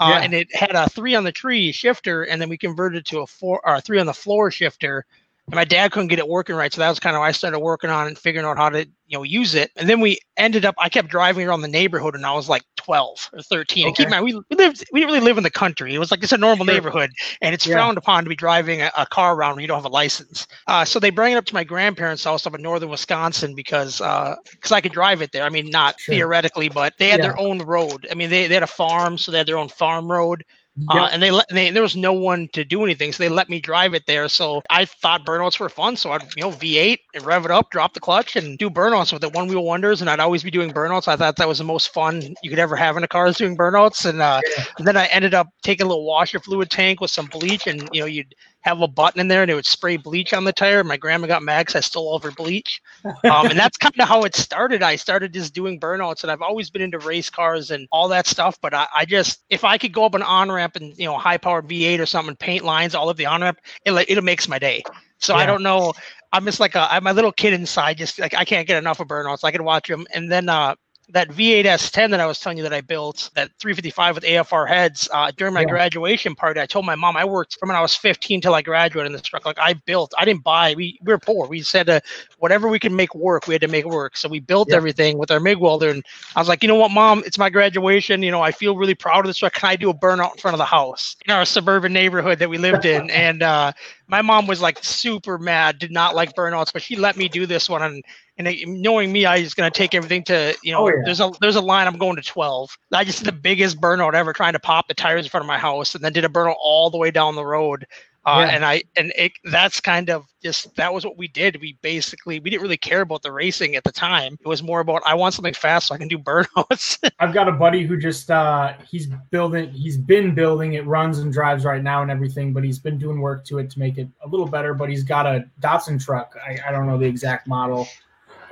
uh, 0.00 0.18
Yeah. 0.18 0.22
and 0.22 0.34
it 0.34 0.54
had 0.54 0.72
a 0.74 0.88
three 0.88 1.14
on 1.14 1.24
the 1.24 1.32
tree 1.32 1.72
shifter 1.72 2.22
and 2.24 2.40
then 2.40 2.48
we 2.48 2.58
converted 2.58 3.00
it 3.00 3.06
to 3.06 3.20
a 3.20 3.26
four 3.26 3.60
or 3.64 3.76
a 3.76 3.80
three 3.80 4.00
on 4.00 4.06
the 4.06 4.14
floor 4.14 4.50
shifter 4.50 5.04
and 5.48 5.56
my 5.56 5.64
dad 5.64 5.90
couldn't 5.92 6.08
get 6.08 6.18
it 6.18 6.28
working 6.28 6.54
right 6.56 6.72
so 6.72 6.80
that 6.80 6.88
was 6.88 7.00
kind 7.00 7.16
of 7.16 7.20
why 7.20 7.28
i 7.28 7.32
started 7.32 7.58
working 7.58 7.90
on 7.90 8.04
it 8.06 8.08
and 8.08 8.18
figuring 8.18 8.46
out 8.46 8.56
how 8.56 8.68
to 8.68 8.80
you 9.06 9.18
know 9.18 9.22
use 9.22 9.54
it 9.54 9.70
and 9.76 9.88
then 9.88 10.00
we 10.00 10.18
ended 10.36 10.64
up 10.64 10.74
i 10.78 10.88
kept 10.88 11.08
driving 11.08 11.46
around 11.46 11.60
the 11.60 11.68
neighborhood 11.68 12.14
and 12.14 12.24
i 12.26 12.32
was 12.32 12.48
like 12.48 12.62
12 12.76 13.30
or 13.32 13.42
13 13.42 13.86
and 13.86 13.96
keep 13.96 14.06
in 14.06 14.10
mind 14.10 14.24
we, 14.24 14.34
we 14.34 14.56
lived 14.56 14.84
we 14.92 15.00
didn't 15.00 15.12
really 15.12 15.24
live 15.24 15.36
in 15.38 15.42
the 15.44 15.50
country 15.50 15.94
it 15.94 15.98
was 15.98 16.10
like 16.10 16.22
it's 16.22 16.32
a 16.32 16.38
normal 16.38 16.64
Sure. 16.64 16.74
neighborhood 16.74 17.10
and 17.40 17.54
it's 17.54 17.64
Yeah. 17.64 17.66
frowned 17.66 17.98
upon 17.98 18.24
to 18.24 18.28
be 18.28 18.36
driving 18.36 18.80
a, 18.82 18.90
a 18.96 19.06
car 19.06 19.34
around 19.34 19.54
when 19.56 19.62
you 19.62 19.68
don't 19.68 19.78
have 19.78 19.84
a 19.84 19.88
license 19.88 20.46
uh, 20.68 20.84
so 20.84 20.98
they 20.98 21.10
bring 21.10 21.32
it 21.32 21.36
up 21.36 21.44
to 21.46 21.54
my 21.54 21.64
grandparents 21.64 22.24
house 22.24 22.46
up 22.46 22.54
in 22.54 22.62
northern 22.62 22.88
wisconsin 22.90 23.54
because 23.54 23.98
because 23.98 24.72
i 24.72 24.80
could 24.80 24.92
drive 24.92 25.22
it 25.22 25.32
there 25.32 25.44
i 25.44 25.48
mean 25.50 25.70
not 25.70 25.96
Sure. 25.96 26.08
theoretically 26.08 26.68
but 26.68 26.92
they 26.98 27.08
had 27.08 27.20
Yeah. 27.20 27.22
their 27.22 27.38
own 27.38 27.60
road 27.62 28.06
i 28.10 28.14
mean 28.14 28.30
they, 28.30 28.46
they 28.46 28.54
had 28.54 28.62
a 28.62 28.66
farm 28.66 29.18
so 29.18 29.30
they 29.30 29.38
had 29.38 29.46
their 29.46 29.58
own 29.58 29.68
farm 29.68 30.10
road 30.10 30.44
uh, 30.88 31.08
and 31.12 31.22
they 31.22 31.30
let 31.30 31.46
they, 31.50 31.70
there 31.70 31.82
was 31.82 31.96
no 31.96 32.12
one 32.12 32.48
to 32.52 32.64
do 32.64 32.82
anything, 32.84 33.12
so 33.12 33.22
they 33.22 33.28
let 33.28 33.48
me 33.48 33.60
drive 33.60 33.94
it 33.94 34.06
there. 34.06 34.28
So 34.28 34.62
I 34.70 34.84
thought 34.84 35.24
burnouts 35.24 35.58
were 35.58 35.68
fun, 35.68 35.96
so 35.96 36.12
I'd 36.12 36.22
you 36.36 36.42
know 36.42 36.50
V8 36.52 36.98
and 37.14 37.24
rev 37.24 37.44
it 37.44 37.50
up, 37.50 37.70
drop 37.70 37.94
the 37.94 38.00
clutch, 38.00 38.36
and 38.36 38.58
do 38.58 38.68
burnouts 38.70 39.12
with 39.12 39.22
it, 39.24 39.32
one 39.32 39.48
wheel 39.48 39.64
wonders. 39.64 40.00
And 40.00 40.10
I'd 40.10 40.20
always 40.20 40.42
be 40.42 40.50
doing 40.50 40.72
burnouts. 40.72 41.08
I 41.08 41.16
thought 41.16 41.36
that 41.36 41.48
was 41.48 41.58
the 41.58 41.64
most 41.64 41.92
fun 41.92 42.34
you 42.42 42.50
could 42.50 42.58
ever 42.58 42.76
have 42.76 42.96
in 42.96 43.04
a 43.04 43.08
car 43.08 43.26
is 43.26 43.36
doing 43.36 43.56
burnouts. 43.56 44.04
And, 44.08 44.20
uh, 44.20 44.42
Yeah. 44.56 44.64
and 44.78 44.86
then 44.86 44.96
I 44.96 45.06
ended 45.06 45.34
up 45.34 45.48
taking 45.62 45.86
a 45.86 45.88
little 45.88 46.06
washer 46.06 46.40
fluid 46.40 46.70
tank 46.70 47.00
with 47.00 47.10
some 47.10 47.28
bleach, 47.28 47.66
and 47.66 47.88
you 47.92 48.00
know 48.00 48.06
you'd 48.06 48.34
have 48.62 48.80
a 48.80 48.88
button 48.88 49.20
in 49.20 49.28
there, 49.28 49.42
and 49.42 49.50
it 49.50 49.54
would 49.54 49.66
spray 49.66 49.96
bleach 49.96 50.32
on 50.32 50.44
the 50.44 50.52
tire. 50.52 50.82
My 50.84 50.96
grandma 50.96 51.26
got 51.28 51.42
mad 51.42 51.66
'cause 51.66 51.76
I 51.76 51.80
stole 51.80 52.08
all 52.08 52.16
of 52.16 52.22
her 52.24 52.32
bleach, 52.32 52.80
um, 53.28 53.50
and 53.50 53.58
that's 53.58 53.76
kind 53.78 53.94
of 54.00 54.08
how 54.08 54.22
it 54.24 54.34
started. 54.34 54.82
I 54.82 54.96
started 54.96 55.32
just 55.32 55.54
doing 55.54 55.80
burnouts, 55.80 56.22
and 56.22 56.30
I've 56.32 56.42
always 56.42 56.70
been 56.70 56.82
into 56.82 56.98
race 56.98 57.30
cars 57.30 57.70
and 57.70 57.88
all 57.92 58.08
that 58.08 58.26
stuff. 58.26 58.58
But 58.60 58.74
I, 58.74 58.86
I 58.94 59.04
just, 59.04 59.44
if 59.50 59.64
I 59.64 59.78
could 59.78 59.92
go 59.92 60.04
up 60.04 60.14
an 60.14 60.22
on 60.22 60.50
ramp 60.50 60.76
and 60.76 60.96
you 60.98 61.06
know 61.06 61.18
high 61.18 61.38
powered 61.38 61.68
V8 61.68 62.00
or 62.00 62.06
something, 62.06 62.36
paint 62.36 62.64
lines 62.64 62.94
all 62.94 63.08
of 63.10 63.16
the 63.16 63.26
on 63.26 63.42
ramp, 63.42 63.58
it 63.84 63.92
it 64.08 64.22
makes 64.24 64.48
my 64.48 64.58
day. 64.58 64.86
So 65.18 65.34
I 65.34 65.46
don't 65.46 65.62
know. 65.62 65.92
I'm 66.32 66.44
just 66.44 66.60
like 66.60 66.74
a, 66.74 66.92
I'm 66.92 67.06
a 67.06 67.12
little 67.12 67.32
kid 67.32 67.52
inside. 67.52 67.98
Just 67.98 68.18
like 68.18 68.34
I 68.34 68.44
can't 68.44 68.66
get 68.66 68.78
enough 68.78 69.00
of 69.00 69.08
burnouts. 69.08 69.44
I 69.44 69.50
can 69.52 69.64
watch 69.64 69.88
them, 69.88 70.06
and 70.12 70.30
then 70.30 70.48
uh, 70.48 70.74
that 71.10 71.28
V8 71.30 71.66
S10 71.66 72.10
that 72.12 72.20
I 72.20 72.26
was 72.26 72.40
telling 72.40 72.56
you 72.56 72.62
that 72.64 72.72
I 72.72 72.80
built, 72.80 73.30
that 73.34 73.50
355 73.60 74.14
with 74.14 74.24
AFR 74.24 74.66
heads, 74.66 75.08
uh, 75.12 75.30
during 75.36 75.52
my 75.52 75.64
Yeah. 75.64 75.66
graduation 75.66 76.34
party, 76.34 76.60
I 76.60 76.66
told 76.66 76.86
my 76.86 76.94
mom 76.94 77.16
I 77.16 77.24
worked 77.24 77.58
from 77.58 77.68
when 77.68 77.76
I 77.76 77.82
was 77.82 77.94
15 77.94 78.40
till 78.40 78.54
I 78.54 78.62
graduated 78.62 79.06
in 79.08 79.12
this 79.12 79.22
truck. 79.22 79.44
Like 79.44 79.58
I 79.58 79.74
built, 79.74 80.12
I 80.18 80.24
didn't 80.24 80.42
buy. 80.42 80.74
We, 80.74 80.98
we 81.02 81.12
were 81.12 81.18
poor. 81.18 81.46
We 81.46 81.60
said 81.62 81.88
uh, 81.88 82.00
whatever 82.38 82.68
we 82.68 82.78
could 82.78 82.92
make 82.92 83.14
work, 83.14 83.46
we 83.46 83.54
had 83.54 83.60
to 83.62 83.68
make 83.68 83.84
work. 83.86 84.16
So 84.16 84.28
we 84.28 84.40
built 84.40 84.72
Yeah. 84.72 84.74
everything 84.74 85.18
with 85.18 85.30
our 85.30 85.40
MIG 85.40 85.58
welder. 85.58 85.90
And 85.90 86.02
I 86.34 86.40
was 86.40 86.48
like, 86.48 86.62
you 86.62 86.68
know 86.68 86.76
what, 86.76 86.90
mom, 86.90 87.22
it's 87.26 87.38
my 87.38 87.50
graduation. 87.50 88.22
You 88.22 88.30
know, 88.30 88.40
I 88.42 88.52
feel 88.52 88.76
really 88.76 88.94
proud 88.94 89.20
of 89.20 89.26
this 89.26 89.38
truck. 89.38 89.54
Can 89.54 89.68
I 89.68 89.76
do 89.76 89.90
a 89.90 89.94
burnout 89.94 90.32
in 90.32 90.38
front 90.38 90.54
of 90.54 90.58
the 90.58 90.64
house 90.64 91.16
in 91.26 91.32
our 91.32 91.44
suburban 91.44 91.92
neighborhood 91.92 92.38
that 92.38 92.48
we 92.48 92.58
lived 92.58 92.84
in? 92.84 93.10
and 93.10 93.42
uh, 93.42 93.72
my 94.06 94.22
mom 94.22 94.46
was 94.46 94.60
like 94.60 94.78
super 94.82 95.38
mad, 95.38 95.78
did 95.78 95.90
not 95.92 96.14
like 96.14 96.34
burnouts, 96.34 96.72
but 96.72 96.82
she 96.82 96.96
let 96.96 97.16
me 97.16 97.28
do 97.28 97.46
this 97.46 97.68
one. 97.68 97.82
And 97.82 98.04
and 98.38 98.48
knowing 98.66 99.12
me, 99.12 99.24
I 99.26 99.40
was 99.40 99.54
gonna 99.54 99.70
take 99.70 99.94
everything 99.94 100.24
to 100.24 100.56
you 100.62 100.72
know. 100.72 100.84
Oh, 100.84 100.88
yeah. 100.88 101.02
There's 101.04 101.20
a 101.20 101.30
there's 101.40 101.56
a 101.56 101.60
line. 101.60 101.86
I'm 101.86 101.98
going 101.98 102.16
to 102.16 102.22
12. 102.22 102.76
I 102.92 103.04
just 103.04 103.18
did 103.18 103.26
the 103.26 103.32
biggest 103.32 103.80
burnout 103.80 104.14
ever, 104.14 104.32
trying 104.32 104.54
to 104.54 104.60
pop 104.60 104.88
the 104.88 104.94
tires 104.94 105.26
in 105.26 105.30
front 105.30 105.44
of 105.44 105.48
my 105.48 105.58
house, 105.58 105.94
and 105.94 106.02
then 106.02 106.12
did 106.12 106.24
a 106.24 106.28
burnout 106.28 106.56
all 106.60 106.90
the 106.90 106.98
way 106.98 107.10
down 107.10 107.34
the 107.34 107.44
road. 107.44 107.86
Uh, 108.24 108.44
Yeah. 108.46 108.54
And 108.54 108.64
I 108.64 108.84
and 108.96 109.12
it, 109.16 109.32
that's 109.44 109.80
kind 109.80 110.08
of 110.08 110.24
just 110.44 110.76
that 110.76 110.94
was 110.94 111.04
what 111.04 111.18
we 111.18 111.26
did. 111.26 111.60
We 111.60 111.76
basically 111.82 112.38
we 112.38 112.50
didn't 112.50 112.62
really 112.62 112.76
care 112.76 113.00
about 113.00 113.22
the 113.22 113.32
racing 113.32 113.74
at 113.74 113.82
the 113.82 113.90
time. 113.90 114.34
It 114.40 114.46
was 114.46 114.62
more 114.62 114.78
about 114.78 115.02
I 115.04 115.14
want 115.14 115.34
something 115.34 115.54
fast 115.54 115.88
so 115.88 115.94
I 115.94 115.98
can 115.98 116.06
do 116.06 116.18
burnouts. 116.30 116.98
I've 117.18 117.34
got 117.34 117.48
a 117.48 117.52
buddy 117.52 117.84
who 117.84 117.96
just 117.96 118.30
uh 118.30 118.74
he's 118.88 119.08
building 119.30 119.70
he's 119.70 119.96
been 119.96 120.34
building 120.36 120.74
it 120.74 120.86
runs 120.86 121.18
and 121.18 121.32
drives 121.32 121.64
right 121.64 121.82
now 121.82 122.02
and 122.02 122.12
everything, 122.12 122.52
but 122.52 122.62
he's 122.62 122.78
been 122.78 122.96
doing 122.96 123.20
work 123.20 123.44
to 123.46 123.58
it 123.58 123.70
to 123.70 123.78
make 123.80 123.98
it 123.98 124.08
a 124.24 124.28
little 124.28 124.46
better. 124.46 124.72
But 124.72 124.88
he's 124.88 125.02
got 125.02 125.26
a 125.26 125.44
Datsun 125.60 126.02
truck. 126.02 126.36
I, 126.46 126.58
I 126.68 126.70
don't 126.70 126.86
know 126.86 126.98
the 126.98 127.06
exact 127.06 127.48
model, 127.48 127.88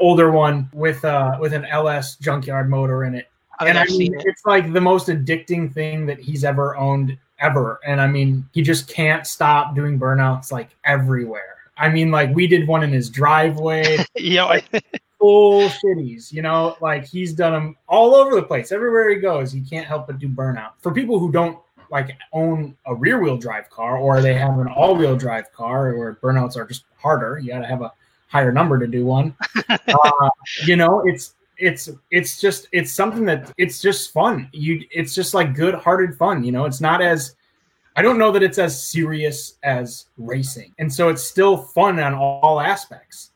older 0.00 0.30
one 0.30 0.68
with 0.72 1.04
uh 1.04 1.36
with 1.40 1.52
an 1.52 1.64
LS 1.66 2.16
junkyard 2.16 2.68
motor 2.68 3.04
in 3.04 3.14
it. 3.14 3.28
I 3.58 3.68
and 3.68 3.78
I 3.78 3.84
mean 3.84 4.14
it. 4.14 4.22
it's 4.26 4.44
like 4.46 4.72
the 4.72 4.80
most 4.80 5.08
addicting 5.08 5.72
thing 5.72 6.06
that 6.06 6.18
he's 6.18 6.44
ever 6.44 6.76
owned 6.76 7.16
ever. 7.38 7.78
And 7.86 8.00
I 8.00 8.06
mean 8.06 8.48
he 8.52 8.62
just 8.62 8.88
can't 8.88 9.26
stop 9.26 9.74
doing 9.74 9.98
burnouts 9.98 10.50
like 10.50 10.70
everywhere. 10.84 11.56
I 11.76 11.88
mean, 11.88 12.10
like 12.10 12.34
we 12.34 12.46
did 12.46 12.68
one 12.68 12.82
in 12.82 12.90
his 12.90 13.08
driveway 13.08 14.04
Yeah, 14.16 14.44
I- 14.44 14.62
full 15.18 15.68
shitties. 15.68 16.32
You 16.32 16.42
know, 16.42 16.76
like 16.80 17.06
he's 17.06 17.32
done 17.32 17.52
them 17.52 17.76
all 17.88 18.14
over 18.14 18.34
the 18.36 18.42
place. 18.42 18.70
Everywhere 18.72 19.10
he 19.10 19.16
goes, 19.16 19.52
he 19.52 19.60
can't 19.60 19.86
help 19.86 20.06
but 20.06 20.18
do 20.18 20.28
burnout. 20.28 20.72
For 20.80 20.92
people 20.92 21.18
who 21.18 21.32
don't 21.32 21.58
like 21.90 22.16
own 22.32 22.76
a 22.86 22.94
rear 22.94 23.20
wheel 23.20 23.36
drive 23.36 23.68
car 23.68 23.96
or 23.96 24.20
they 24.20 24.34
have 24.34 24.58
an 24.58 24.68
all 24.68 24.94
wheel 24.94 25.16
drive 25.16 25.50
car 25.52 25.94
where 25.96 26.14
burnouts 26.16 26.56
are 26.56 26.66
just 26.66 26.84
harder, 26.96 27.38
you 27.38 27.50
got 27.50 27.60
to 27.60 27.66
have 27.66 27.82
a 27.82 27.92
higher 28.30 28.52
number 28.52 28.78
to 28.78 28.86
do 28.86 29.04
one. 29.04 29.34
uh, 29.68 30.30
you 30.64 30.76
know, 30.76 31.02
it's 31.04 31.34
it's 31.58 31.90
it's 32.10 32.40
just 32.40 32.68
it's 32.72 32.92
something 32.92 33.24
that 33.26 33.52
it's 33.58 33.82
just 33.82 34.12
fun. 34.12 34.48
You 34.52 34.84
it's 34.90 35.14
just 35.14 35.34
like 35.34 35.54
good 35.54 35.74
hearted 35.74 36.16
fun. 36.16 36.42
You 36.44 36.52
know, 36.52 36.64
it's 36.64 36.80
not 36.80 37.02
as 37.02 37.36
I 37.96 38.02
don't 38.02 38.18
know 38.18 38.32
that 38.32 38.42
it's 38.42 38.58
as 38.58 38.82
serious 38.82 39.58
as 39.62 40.06
racing, 40.16 40.74
and 40.78 40.92
so 40.92 41.08
it's 41.08 41.22
still 41.22 41.56
fun 41.56 41.98
on 41.98 42.14
all 42.14 42.60
aspects. 42.60 43.29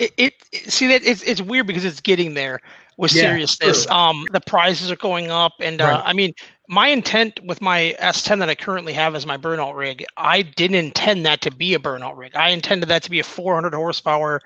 It, 0.00 0.12
it, 0.18 0.34
it- 0.52 0.72
see 0.72 0.88
that 0.88 1.04
it's 1.04 1.22
it's 1.22 1.42
weird 1.42 1.66
because 1.66 1.84
it's 1.84 2.00
getting 2.00 2.34
there 2.34 2.60
with 2.98 3.10
Yeah, 3.10 3.38
seriousness. 3.38 3.86
true. 3.88 3.90
Um, 3.90 4.26
the 4.32 4.40
prices 4.40 4.90
are 4.90 4.96
going 4.96 5.30
up, 5.30 5.54
and 5.60 5.80
uh, 5.80 6.02
Right. 6.02 6.04
I 6.04 6.12
mean, 6.14 6.32
my 6.68 6.88
intent 6.88 7.40
with 7.44 7.60
my 7.62 7.94
S10 8.00 8.40
that 8.40 8.48
I 8.50 8.54
currently 8.56 8.92
have 8.94 9.14
as 9.14 9.26
my 9.26 9.36
burnout 9.38 9.76
rig, 9.76 10.04
I 10.16 10.42
didn't 10.42 10.76
intend 10.76 11.26
that 11.26 11.42
to 11.42 11.50
be 11.52 11.74
a 11.74 11.78
burnout 11.78 12.16
rig. 12.16 12.36
I 12.36 12.50
intended 12.50 12.88
that 12.90 13.02
to 13.04 13.10
be 13.10 13.20
a 13.20 13.24
400 13.24 13.74
horsepower, 13.74 14.42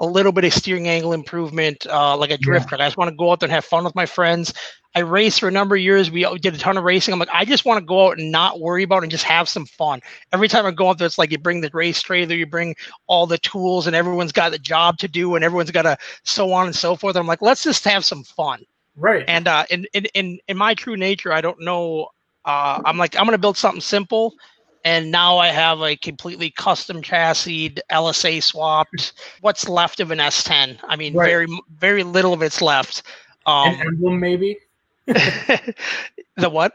a 0.00 0.06
little 0.06 0.32
bit 0.32 0.44
of 0.44 0.52
steering 0.52 0.88
angle 0.88 1.12
improvement, 1.12 1.86
uh, 1.88 2.16
like 2.16 2.30
a 2.30 2.38
drift 2.38 2.68
truck. 2.68 2.80
I 2.80 2.86
just 2.86 2.96
want 2.96 3.10
to 3.10 3.16
go 3.16 3.30
out 3.30 3.40
there 3.40 3.46
and 3.46 3.52
have 3.52 3.64
fun 3.64 3.84
with 3.84 3.94
my 3.94 4.06
friends. 4.06 4.52
I 4.96 5.00
raced 5.00 5.40
for 5.40 5.48
a 5.48 5.52
number 5.52 5.74
of 5.74 5.82
years. 5.82 6.10
We 6.10 6.24
did 6.38 6.54
a 6.54 6.58
ton 6.58 6.76
of 6.76 6.84
racing. 6.84 7.12
I'm 7.12 7.18
like, 7.18 7.28
I 7.32 7.44
just 7.44 7.64
want 7.64 7.78
to 7.80 7.84
go 7.84 8.06
out 8.06 8.18
and 8.18 8.30
not 8.30 8.60
worry 8.60 8.84
about 8.84 8.98
it 8.98 9.04
and 9.04 9.10
just 9.10 9.24
have 9.24 9.48
some 9.48 9.66
fun. 9.66 10.00
Every 10.32 10.46
time 10.46 10.66
I 10.66 10.70
go 10.70 10.88
out 10.88 10.98
there, 10.98 11.06
it's 11.06 11.18
like 11.18 11.32
you 11.32 11.38
bring 11.38 11.60
the 11.60 11.70
race 11.72 12.00
trailer, 12.00 12.34
you 12.34 12.46
bring 12.46 12.76
all 13.08 13.26
the 13.26 13.38
tools, 13.38 13.86
and 13.86 13.96
everyone's 13.96 14.32
got 14.32 14.54
a 14.54 14.58
job 14.58 14.98
to 14.98 15.08
do, 15.08 15.34
and 15.34 15.44
everyone's 15.44 15.72
got 15.72 15.82
to 15.82 15.96
so 16.22 16.52
on 16.52 16.66
and 16.66 16.76
so 16.76 16.94
forth. 16.94 17.16
I'm 17.16 17.26
like, 17.26 17.42
let's 17.42 17.64
just 17.64 17.84
have 17.84 18.04
some 18.04 18.22
fun. 18.22 18.62
Right. 18.96 19.24
And 19.26 19.48
uh, 19.48 19.64
in, 19.70 19.86
in 19.92 20.04
in 20.14 20.38
in 20.46 20.56
my 20.56 20.74
true 20.74 20.96
nature, 20.96 21.32
I 21.32 21.40
don't 21.40 21.60
know. 21.60 22.08
Uh, 22.44 22.80
I'm 22.84 22.96
like, 22.96 23.18
I'm 23.18 23.24
gonna 23.24 23.38
build 23.38 23.56
something 23.56 23.80
simple, 23.80 24.34
and 24.84 25.10
now 25.10 25.38
I 25.38 25.48
have 25.48 25.80
a 25.82 25.96
completely 25.96 26.50
custom 26.50 27.02
chassis, 27.02 27.70
LSA 27.90 28.42
swapped. 28.42 29.12
What's 29.40 29.68
left 29.68 30.00
of 30.00 30.10
an 30.10 30.18
S10? 30.18 30.78
I 30.84 30.96
mean, 30.96 31.14
Right. 31.14 31.28
very 31.28 31.46
very 31.78 32.02
little 32.02 32.32
of 32.32 32.42
it's 32.42 32.60
left. 32.62 33.02
Um, 33.46 33.74
An 33.74 33.80
emblem, 33.80 34.20
maybe 34.20 34.58
the 35.06 35.74
what? 36.50 36.72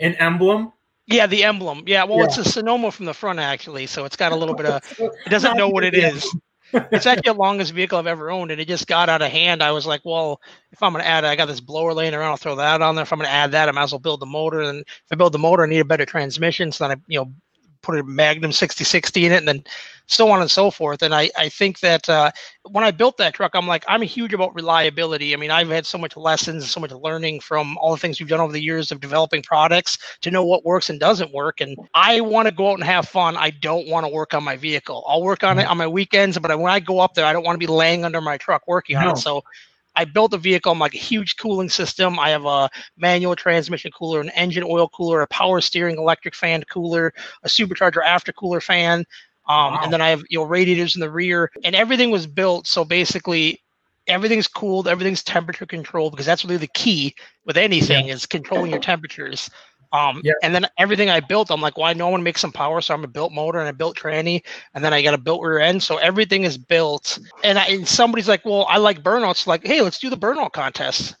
an 0.00 0.14
emblem. 0.14 0.72
Yeah, 1.06 1.26
the 1.26 1.44
emblem. 1.44 1.82
Yeah, 1.86 2.04
well, 2.04 2.24
it's 2.24 2.38
a 2.38 2.44
Sonoma 2.44 2.90
from 2.92 3.06
the 3.06 3.14
front 3.14 3.38
actually, 3.38 3.86
so 3.86 4.04
it's 4.04 4.16
got 4.16 4.32
a 4.32 4.36
little 4.36 4.54
bit 4.54 4.66
of. 4.66 4.82
It 4.98 5.30
doesn't 5.30 5.56
know 5.56 5.68
what 5.68 5.84
it 5.84 5.94
is. 5.94 6.34
It's 6.72 7.06
actually 7.06 7.32
the 7.32 7.38
longest 7.38 7.72
vehicle 7.72 7.98
I've 7.98 8.06
ever 8.06 8.30
owned, 8.30 8.50
and 8.50 8.60
it 8.60 8.68
just 8.68 8.86
got 8.86 9.08
out 9.08 9.22
of 9.22 9.30
hand. 9.30 9.62
I 9.62 9.72
was 9.72 9.86
like, 9.86 10.00
well, 10.04 10.40
if 10.70 10.82
I'm 10.82 10.94
to 10.94 11.06
add, 11.06 11.24
it, 11.24 11.28
I 11.28 11.36
got 11.36 11.46
this 11.46 11.60
blower 11.60 11.92
laying 11.92 12.14
around. 12.14 12.30
I'll 12.30 12.36
throw 12.36 12.56
that 12.56 12.82
on 12.82 12.94
there. 12.94 13.02
If 13.02 13.12
I'm 13.12 13.18
to 13.20 13.28
add 13.28 13.52
that, 13.52 13.68
I 13.68 13.72
might 13.72 13.82
as 13.84 13.92
well 13.92 13.98
build 13.98 14.20
the 14.20 14.26
motor. 14.26 14.62
And 14.62 14.80
if 14.80 15.12
I 15.12 15.16
build 15.16 15.32
the 15.32 15.38
motor, 15.38 15.64
I 15.64 15.66
need 15.66 15.80
a 15.80 15.84
better 15.84 16.06
transmission. 16.06 16.72
So 16.72 16.88
then 16.88 16.98
I, 16.98 17.00
you 17.06 17.20
know, 17.20 17.32
put 17.82 17.98
a 17.98 18.02
Magnum 18.02 18.52
6060 18.52 19.26
in 19.26 19.32
it, 19.32 19.36
and 19.36 19.48
then 19.48 19.64
so 20.06 20.30
on 20.30 20.40
and 20.40 20.50
so 20.50 20.70
forth. 20.70 21.02
And 21.02 21.14
I, 21.14 21.30
I 21.36 21.48
think 21.48 21.80
that 21.80 22.08
uh, 22.08 22.30
when 22.70 22.84
I 22.84 22.90
built 22.90 23.16
that 23.18 23.34
truck, 23.34 23.52
I'm 23.54 23.66
like, 23.66 23.84
I'm 23.88 24.02
huge 24.02 24.34
about 24.34 24.54
reliability. 24.54 25.32
I 25.32 25.36
mean, 25.36 25.50
I've 25.50 25.68
had 25.68 25.86
so 25.86 25.98
much 25.98 26.16
lessons, 26.16 26.62
and 26.62 26.70
so 26.70 26.80
much 26.80 26.92
learning 26.92 27.40
from 27.40 27.76
all 27.78 27.92
the 27.92 27.98
things 27.98 28.20
we've 28.20 28.28
done 28.28 28.40
over 28.40 28.52
the 28.52 28.62
years 28.62 28.90
of 28.92 29.00
developing 29.00 29.42
products 29.42 29.98
to 30.20 30.30
know 30.30 30.44
what 30.44 30.64
works 30.64 30.90
and 30.90 31.00
doesn't 31.00 31.32
work. 31.32 31.60
And 31.60 31.76
I 31.94 32.20
want 32.20 32.48
to 32.48 32.54
go 32.54 32.70
out 32.70 32.74
and 32.74 32.84
have 32.84 33.08
fun. 33.08 33.36
I 33.36 33.50
don't 33.50 33.88
want 33.88 34.06
to 34.06 34.12
work 34.12 34.34
on 34.34 34.44
my 34.44 34.56
vehicle. 34.56 35.04
I'll 35.06 35.22
work 35.22 35.44
on 35.44 35.58
it 35.58 35.66
on 35.66 35.78
my 35.78 35.86
weekends, 35.86 36.38
but 36.38 36.56
when 36.58 36.72
I 36.72 36.80
go 36.80 37.00
up 37.00 37.14
there, 37.14 37.26
I 37.26 37.32
don't 37.32 37.44
want 37.44 37.54
to 37.54 37.66
be 37.66 37.72
laying 37.72 38.04
under 38.04 38.20
my 38.20 38.36
truck 38.36 38.62
working 38.66 38.96
on 38.96 39.08
it. 39.08 39.18
So 39.18 39.44
I 39.94 40.04
built 40.04 40.32
a 40.34 40.38
vehicle. 40.38 40.72
I'm 40.72 40.78
like 40.78 40.94
a 40.94 40.98
huge 40.98 41.36
cooling 41.36 41.68
system. 41.68 42.18
I 42.18 42.30
have 42.30 42.44
a 42.44 42.70
manual 42.96 43.36
transmission 43.36 43.90
cooler, 43.92 44.20
an 44.20 44.30
engine 44.30 44.64
oil 44.66 44.88
cooler, 44.88 45.20
a 45.22 45.26
power 45.26 45.60
steering 45.60 45.98
electric 45.98 46.34
fan 46.34 46.62
cooler, 46.70 47.12
a 47.42 47.48
supercharger 47.48 48.04
after 48.04 48.32
cooler 48.32 48.60
fan. 48.60 49.04
Um, 49.48 49.74
Wow. 49.74 49.80
And 49.82 49.92
then 49.92 50.00
I 50.00 50.08
have 50.08 50.22
you 50.30 50.38
know 50.38 50.44
radiators 50.44 50.94
in 50.94 51.00
the 51.00 51.10
rear, 51.10 51.50
and 51.64 51.74
everything 51.74 52.10
was 52.10 52.26
built 52.26 52.66
so 52.66 52.84
basically 52.84 53.60
everything's 54.06 54.48
cooled, 54.48 54.88
everything's 54.88 55.22
temperature 55.22 55.66
controlled 55.66 56.12
because 56.12 56.26
that's 56.26 56.44
really 56.44 56.56
the 56.58 56.66
key 56.68 57.14
with 57.44 57.56
anything 57.56 58.08
is 58.08 58.26
controlling 58.26 58.70
your 58.70 58.80
temperatures. 58.80 59.50
Um, 59.92 60.24
Yeah. 60.24 60.32
and 60.42 60.54
then 60.54 60.66
everything 60.78 61.10
I 61.10 61.20
built, 61.20 61.50
I'm 61.50 61.60
like, 61.60 61.76
well, 61.76 61.86
I 61.86 61.92
know 61.92 62.08
I 62.08 62.10
want 62.10 62.20
to 62.20 62.24
make 62.24 62.38
some 62.38 62.52
power, 62.52 62.80
so 62.80 62.94
I'm 62.94 63.04
a 63.04 63.08
built 63.08 63.32
motor 63.32 63.58
and 63.58 63.68
I 63.68 63.72
built 63.72 63.96
tranny, 63.96 64.42
and 64.74 64.84
then 64.84 64.92
I 64.92 65.02
got 65.02 65.14
a 65.14 65.18
built 65.18 65.42
rear 65.42 65.58
end, 65.58 65.82
so 65.82 65.96
everything 65.98 66.44
is 66.44 66.56
built. 66.56 67.18
And, 67.44 67.58
I, 67.58 67.66
and 67.66 67.86
somebody's 67.86 68.28
like, 68.28 68.44
well, 68.44 68.66
I 68.68 68.78
like 68.78 69.02
burnouts. 69.02 69.46
Like, 69.46 69.66
hey, 69.66 69.80
let's 69.82 69.98
do 69.98 70.08
the 70.10 70.16
burnout 70.16 70.52
contest. 70.52 71.16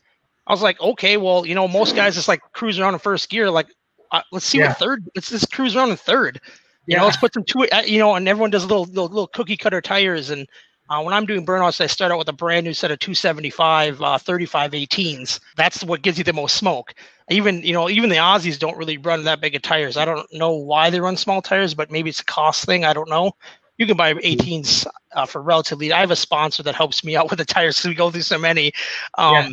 I 0.46 0.52
was 0.52 0.62
like, 0.62 0.80
okay, 0.80 1.16
well, 1.16 1.46
you 1.46 1.54
know, 1.54 1.68
most 1.68 1.94
guys 1.94 2.14
just 2.14 2.28
like 2.28 2.40
cruise 2.52 2.78
around 2.78 2.94
in 2.94 3.00
first 3.00 3.28
gear. 3.28 3.50
Like, 3.50 3.66
uh, 4.10 4.22
let's 4.32 4.46
see 4.46 4.58
Yeah. 4.58 4.68
what 4.68 4.72
third. 4.72 5.04
Let's 5.14 5.30
just 5.30 5.52
cruise 5.52 5.76
around 5.76 5.90
in 5.90 5.96
third. 5.96 6.40
You 6.86 6.96
know, 6.96 7.02
Yeah. 7.02 7.04
let's 7.04 7.16
put 7.16 7.32
some 7.32 7.44
two. 7.44 7.66
uh, 7.72 7.82
You 7.86 7.98
know, 7.98 8.14
and 8.14 8.26
everyone 8.28 8.50
does 8.50 8.64
little 8.64 8.84
little, 8.84 9.06
little 9.08 9.28
cookie 9.28 9.56
cutter 9.56 9.80
tires. 9.80 10.30
And 10.30 10.48
uh, 10.92 11.02
when 11.02 11.14
I'm 11.14 11.24
doing 11.24 11.46
burnouts, 11.46 11.80
I 11.80 11.86
start 11.86 12.12
out 12.12 12.18
with 12.18 12.28
a 12.28 12.32
brand 12.34 12.64
new 12.66 12.74
set 12.74 12.90
of 12.90 12.98
275 12.98 14.02
uh, 14.02 14.18
35 14.18 14.72
18s. 14.72 15.40
That's 15.56 15.82
what 15.82 16.02
gives 16.02 16.18
you 16.18 16.24
the 16.24 16.32
most 16.34 16.56
smoke. 16.56 16.94
Even 17.30 17.62
you 17.62 17.72
know, 17.72 17.88
even 17.88 18.10
the 18.10 18.16
Aussies 18.16 18.58
don't 18.58 18.76
really 18.76 18.98
run 18.98 19.24
that 19.24 19.40
big 19.40 19.54
of 19.54 19.62
tires. 19.62 19.96
I 19.96 20.04
don't 20.04 20.26
know 20.34 20.52
why 20.52 20.90
they 20.90 21.00
run 21.00 21.16
small 21.16 21.40
tires, 21.40 21.72
but 21.72 21.90
maybe 21.90 22.10
it's 22.10 22.20
a 22.20 22.24
cost 22.24 22.66
thing. 22.66 22.84
I 22.84 22.92
don't 22.92 23.08
know. 23.08 23.32
You 23.78 23.86
can 23.86 23.96
buy 23.96 24.12
18s 24.12 24.86
uh, 25.14 25.24
for 25.24 25.40
relatively. 25.40 25.92
I 25.92 26.00
have 26.00 26.10
a 26.10 26.16
sponsor 26.16 26.62
that 26.64 26.74
helps 26.74 27.02
me 27.02 27.16
out 27.16 27.30
with 27.30 27.38
the 27.38 27.44
tires 27.46 27.78
because 27.78 27.88
we 27.88 27.94
go 27.94 28.10
through 28.10 28.22
so 28.22 28.38
many. 28.38 28.72
Um, 29.16 29.32
Yeah. 29.34 29.48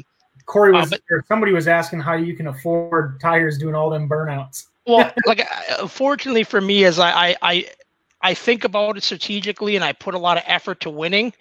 Corey 0.45 0.75
Uh, 0.75 0.79
was, 0.81 0.89
but- 0.89 1.01
or 1.09 1.23
somebody 1.27 1.53
was 1.53 1.67
asking 1.69 2.01
how 2.01 2.15
you 2.15 2.35
can 2.35 2.47
afford 2.47 3.19
tires 3.21 3.57
doing 3.57 3.75
all 3.75 3.89
them 3.89 4.09
burnouts. 4.09 4.65
well 4.87 5.11
like 5.25 5.45
uh, 5.79 5.87
fortunately 5.87 6.43
for 6.43 6.59
me 6.59 6.83
as 6.85 6.97
I, 6.99 7.11
I 7.11 7.35
i 7.43 7.65
i 8.21 8.33
think 8.33 8.63
about 8.63 8.97
it 8.97 9.03
strategically 9.03 9.75
and 9.75 9.83
i 9.83 9.91
put 9.93 10.13
a 10.13 10.19
lot 10.19 10.37
of 10.37 10.43
effort 10.47 10.79
to 10.81 10.89
winning. 10.89 11.33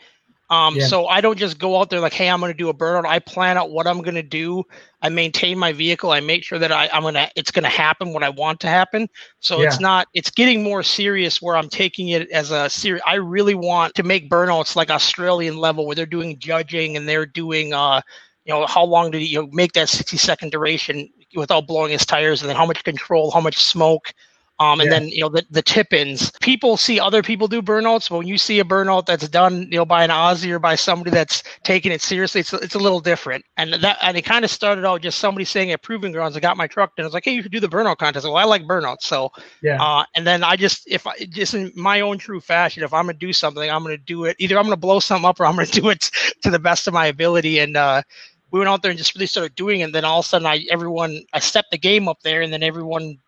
Um 0.51 0.77
Yeah. 0.77 0.87
so 0.89 1.07
i 1.07 1.21
don't 1.21 1.39
just 1.39 1.59
go 1.59 1.79
out 1.79 1.91
there 1.91 2.01
like 2.01 2.13
hey 2.13 2.29
i'm 2.29 2.41
going 2.41 2.53
to 2.53 2.57
do 2.57 2.69
a 2.69 2.75
burnout. 2.75 3.07
I 3.07 3.19
plan 3.19 3.57
out 3.59 3.71
what 3.71 3.87
i'm 3.87 4.03
going 4.03 4.15
to 4.15 4.23
do. 4.23 4.65
I 5.03 5.09
maintain 5.09 5.59
my 5.59 5.73
vehicle. 5.73 6.11
I 6.11 6.21
make 6.21 6.43
sure 6.45 6.59
that 6.59 6.73
I, 6.73 6.89
i'm 6.93 7.03
going 7.03 7.15
to 7.15 7.29
it's 7.37 7.51
going 7.51 7.65
to 7.65 7.69
happen 7.69 8.13
what 8.13 8.23
i 8.23 8.31
want 8.31 8.61
to 8.61 8.69
happen. 8.69 9.09
So 9.41 9.61
it's 9.63 9.79
not 9.81 10.09
it's 10.15 10.31
getting 10.31 10.63
more 10.63 10.83
serious 10.83 11.41
where 11.43 11.57
i'm 11.57 11.69
taking 11.69 12.09
it 12.09 12.31
as 12.31 12.51
a 12.51 12.69
serious 12.71 13.03
i 13.07 13.15
really 13.17 13.55
want 13.55 13.95
to 13.95 14.03
make 14.03 14.31
burnouts 14.31 14.77
like 14.77 14.91
australian 14.91 15.57
level 15.59 15.87
where 15.87 15.95
they're 15.97 16.07
doing 16.07 16.39
judging 16.39 16.97
and 16.97 17.09
they're 17.09 17.27
doing 17.27 17.73
uh 17.75 18.01
you 18.45 18.53
know 18.53 18.67
how 18.67 18.85
long 18.85 19.11
did 19.11 19.23
you 19.23 19.49
make 19.53 19.73
that 19.73 19.89
60 19.89 20.17
second 20.17 20.51
duration 20.53 21.09
without 21.35 21.67
blowing 21.67 21.93
his 21.93 22.07
tires 22.07 22.41
and 22.43 22.49
then 22.49 22.57
how 22.57 22.67
much 22.67 22.83
control 22.85 23.31
how 23.31 23.41
much 23.41 23.59
smoke 23.59 24.13
um, 24.59 24.81
and 24.81 24.91
Yeah. 24.91 24.93
then 24.93 25.09
you 25.09 25.21
know 25.21 25.29
the, 25.29 25.45
the 25.51 25.63
tip-ins 25.63 26.31
people 26.41 26.77
see 26.77 26.99
other 27.01 27.23
people 27.23 27.49
do 27.49 27.63
burnouts 27.63 28.09
but 28.09 28.19
when 28.19 28.27
you 28.27 28.39
see 28.39 28.59
a 28.61 28.65
burnout 28.65 29.07
that's 29.07 29.29
done 29.29 29.63
you 29.71 29.79
know 29.79 29.85
by 29.85 30.05
an 30.05 30.11
aussie 30.11 30.51
or 30.51 30.59
by 30.59 30.75
somebody 30.75 31.11
that's 31.11 31.43
taking 31.65 31.93
it 31.93 32.01
seriously 32.01 32.41
it's, 32.41 32.53
it's 32.53 32.75
a 32.75 32.79
little 32.79 33.01
different 33.01 33.45
and 33.57 33.73
that 33.75 33.97
and 34.03 34.17
it 34.17 34.23
kind 34.23 34.45
of 34.45 34.51
started 34.51 34.85
out 34.85 35.01
just 35.03 35.19
somebody 35.19 35.45
saying 35.45 35.71
at 35.73 35.83
proving 35.83 36.13
grounds 36.13 36.37
i 36.37 36.41
got 36.41 36.57
my 36.57 36.67
truck 36.67 36.93
and 36.97 37.05
i 37.05 37.07
was 37.07 37.15
like 37.15 37.25
hey 37.25 37.33
you 37.33 37.43
should 37.43 37.53
do 37.53 37.61
the 37.61 37.69
burnout 37.69 37.97
contest 37.97 38.25
well 38.27 38.37
i 38.37 38.45
like 38.45 38.63
burnouts 38.63 39.03
so 39.03 39.31
Yeah. 39.63 39.81
uh, 39.81 40.05
and 40.15 40.27
then 40.27 40.43
I 40.43 40.57
just, 40.57 40.83
if 40.87 41.07
I 41.07 41.15
just 41.31 41.55
in 41.55 41.73
my 41.75 42.01
own 42.01 42.19
true 42.19 42.41
fashion, 42.41 42.83
if 42.83 42.93
I'm 42.93 43.05
gonna 43.07 43.15
do 43.19 43.33
something, 43.33 43.69
I'm 43.71 43.83
gonna 43.83 43.97
do 43.97 44.25
it. 44.25 44.37
Either 44.39 44.59
I'm 44.59 44.65
gonna 44.65 44.77
blow 44.77 44.99
something 45.01 45.25
up 45.27 45.41
or 45.41 45.47
I'm 45.47 45.55
gonna 45.55 45.67
do 45.73 45.89
it 45.89 46.11
to 46.43 46.51
the 46.51 46.59
best 46.59 46.87
of 46.87 46.95
my 46.95 47.07
ability. 47.07 47.59
And 47.59 47.77
uh, 47.77 48.03
we 48.51 48.59
went 48.59 48.69
out 48.69 48.83
there 48.83 48.91
and 48.91 48.99
just 48.99 49.15
really 49.15 49.27
started 49.27 49.55
doing 49.55 49.81
it. 49.81 49.85
And 49.85 49.95
then 49.95 50.05
all 50.05 50.21
of 50.21 50.25
a 50.25 50.29
sudden, 50.29 50.47
I 50.47 50.65
everyone, 50.71 51.21
I 51.33 51.39
stepped 51.41 51.71
the 51.71 51.79
game 51.79 52.09
up 52.09 52.21
there, 52.23 52.43
and 52.43 52.53
then 52.53 52.63
everyone 52.63 53.19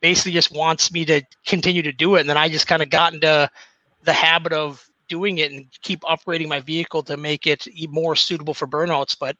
basically 0.00 0.32
just 0.32 0.52
wants 0.54 0.92
me 0.92 1.04
to 1.06 1.22
continue 1.46 1.82
to 1.82 1.92
do 1.92 2.16
it. 2.16 2.20
And 2.20 2.28
then 2.28 2.36
I 2.36 2.48
just 2.48 2.66
kind 2.66 2.82
of 2.82 2.90
got 2.90 3.14
into 3.14 3.50
the 4.02 4.12
habit 4.12 4.52
of 4.52 4.84
doing 5.08 5.38
it 5.38 5.52
and 5.52 5.66
keep 5.82 6.00
upgrading 6.00 6.48
my 6.48 6.60
vehicle 6.60 7.02
to 7.04 7.16
make 7.16 7.46
it 7.46 7.66
more 7.90 8.14
suitable 8.16 8.54
for 8.54 8.66
burnouts. 8.66 9.16
But 9.18 9.36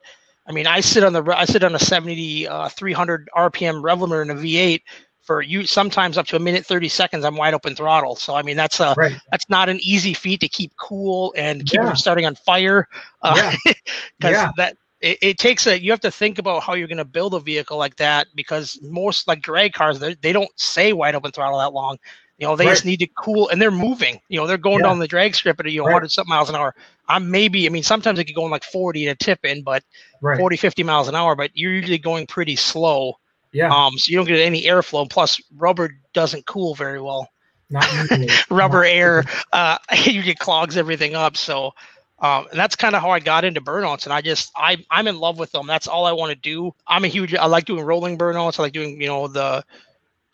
I 0.47 0.53
mean, 0.53 0.67
I 0.67 0.81
sit 0.81 1.05
on 1.05 1.13
the 1.13 1.23
I 1.25 1.45
sit 1.45 1.63
on 1.65 1.75
a 1.75 1.79
70 1.79 2.49
uh, 2.49 2.69
300 2.69 3.29
RPM 3.35 3.83
rev 3.83 3.99
limiter 3.99 4.23
in 4.23 4.31
a 4.31 4.35
V8 4.35 4.83
for 5.21 5.43
you 5.43 5.67
sometimes 5.67 6.17
up 6.17 6.27
to 6.27 6.37
a 6.37 6.39
minute 6.39 6.65
30 6.65 6.89
seconds 6.89 7.23
i'm 7.23 7.37
wide 7.37 7.53
open 7.53 7.75
throttle 7.75 8.17
so 8.17 8.35
i 8.35 8.43
mean 8.43 8.57
that's 8.57 8.81
a 8.81 8.97
right. 8.97 9.17
that's 9.31 9.49
not 9.51 9.69
an 9.69 9.79
easy 9.83 10.15
feat 10.15 10.41
to 10.41 10.49
keep 10.49 10.73
cool 10.79 11.35
and 11.37 11.67
keep 11.67 11.83
Yeah. 11.83 11.87
from 11.87 11.97
starting 11.97 12.25
on 12.25 12.35
fire 12.35 12.89
uh, 13.23 13.35
Yeah. 13.37 13.73
Yeah. 14.23 14.51
that 14.57 14.77
it, 15.01 15.19
it 15.23 15.39
takes 15.39 15.67
a 15.67 15.81
you 15.81 15.91
have 15.91 16.01
to 16.01 16.11
think 16.11 16.39
about 16.39 16.63
how 16.63 16.75
you're 16.75 16.89
going 16.89 16.99
to 16.99 17.05
build 17.05 17.35
a 17.35 17.41
vehicle 17.41 17.79
like 17.79 17.97
that 17.97 18.27
because 18.35 18.79
most 18.83 19.27
like 19.29 19.41
drag 19.41 19.73
cars 19.73 19.99
they 19.99 20.33
don't 20.33 20.51
say 20.57 20.93
wide 20.93 21.15
open 21.15 21.31
throttle 21.33 21.59
that 21.59 21.73
long 21.73 21.97
you 22.39 22.47
know 22.47 22.57
they 22.57 22.69
just 22.69 22.85
need 22.85 22.99
to 23.01 23.09
cool 23.19 23.49
and 23.49 23.61
they're 23.61 23.71
moving 23.71 24.21
you 24.29 24.39
know 24.39 24.47
they're 24.47 24.57
going 24.59 24.83
Yeah. 24.83 24.85
down 24.85 24.99
the 24.99 25.07
drag 25.09 25.35
strip 25.35 25.59
at 25.61 25.71
you 25.71 25.79
know 25.79 25.85
Right. 25.85 25.87
100 25.87 26.11
something 26.11 26.31
miles 26.31 26.49
an 26.49 26.57
hour 26.57 26.75
i'm 27.09 27.31
maybe 27.31 27.67
i 27.67 27.71
mean 27.71 27.83
sometimes 27.83 28.19
they 28.19 28.25
could 28.25 28.35
go 28.35 28.45
in 28.45 28.51
like 28.51 28.65
40 28.65 29.07
and 29.07 29.13
a 29.13 29.25
tip 29.25 29.45
in 29.45 29.63
but 29.63 29.83
Right. 30.21 30.37
40 30.37 30.57
50 30.57 30.83
miles 30.83 31.09
an 31.09 31.15
hour 31.15 31.35
but 31.37 31.51
you're 31.55 31.73
usually 31.73 31.99
going 31.99 32.27
pretty 32.27 32.57
slow 32.57 33.15
Yeah. 33.53 33.71
um 33.71 33.97
so 33.99 34.11
you 34.11 34.17
don't 34.17 34.27
get 34.27 34.39
any 34.41 34.65
airflow 34.65 35.09
plus 35.09 35.41
rubber 35.57 35.91
doesn't 36.15 36.47
cool 36.47 36.75
very 36.75 37.01
well 37.01 37.29
Not 37.71 37.91
rubber 38.51 38.85
air 38.85 39.25
uh 39.53 39.77
usually 40.05 40.35
clogs 40.35 40.77
everything 40.77 41.15
up 41.15 41.37
so 41.37 41.73
um 42.21 42.47
and 42.51 42.59
that's 42.59 42.77
kind 42.77 42.95
of 42.95 43.03
how 43.03 43.11
i 43.11 43.21
got 43.21 43.45
into 43.45 43.61
burnouts 43.61 44.05
and 44.05 44.13
i 44.13 44.21
just 44.21 44.51
i 44.57 44.77
i'm 44.91 45.07
in 45.09 45.19
love 45.19 45.39
with 45.39 45.53
them. 45.53 45.67
That's 45.67 45.87
all 45.87 46.07
i 46.07 46.13
want 46.13 46.31
to 46.31 46.37
do. 46.37 46.75
I'm 46.87 47.05
a 47.05 47.09
huge 47.09 47.35
i 47.35 47.47
like 47.47 47.65
doing 47.65 47.85
rolling 47.85 48.19
burnouts. 48.19 48.59
I 48.59 48.63
like 48.65 48.73
doing 48.73 49.01
you 49.01 49.09
know 49.09 49.29
the 49.29 49.65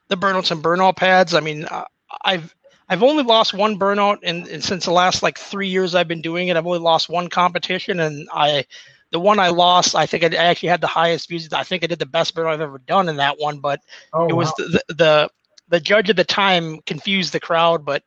the 0.09 0.17
burnouts 0.17 0.51
and 0.51 0.63
burnout 0.63 0.97
pads. 0.97 1.35
I 1.35 1.41
mean 1.41 1.65
uh, 1.65 1.85
i've 2.25 2.55
I've 2.89 3.03
only 3.03 3.23
lost 3.23 3.55
one 3.55 3.79
burnout, 3.79 4.19
and, 4.23 4.47
and 4.47 4.63
since 4.63 4.85
the 4.85 4.91
last 4.93 5.23
like 5.23 5.39
three 5.39 5.69
years 5.69 5.95
I've 5.95 6.09
been 6.09 6.21
doing 6.21 6.49
it, 6.49 6.57
I've 6.57 6.67
only 6.67 6.79
lost 6.81 7.09
one 7.09 7.29
competition, 7.29 7.99
and 7.99 8.29
I, 8.33 8.67
the 9.11 9.19
one 9.19 9.39
I 9.39 9.49
lost, 9.49 9.95
I 9.95 10.07
think 10.07 10.23
I 10.23 10.37
actually 10.37 10.69
had 10.69 10.83
the 10.83 10.87
highest 10.87 11.29
views. 11.29 11.51
I 11.53 11.63
think 11.65 11.83
I 11.83 11.87
did 11.87 11.99
the 11.99 12.07
best 12.07 12.35
burnout 12.35 12.53
I've 12.53 12.61
ever 12.61 12.79
done 12.79 13.09
in 13.09 13.17
that 13.17 13.39
one, 13.39 13.59
but 13.61 13.81
Oh, 14.13 14.27
it 14.29 14.35
was 14.35 14.49
wow. 14.49 14.55
the, 14.59 14.65
the 14.89 14.95
the 14.95 15.31
the 15.69 15.81
judge 15.81 16.11
at 16.11 16.17
the 16.17 16.25
time 16.25 16.81
confused 16.83 17.33
the 17.33 17.41
crowd, 17.41 17.85
but 17.87 18.03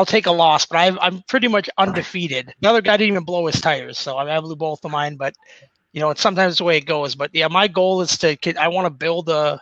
I'll 0.00 0.06
take 0.06 0.26
a 0.26 0.32
loss. 0.32 0.66
But 0.66 0.78
I've, 0.78 0.98
I'm 1.02 1.22
pretty 1.28 1.48
much 1.48 1.70
undefeated. 1.78 2.54
The 2.60 2.70
other 2.70 2.82
guy 2.82 2.96
didn't 2.96 3.12
even 3.14 3.24
blow 3.24 3.46
his 3.46 3.60
tires, 3.60 3.98
so 3.98 4.16
I, 4.16 4.36
I 4.36 4.40
blew 4.40 4.56
both 4.56 4.84
of 4.84 4.92
mine. 4.92 5.16
But 5.16 5.34
you 5.92 6.00
know, 6.00 6.10
it's 6.10 6.22
sometimes 6.22 6.58
the 6.58 6.64
way 6.64 6.78
it 6.78 6.86
goes. 6.86 7.16
But 7.16 7.30
yeah, 7.34 7.48
my 7.48 7.68
goal 7.68 8.02
is 8.02 8.18
to 8.18 8.36
get- 8.36 8.58
I 8.58 8.68
want 8.68 8.86
to 8.86 8.90
build 8.90 9.28
a 9.30 9.60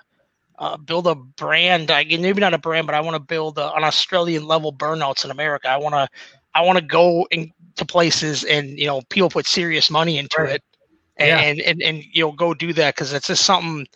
uh, 0.59 0.77
build 0.79 1.07
a 1.09 1.15
brand. 1.15 1.91
I 1.91 2.05
maybe 2.05 2.41
not 2.41 2.55
a 2.55 2.59
brand, 2.59 2.87
but 2.87 2.95
I 2.97 3.01
want 3.01 3.17
to 3.17 3.21
build 3.21 3.59
a, 3.59 3.73
an 3.75 3.85
Australian 3.85 4.47
level 4.47 4.73
burnouts 4.73 5.25
in 5.25 5.31
America. 5.31 5.69
I 5.69 5.79
want 5.79 5.95
to 5.95 6.09
I 6.55 6.63
want 6.63 6.79
to 6.79 6.85
go 6.85 7.27
into 7.31 7.87
places 7.87 8.45
and 8.45 8.79
you 8.79 8.87
know 8.87 9.03
people 9.11 9.31
put 9.31 9.47
serious 9.47 9.91
money 9.91 10.19
into 10.19 10.43
Right. 10.43 10.57
it, 10.57 10.63
Yeah. 11.19 11.39
and, 11.39 11.61
and 11.61 11.83
and 11.83 12.05
you 12.13 12.25
know 12.25 12.33
go 12.33 12.55
do 12.55 12.73
that 12.75 12.95
because 12.95 13.13
it's 13.13 13.29
just 13.29 13.45
something 13.45 13.87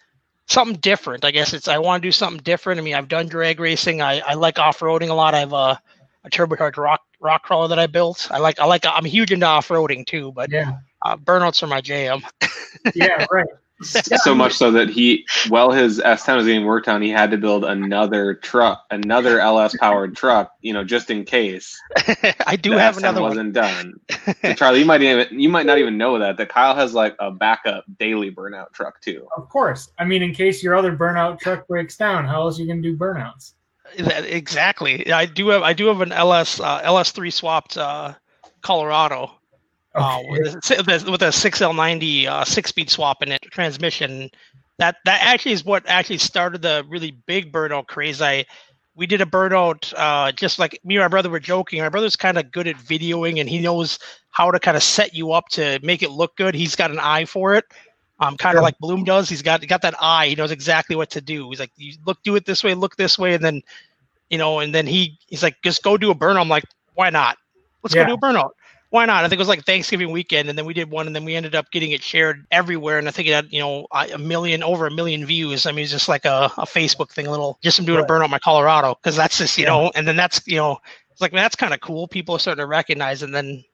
something 0.48 0.78
different. 0.81 1.24
I 1.24 1.31
guess 1.33 1.52
it's 1.55 1.68
I 1.68 1.78
want 1.78 2.02
to 2.02 2.09
do 2.09 2.12
something 2.12 2.42
different. 2.42 2.81
I 2.81 2.85
mean, 2.85 2.94
I've 2.94 3.09
done 3.09 3.28
drag 3.28 3.61
racing. 3.61 4.02
I, 4.02 4.20
I 4.20 4.35
like 4.35 4.59
off 4.59 4.81
roading 4.81 5.10
a 5.10 5.14
lot. 5.14 5.35
I 5.35 5.40
have 5.40 5.79
a, 6.25 6.29
a 6.29 6.31
turbocharged 6.31 6.77
rock 6.77 7.00
rock 7.20 7.42
crawler 7.42 7.68
that 7.68 7.79
I 7.79 7.87
built. 7.87 8.29
I 8.31 8.38
like 8.38 8.58
I 8.60 8.64
like 8.64 8.85
I'm 8.87 9.04
huge 9.04 9.33
into 9.33 9.46
off 9.46 9.68
roading 9.68 10.06
too, 10.06 10.33
but 10.33 10.50
Yeah. 10.50 10.73
uh, 11.02 11.16
burnouts 11.16 11.62
are 11.62 11.66
my 11.68 11.81
jam. 11.81 12.23
Yeah. 12.94 13.27
Right. 13.31 13.46
so 13.83 14.35
much 14.35 14.52
so 14.54 14.70
that 14.70 14.88
he, 14.88 15.25
while 15.48 15.73
his 15.73 16.00
S10 16.00 16.37
was 16.37 16.46
getting 16.46 16.64
worked 16.64 16.88
on, 16.88 17.02
he 17.02 17.10
had 17.10 17.31
to 17.33 17.37
build 17.37 17.64
another 17.64 18.35
truck, 18.35 18.85
another 18.90 19.40
LS 19.40 19.77
powered 19.77 20.16
truck, 20.16 20.52
you 20.60 20.73
know, 20.73 20.85
just 20.85 21.10
in 21.10 21.25
case. 21.25 21.81
I 22.46 22.56
do 22.56 22.73
have 22.73 22.94
S10 22.94 22.98
another 22.98 23.23
wasn't 23.23 23.52
done. 23.54 23.94
So 24.40 24.54
Charlie, 24.54 24.81
you 24.81 24.85
might 24.85 25.02
even 25.02 25.38
you 25.38 25.48
might 25.48 25.66
not 25.66 25.79
even 25.79 25.98
know 25.98 26.18
that 26.18 26.37
that 26.37 26.48
Kyle 26.48 26.75
has 26.75 26.94
like 26.94 27.16
a 27.18 27.31
backup 27.31 27.85
daily 27.98 28.31
burnout 28.31 28.73
truck 28.73 29.00
too. 29.00 29.27
Of 29.37 29.48
course. 29.48 29.90
I 29.98 30.04
mean, 30.04 30.23
in 30.23 30.33
case 30.33 30.62
your 30.62 30.75
other 30.77 30.96
burnout 30.96 31.40
truck 31.40 31.66
breaks 31.66 31.96
down, 31.96 32.25
how 32.25 32.42
else 32.42 32.58
are 32.58 32.62
you 32.62 32.68
gonna 32.68 32.83
do 32.83 32.96
burnouts? 32.96 33.54
That- 33.98 34.24
exactly. 34.24 35.10
I 35.12 35.26
do 35.26 35.48
have 35.48 35.62
I 35.62 35.72
do 35.72 35.86
have 35.86 36.00
an 36.00 36.12
LS 36.12 36.60
uh, 36.60 36.82
LS3 36.82 37.32
swapped 37.32 37.76
uh, 37.76 38.14
Colorado 38.62 39.30
uh, 39.94 40.18
Okay. 40.20 40.28
with, 40.30 40.70
a, 40.70 41.10
with 41.10 41.22
a 41.22 41.26
6L90 41.28 42.26
uh, 42.26 42.44
six-speed 42.44 42.90
swap 42.90 43.22
in 43.22 43.32
it 43.32 43.42
transmission. 43.50 44.30
That 44.78 44.96
that 45.04 45.20
actually 45.22 45.52
is 45.52 45.64
what 45.64 45.84
actually 45.86 46.18
started 46.18 46.62
the 46.62 46.84
really 46.88 47.10
big 47.26 47.52
burnout 47.52 47.86
craze. 47.86 48.20
I 48.22 48.46
we 48.94 49.06
did 49.06 49.20
a 49.20 49.26
burnout 49.26 49.92
uh, 49.96 50.32
just 50.32 50.58
like 50.58 50.78
me 50.84 50.96
and 50.96 51.04
my 51.04 51.08
brother 51.08 51.30
were 51.30 51.40
joking. 51.40 51.80
My 51.80 51.88
brother's 51.88 52.16
kind 52.16 52.38
of 52.38 52.50
good 52.50 52.66
at 52.66 52.76
videoing 52.76 53.40
and 53.40 53.48
he 53.48 53.58
knows 53.58 53.98
how 54.30 54.50
to 54.50 54.58
kind 54.58 54.76
of 54.76 54.82
set 54.82 55.14
you 55.14 55.32
up 55.32 55.48
to 55.50 55.78
make 55.82 56.02
it 56.02 56.10
look 56.10 56.36
good. 56.36 56.54
He's 56.54 56.76
got 56.76 56.90
an 56.90 56.98
eye 56.98 57.24
for 57.26 57.54
it. 57.54 57.64
Um, 58.23 58.37
kind 58.37 58.58
of 58.58 58.62
Sure. 58.62 58.62
like 58.62 58.79
Bloom 58.79 59.04
does. 59.04 59.29
He's 59.29 59.42
got 59.42 59.66
got 59.68 59.83
that 59.83 59.94
eye. 60.00 60.29
He 60.29 60.35
knows 60.37 60.52
exactly 60.52 60.96
what 60.96 61.10
to 61.10 61.20
do. 61.20 61.50
He's 61.50 61.60
like, 61.60 61.73
you 61.77 61.94
look, 62.06 62.23
do 62.23 62.37
it 62.37 62.46
this 62.46 62.62
way, 62.64 62.75
look 62.75 62.96
this 62.96 63.18
way, 63.18 63.35
and 63.35 63.44
then, 63.44 63.62
you 64.31 64.38
know, 64.38 64.60
and 64.60 64.75
then 64.75 64.87
he 64.87 65.18
he's 65.29 65.42
like, 65.42 65.56
just 65.62 65.83
go 65.83 65.96
do 65.98 66.10
a 66.10 66.14
burnout. 66.14 66.40
I'm 66.40 66.48
like, 66.48 66.64
why 66.94 67.10
not? 67.10 67.37
Let's 67.83 67.94
Yeah. 67.94 68.04
go 68.04 68.04
do 68.04 68.14
a 68.14 68.18
burnout. 68.18 68.50
Why 68.90 69.06
not? 69.06 69.25
I 69.25 69.29
think 69.29 69.38
it 69.38 69.42
was 69.42 69.48
like 69.48 69.64
Thanksgiving 69.64 70.10
weekend, 70.12 70.48
and 70.50 70.58
then 70.58 70.66
we 70.66 70.75
did 70.75 70.90
one, 70.90 71.06
and 71.06 71.16
then 71.16 71.25
we 71.25 71.35
ended 71.35 71.54
up 71.56 71.70
getting 71.73 71.92
it 71.92 72.02
shared 72.02 72.46
everywhere, 72.52 72.98
and 72.98 73.08
I 73.08 73.10
think 73.12 73.29
it 73.29 73.33
had 73.33 73.46
you 73.50 73.60
know 73.60 73.87
a 73.92 74.18
million, 74.18 74.62
over 74.62 74.87
a 74.87 74.90
million 74.90 75.27
views. 75.27 75.66
I 75.66 75.73
mean, 75.73 75.85
it's 75.85 75.92
just 75.92 76.08
like 76.08 76.27
a, 76.27 76.52
a 76.58 76.66
Facebook 76.66 77.10
thing, 77.10 77.27
a 77.27 77.31
little 77.31 77.58
just 77.62 77.79
I'm 77.81 77.87
doing 77.87 77.98
Right. 77.98 78.04
a 78.04 78.04
burnout 78.04 78.27
in 78.27 78.31
my 78.31 78.38
Colorado 78.38 78.94
because 78.94 79.16
that's 79.16 79.38
just 79.38 79.58
you 79.58 79.64
Yeah. 79.64 79.73
know, 79.73 79.90
and 79.94 80.06
then 80.08 80.16
that's 80.16 80.46
you 80.46 80.56
know, 80.58 80.79
it's 81.10 81.20
like 81.23 81.33
man, 81.33 81.44
that's 81.44 81.56
kind 81.56 81.75
of 81.75 81.81
cool. 81.81 82.08
People 82.08 82.37
are 82.37 82.38
starting 82.38 82.62
to 82.62 82.66
recognize, 82.66 83.23
and 83.23 83.35
then 83.35 83.64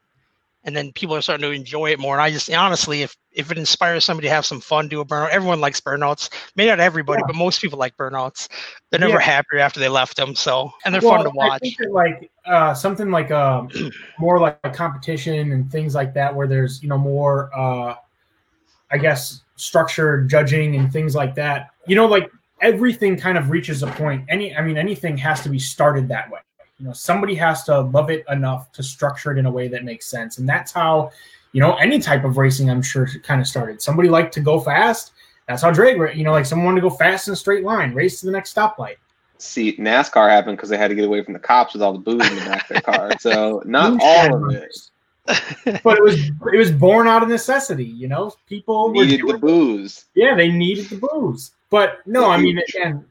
and 0.69 0.77
then 0.77 0.93
people 0.93 1.17
are 1.17 1.23
starting 1.23 1.43
to 1.49 1.51
enjoy 1.51 1.91
it 1.91 1.99
more. 1.99 2.15
And 2.15 2.21
I 2.23 2.31
just 2.31 2.53
honestly, 2.53 3.01
if 3.01 3.17
if 3.33 3.51
it 3.51 3.57
inspires 3.57 4.05
somebody 4.05 4.29
to 4.29 4.35
have 4.35 4.45
some 4.45 4.61
fun, 4.61 4.87
do 4.87 5.01
a 5.01 5.05
burnout. 5.05 5.31
Everyone 5.31 5.63
likes 5.63 5.81
burnouts. 5.81 6.29
Maybe 6.57 6.69
not 6.69 6.79
everybody, 6.79 7.21
Yeah. 7.23 7.27
but 7.27 7.37
most 7.37 7.63
people 7.63 7.79
like 7.79 7.97
burnouts. 7.97 8.49
They're 8.91 9.01
never 9.01 9.15
Yeah. 9.15 9.21
happier 9.21 9.61
after 9.61 9.81
they 9.81 9.89
left 9.89 10.19
them. 10.19 10.35
So 10.35 10.71
and 10.85 10.95
they're 10.95 11.01
Well, 11.01 11.17
fun 11.17 11.25
to 11.25 11.31
watch. 11.31 11.61
that, 11.79 11.91
like 11.91 12.31
uh, 12.45 12.75
something 12.75 13.11
like 13.11 13.31
um, 13.31 13.71
more 14.19 14.39
like 14.39 14.59
a 14.63 14.71
competition 14.71 15.53
and 15.53 15.73
things 15.73 15.95
like 15.95 16.13
that, 16.15 16.35
where 16.35 16.47
there's 16.47 16.83
you 16.83 16.91
know 16.91 16.99
more, 16.99 17.51
uh, 17.57 17.95
I 18.91 18.99
guess, 18.99 19.41
structured 19.57 20.29
judging 20.29 20.77
and 20.77 20.93
things 20.93 21.15
like 21.15 21.35
that. 21.37 21.71
You 21.87 21.97
know, 21.97 22.05
like 22.07 22.31
everything 22.61 23.17
kind 23.17 23.39
of 23.39 23.49
reaches 23.49 23.83
a 23.83 23.87
point. 23.87 24.27
Any, 24.29 24.55
I 24.55 24.61
mean, 24.61 24.77
anything 24.77 25.17
has 25.17 25.41
to 25.45 25.49
be 25.49 25.59
started 25.59 26.09
that 26.09 26.31
way. 26.31 26.41
You 26.79 26.87
know, 26.87 26.93
somebody 26.93 27.35
has 27.37 27.65
to 27.65 27.81
love 27.81 28.11
it 28.11 28.25
enough 28.29 28.71
to 28.73 28.83
structure 28.83 29.33
it 29.33 29.39
in 29.39 29.47
a 29.47 29.51
way 29.51 29.69
that 29.69 29.85
makes 29.85 30.07
sense, 30.07 30.39
and 30.39 30.49
that's 30.49 30.73
how, 30.73 31.11
you 31.53 31.61
know, 31.61 31.75
any 31.77 31.99
type 31.99 32.25
of 32.25 32.37
racing, 32.37 32.71
I'm 32.71 32.83
sure, 32.83 33.09
kind 33.23 33.41
of 33.41 33.47
started. 33.47 33.83
Somebody 33.83 34.09
liked 34.09 34.33
to 34.35 34.41
go 34.41 34.61
fast. 34.61 35.13
That's 35.49 35.63
how 35.63 35.71
drag, 35.71 36.17
you 36.17 36.25
know, 36.25 36.33
like 36.33 36.47
someone 36.47 36.67
wanted 36.67 36.83
to 36.83 36.89
go 36.89 36.95
fast 36.95 37.27
in 37.27 37.33
a 37.33 37.37
straight 37.37 37.65
line, 37.65 37.95
race 37.95 38.21
to 38.21 38.27
the 38.27 38.33
next 38.33 38.55
stoplight. 38.55 38.97
See, 39.39 39.77
NASCAR 39.77 40.29
happened 40.29 40.57
because 40.57 40.69
they 40.69 40.77
had 40.77 40.89
to 40.89 40.95
get 40.95 41.05
away 41.05 41.23
from 41.23 41.33
the 41.33 41.39
cops 41.39 41.73
with 41.73 41.83
all 41.83 41.93
the 41.93 41.99
booze 42.01 42.29
in 42.29 42.37
the 42.37 42.45
back 42.45 42.63
of 42.63 42.69
their 42.69 42.81
car. 42.81 43.13
So 43.19 43.63
not 43.67 44.01
all 44.03 44.47
of 44.47 44.55
it 44.55 44.77
but 45.85 45.99
it 45.99 46.03
was 46.03 46.31
it 46.53 46.57
was 46.57 46.71
born 46.71 47.07
out 47.07 47.23
of 47.23 47.29
necessity. 47.29 47.85
You 47.85 48.09
know, 48.09 48.33
people 48.47 48.91
needed 48.91 49.19
doing- 49.21 49.33
the 49.33 49.39
booze. 49.39 50.07
yeah, 50.15 50.35
they 50.35 50.51
needed 50.51 50.89
the 50.89 50.97
booze. 50.97 51.53
But 51.71 51.99
no, 52.07 52.31
I 52.31 52.39
mean, 52.39 52.59
again, 52.59 53.05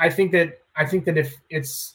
I 0.00 0.10
think 0.10 0.32
that 0.32 0.58
I 0.74 0.84
think 0.84 1.04
that 1.04 1.16
if 1.16 1.36
it's 1.48 1.94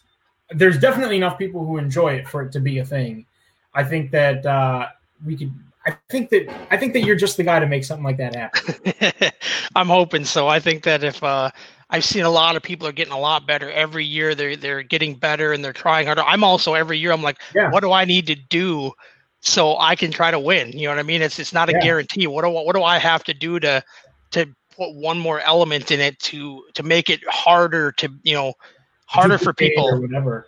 there's 0.51 0.77
definitely 0.79 1.17
enough 1.17 1.37
people 1.37 1.65
who 1.65 1.77
enjoy 1.77 2.13
it 2.13 2.27
for 2.27 2.41
it 2.43 2.51
to 2.53 2.59
be 2.59 2.79
a 2.79 2.85
thing. 2.85 3.25
I 3.73 3.83
think 3.83 4.11
that 4.11 4.45
uh, 4.45 4.87
we 5.25 5.37
could. 5.37 5.51
I 5.87 5.95
think 6.09 6.29
that 6.31 6.51
I 6.71 6.77
think 6.77 6.93
that 6.93 7.01
you're 7.01 7.15
just 7.15 7.37
the 7.37 7.43
guy 7.43 7.59
to 7.59 7.67
make 7.67 7.83
something 7.83 8.03
like 8.03 8.17
that 8.17 8.35
happen. 8.35 9.31
I'm 9.75 9.87
hoping 9.87 10.25
so. 10.25 10.47
I 10.47 10.59
think 10.59 10.83
that 10.83 11.03
if 11.03 11.21
uh, 11.23 11.51
I've 11.91 12.03
seen 12.05 12.23
a 12.23 12.29
lot 12.29 12.55
of 12.55 12.63
people 12.63 12.87
are 12.87 12.91
getting 12.91 13.13
a 13.13 13.19
lot 13.19 13.45
better 13.45 13.69
every 13.69 14.03
year, 14.05 14.33
they're 14.33 14.55
they're 14.55 14.81
getting 14.81 15.13
better 15.15 15.53
and 15.53 15.63
they're 15.63 15.73
trying 15.73 16.07
harder. 16.07 16.23
I'm 16.23 16.43
also 16.43 16.73
every 16.73 16.97
year. 16.97 17.11
I'm 17.11 17.21
like, 17.21 17.37
Yeah. 17.53 17.69
what 17.69 17.81
do 17.81 17.91
I 17.91 18.05
need 18.05 18.25
to 18.27 18.35
do 18.35 18.93
so 19.41 19.77
I 19.77 19.95
can 19.95 20.11
try 20.11 20.31
to 20.31 20.39
win? 20.39 20.71
You 20.71 20.85
know 20.85 20.91
what 20.91 20.99
I 20.99 21.03
mean? 21.03 21.21
It's 21.21 21.37
it's 21.37 21.53
not 21.53 21.69
a 21.69 21.73
Yeah. 21.73 21.81
guarantee. 21.81 22.25
What 22.27 22.43
do 22.43 22.49
what 22.49 22.75
do 22.75 22.81
I 22.83 22.97
have 22.97 23.23
to 23.25 23.33
do 23.33 23.59
to 23.59 23.83
to 24.31 24.47
put 24.75 24.95
one 24.95 25.19
more 25.19 25.39
element 25.41 25.91
in 25.91 25.99
it 25.99 26.17
to 26.19 26.63
to 26.73 26.81
make 26.81 27.11
it 27.11 27.21
harder 27.29 27.91
to 27.93 28.09
you 28.23 28.33
know 28.33 28.53
harder 29.15 29.37
for 29.37 29.53
people 29.53 29.85
or 29.85 29.99
whatever. 29.99 30.47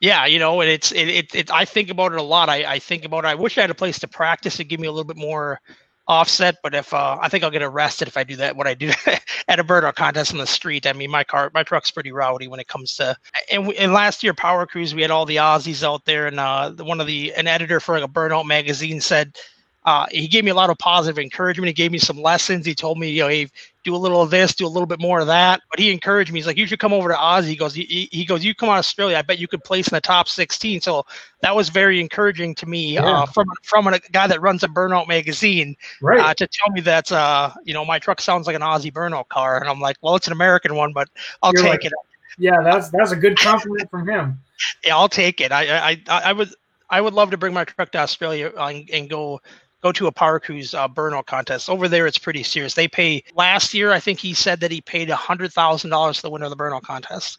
yeah, 0.00 0.26
you 0.26 0.38
know, 0.38 0.60
and 0.60 0.70
it's 0.70 0.92
it, 0.92 1.08
it, 1.08 1.34
it 1.34 1.50
I 1.50 1.64
think 1.64 1.90
about 1.90 2.12
it 2.12 2.18
a 2.18 2.22
lot. 2.22 2.48
I, 2.48 2.64
I 2.64 2.78
think 2.78 3.04
about 3.04 3.24
it. 3.24 3.28
I 3.28 3.34
wish 3.34 3.58
I 3.58 3.62
had 3.62 3.70
a 3.70 3.74
place 3.74 3.98
to 4.00 4.08
practice 4.08 4.58
and 4.60 4.68
give 4.68 4.80
me 4.80 4.86
a 4.86 4.92
little 4.92 5.04
bit 5.04 5.16
more 5.16 5.60
offset, 6.08 6.56
but 6.62 6.74
if 6.74 6.92
uh, 6.92 7.18
I 7.20 7.28
think 7.28 7.44
I'll 7.44 7.50
get 7.50 7.62
arrested 7.62 8.08
if 8.08 8.16
I 8.16 8.24
do 8.24 8.36
that. 8.36 8.56
What 8.56 8.66
I 8.66 8.74
do 8.74 8.90
at 9.48 9.60
a 9.60 9.64
burnout 9.64 9.94
contest 9.94 10.32
on 10.32 10.38
the 10.38 10.46
street. 10.46 10.86
I 10.86 10.92
mean, 10.92 11.10
my 11.10 11.24
car, 11.24 11.50
my 11.54 11.62
truck's 11.62 11.90
pretty 11.90 12.12
rowdy 12.12 12.48
when 12.48 12.60
it 12.60 12.68
comes 12.68 12.96
to. 12.96 13.16
And, 13.50 13.68
we, 13.68 13.76
and 13.76 13.92
last 13.92 14.22
year, 14.22 14.34
Power 14.34 14.66
Cruise, 14.66 14.94
we 14.94 15.02
had 15.02 15.10
all 15.10 15.26
the 15.26 15.36
Aussies 15.36 15.82
out 15.82 16.04
there, 16.04 16.26
and 16.26 16.40
uh, 16.40 16.72
one 16.72 17.00
of 17.00 17.06
the 17.06 17.32
an 17.34 17.46
editor 17.46 17.80
for 17.80 17.94
like 17.98 18.08
a 18.08 18.12
burnout 18.12 18.46
magazine 18.46 19.00
said. 19.00 19.36
Uh, 19.84 20.06
he 20.10 20.28
gave 20.28 20.44
me 20.44 20.50
a 20.50 20.54
lot 20.54 20.70
of 20.70 20.78
positive 20.78 21.18
encouragement. 21.18 21.66
He 21.66 21.72
gave 21.72 21.90
me 21.90 21.98
some 21.98 22.20
lessons. 22.20 22.64
He 22.64 22.74
told 22.74 22.98
me, 22.98 23.10
you 23.10 23.22
know, 23.22 23.28
hey, 23.28 23.48
do 23.82 23.96
a 23.96 23.98
little 23.98 24.22
of 24.22 24.30
this, 24.30 24.54
do 24.54 24.64
a 24.64 24.68
little 24.68 24.86
bit 24.86 25.00
more 25.00 25.18
of 25.18 25.26
that. 25.26 25.60
But 25.70 25.80
he 25.80 25.90
encouraged 25.90 26.32
me. 26.32 26.38
He's 26.38 26.46
like, 26.46 26.56
you 26.56 26.66
should 26.66 26.78
come 26.78 26.92
over 26.92 27.08
to 27.08 27.16
Aussie. 27.16 27.46
He 27.46 27.56
goes, 27.56 27.74
he, 27.74 28.08
he 28.12 28.24
goes, 28.24 28.44
you 28.44 28.54
come 28.54 28.68
out 28.68 28.74
of 28.74 28.78
Australia. 28.78 29.16
I 29.16 29.22
bet 29.22 29.40
you 29.40 29.48
could 29.48 29.64
place 29.64 29.88
in 29.88 29.94
the 29.96 30.00
top 30.00 30.28
16. 30.28 30.80
So 30.82 31.04
that 31.40 31.56
was 31.56 31.68
very 31.68 32.00
encouraging 32.00 32.54
to 32.56 32.66
me 32.66 32.94
Yeah. 32.94 33.02
uh, 33.22 33.26
from 33.26 33.46
from 33.64 33.88
a 33.88 33.98
guy 34.12 34.28
that 34.28 34.40
runs 34.40 34.62
a 34.62 34.68
Burnout 34.68 35.08
magazine 35.08 35.74
Right. 36.00 36.20
uh, 36.20 36.32
to 36.34 36.46
tell 36.46 36.70
me 36.72 36.80
that 36.82 37.10
uh, 37.10 37.50
you 37.64 37.74
know 37.74 37.84
my 37.84 37.98
truck 37.98 38.20
sounds 38.20 38.46
like 38.46 38.54
an 38.54 38.62
Aussie 38.62 38.92
Burnout 38.92 39.28
car, 39.28 39.58
and 39.58 39.68
I'm 39.68 39.80
like, 39.80 39.96
well, 40.00 40.14
it's 40.14 40.28
an 40.28 40.32
American 40.32 40.76
one, 40.76 40.92
but 40.92 41.08
I'll 41.42 41.52
You're 41.52 41.62
take 41.64 41.70
like- 41.72 41.84
it. 41.86 41.92
yeah, 42.38 42.62
that's 42.62 42.88
that's 42.90 43.10
a 43.10 43.16
good 43.16 43.36
compliment 43.36 43.90
from 43.90 44.08
him. 44.08 44.38
Yeah, 44.84 44.96
I'll 44.96 45.08
take 45.08 45.40
it. 45.40 45.50
I 45.50 45.90
I 45.90 45.90
I 46.08 46.20
I 46.26 46.32
would 46.32 46.54
I 46.88 47.00
would 47.00 47.14
love 47.14 47.30
to 47.32 47.36
bring 47.36 47.52
my 47.52 47.64
truck 47.64 47.90
to 47.92 47.98
Australia 47.98 48.52
uh, 48.56 48.66
and, 48.66 48.88
and 48.92 49.10
go 49.10 49.40
go 49.82 49.92
to 49.92 50.06
a 50.06 50.12
Power 50.12 50.38
Cruise 50.40 50.74
uh, 50.74 50.88
burnout 50.88 51.26
contest. 51.26 51.68
Over 51.68 51.88
there, 51.88 52.06
it's 52.06 52.18
pretty 52.18 52.42
serious. 52.42 52.74
They 52.74 52.88
pay. 52.88 53.22
Last 53.34 53.74
year, 53.74 53.92
I 53.92 54.00
think 54.00 54.18
he 54.20 54.32
said 54.34 54.60
that 54.60 54.70
he 54.70 54.80
paid 54.80 55.10
a 55.10 55.16
hundred 55.16 55.52
thousand 55.52 55.90
dollars 55.90 56.16
to 56.16 56.22
the 56.22 56.30
winner 56.30 56.46
of 56.46 56.50
the 56.50 56.56
burnout 56.56 56.82
contest. 56.82 57.38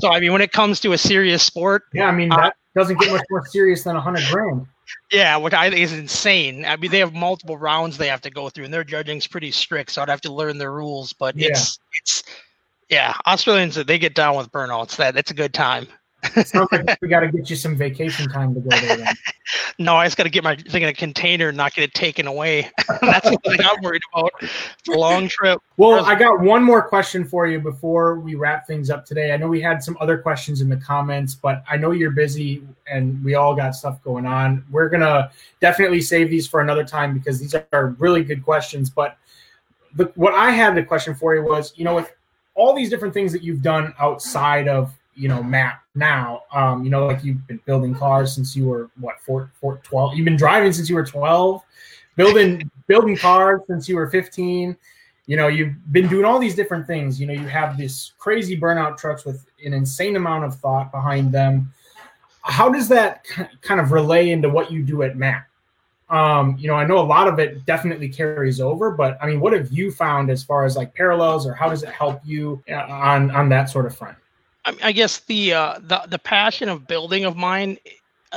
So 0.00 0.08
I 0.10 0.20
mean, 0.20 0.32
when 0.32 0.42
it 0.42 0.52
comes 0.52 0.78
to 0.80 0.92
a 0.92 0.98
serious 0.98 1.42
sport, 1.42 1.82
Yeah, 1.92 2.06
I 2.06 2.12
mean 2.12 2.30
Uh, 2.32 2.36
that 2.36 2.56
doesn't 2.76 3.00
get 3.00 3.10
much 3.10 3.24
more 3.30 3.44
serious 3.46 3.82
than 3.82 3.96
a 3.96 4.00
hundred 4.00 4.24
grand. 4.30 4.66
yeah, 5.10 5.36
which 5.36 5.52
I 5.54 5.68
think 5.70 5.80
is 5.80 5.92
insane. 5.92 6.64
I 6.64 6.76
mean, 6.76 6.90
they 6.90 7.00
have 7.00 7.12
multiple 7.14 7.58
rounds 7.58 7.98
they 7.98 8.06
have 8.08 8.20
to 8.22 8.30
go 8.30 8.48
through, 8.50 8.66
and 8.66 8.74
their 8.74 8.84
judging's 8.84 9.26
pretty 9.26 9.50
strict. 9.50 9.90
So 9.90 10.02
I'd 10.02 10.08
have 10.08 10.20
to 10.22 10.32
learn 10.32 10.58
their 10.58 10.72
rules. 10.72 11.12
But 11.12 11.36
Yeah. 11.36 11.48
it's 11.48 11.78
it's 12.00 12.22
yeah, 12.88 13.14
Australians 13.26 13.74
they 13.76 13.98
get 13.98 14.14
down 14.14 14.36
with 14.36 14.50
burnouts. 14.52 14.96
That 14.96 15.16
it's 15.16 15.30
a 15.30 15.34
good 15.34 15.54
time. 15.54 15.88
Sounds 16.44 16.68
like 16.70 16.98
we 17.00 17.08
got 17.08 17.20
to 17.20 17.28
get 17.28 17.48
you 17.50 17.56
some 17.56 17.76
vacation 17.76 18.28
time 18.28 18.54
to 18.54 18.60
go 18.60 18.68
there. 18.70 18.96
Then. 18.96 19.14
No, 19.78 19.96
I 19.96 20.06
just 20.06 20.18
got 20.18 20.24
to 20.24 20.30
get 20.30 20.44
my 20.44 20.56
thing 20.56 20.82
in 20.82 20.90
a 20.90 20.94
container 20.94 21.48
and 21.48 21.56
not 21.56 21.72
get 21.74 21.84
it 21.84 21.94
taken 21.94 22.26
away. 22.26 22.70
That's 23.00 23.30
the 23.30 23.38
thing 23.44 23.60
I'm 23.60 23.82
worried 23.82 24.02
about. 24.12 24.30
It's 24.42 24.88
a 24.88 24.92
long 24.92 25.26
trip. 25.26 25.60
Well, 25.78 26.04
I 26.04 26.14
got 26.14 26.40
one 26.40 26.62
more 26.62 26.86
question 26.86 27.24
for 27.24 27.46
you 27.46 27.58
before 27.58 28.20
we 28.20 28.34
wrap 28.34 28.66
things 28.66 28.90
up 28.90 29.06
today. 29.06 29.32
I 29.32 29.38
know 29.38 29.48
we 29.48 29.60
had 29.60 29.82
some 29.82 29.96
other 29.98 30.18
questions 30.18 30.60
in 30.60 30.68
the 30.68 30.76
comments, 30.76 31.34
but 31.34 31.64
I 31.68 31.78
know 31.78 31.92
you're 31.92 32.10
busy 32.10 32.62
and 32.86 33.24
we 33.24 33.34
all 33.34 33.56
got 33.56 33.74
stuff 33.74 34.02
going 34.04 34.26
on. 34.26 34.64
We're 34.70 34.90
going 34.90 35.00
to 35.00 35.30
definitely 35.60 36.02
save 36.02 36.28
these 36.28 36.46
for 36.46 36.60
another 36.60 36.84
time 36.84 37.14
because 37.14 37.40
these 37.40 37.54
are 37.72 37.96
really 37.98 38.22
good 38.22 38.44
questions. 38.44 38.90
But 38.90 39.16
the, 39.94 40.12
what 40.14 40.34
I 40.34 40.50
had 40.50 40.74
the 40.74 40.82
question 40.82 41.14
for 41.14 41.34
you 41.34 41.42
was, 41.42 41.72
you 41.76 41.84
know, 41.84 41.94
with 41.94 42.12
all 42.54 42.74
these 42.74 42.90
different 42.90 43.14
things 43.14 43.32
that 43.32 43.42
you've 43.42 43.62
done 43.62 43.94
outside 43.98 44.68
of, 44.68 44.92
you 45.14 45.28
know, 45.28 45.42
MAP 45.42 45.82
now, 45.94 46.42
um, 46.52 46.84
you 46.84 46.90
know, 46.90 47.06
like 47.06 47.22
you've 47.24 47.46
been 47.46 47.60
building 47.66 47.94
cars 47.94 48.34
since 48.34 48.56
you 48.56 48.66
were 48.66 48.90
what, 48.98 49.20
four, 49.20 49.50
four, 49.60 49.80
12, 49.82 50.14
you've 50.14 50.24
been 50.24 50.36
driving 50.36 50.72
since 50.72 50.88
you 50.88 50.94
were 50.94 51.04
12, 51.04 51.62
building, 52.16 52.70
building 52.86 53.16
cars 53.16 53.60
since 53.66 53.88
you 53.88 53.96
were 53.96 54.08
15 54.08 54.76
you 55.26 55.36
know 55.36 55.46
you've 55.46 55.74
been 55.92 56.08
doing 56.08 56.24
all 56.24 56.40
these 56.40 56.56
different 56.56 56.88
things. 56.88 57.20
You 57.20 57.28
know 57.28 57.32
you 57.34 57.46
have 57.46 57.78
this 57.78 58.14
crazy 58.18 58.58
burnout 58.58 58.98
trucks 58.98 59.24
with 59.24 59.46
an 59.64 59.72
insane 59.72 60.16
amount 60.16 60.44
of 60.44 60.56
thought 60.56 60.90
behind 60.90 61.30
them. 61.30 61.72
How 62.42 62.68
does 62.68 62.88
that 62.88 63.24
kind 63.62 63.78
of 63.78 63.92
relay 63.92 64.30
into 64.30 64.48
what 64.48 64.72
you 64.72 64.82
do 64.82 65.04
at 65.04 65.16
MAP 65.16 65.46
um, 66.10 66.56
you 66.58 66.68
know 66.68 66.74
i 66.74 66.84
know 66.84 66.98
a 66.98 67.06
lot 67.06 67.28
of 67.28 67.38
it 67.38 67.64
definitely 67.64 68.08
carries 68.08 68.60
over 68.60 68.90
but 68.90 69.16
i 69.22 69.26
mean 69.26 69.40
what 69.40 69.52
have 69.52 69.70
you 69.70 69.90
found 69.90 70.28
as 70.28 70.42
far 70.42 70.64
as 70.64 70.76
like 70.76 70.92
parallels 70.94 71.46
or 71.46 71.54
how 71.54 71.68
does 71.68 71.82
it 71.82 71.88
help 71.90 72.20
you 72.24 72.62
uh, 72.68 72.74
on 72.74 73.30
on 73.30 73.48
that 73.48 73.70
sort 73.70 73.86
of 73.86 73.96
front 73.96 74.16
I, 74.64 74.76
I 74.84 74.92
guess 74.92 75.18
the 75.20 75.52
uh, 75.54 75.78
the 75.80 76.02
the 76.08 76.18
passion 76.18 76.68
of 76.68 76.86
building 76.86 77.24
of 77.24 77.36
mine, 77.36 77.78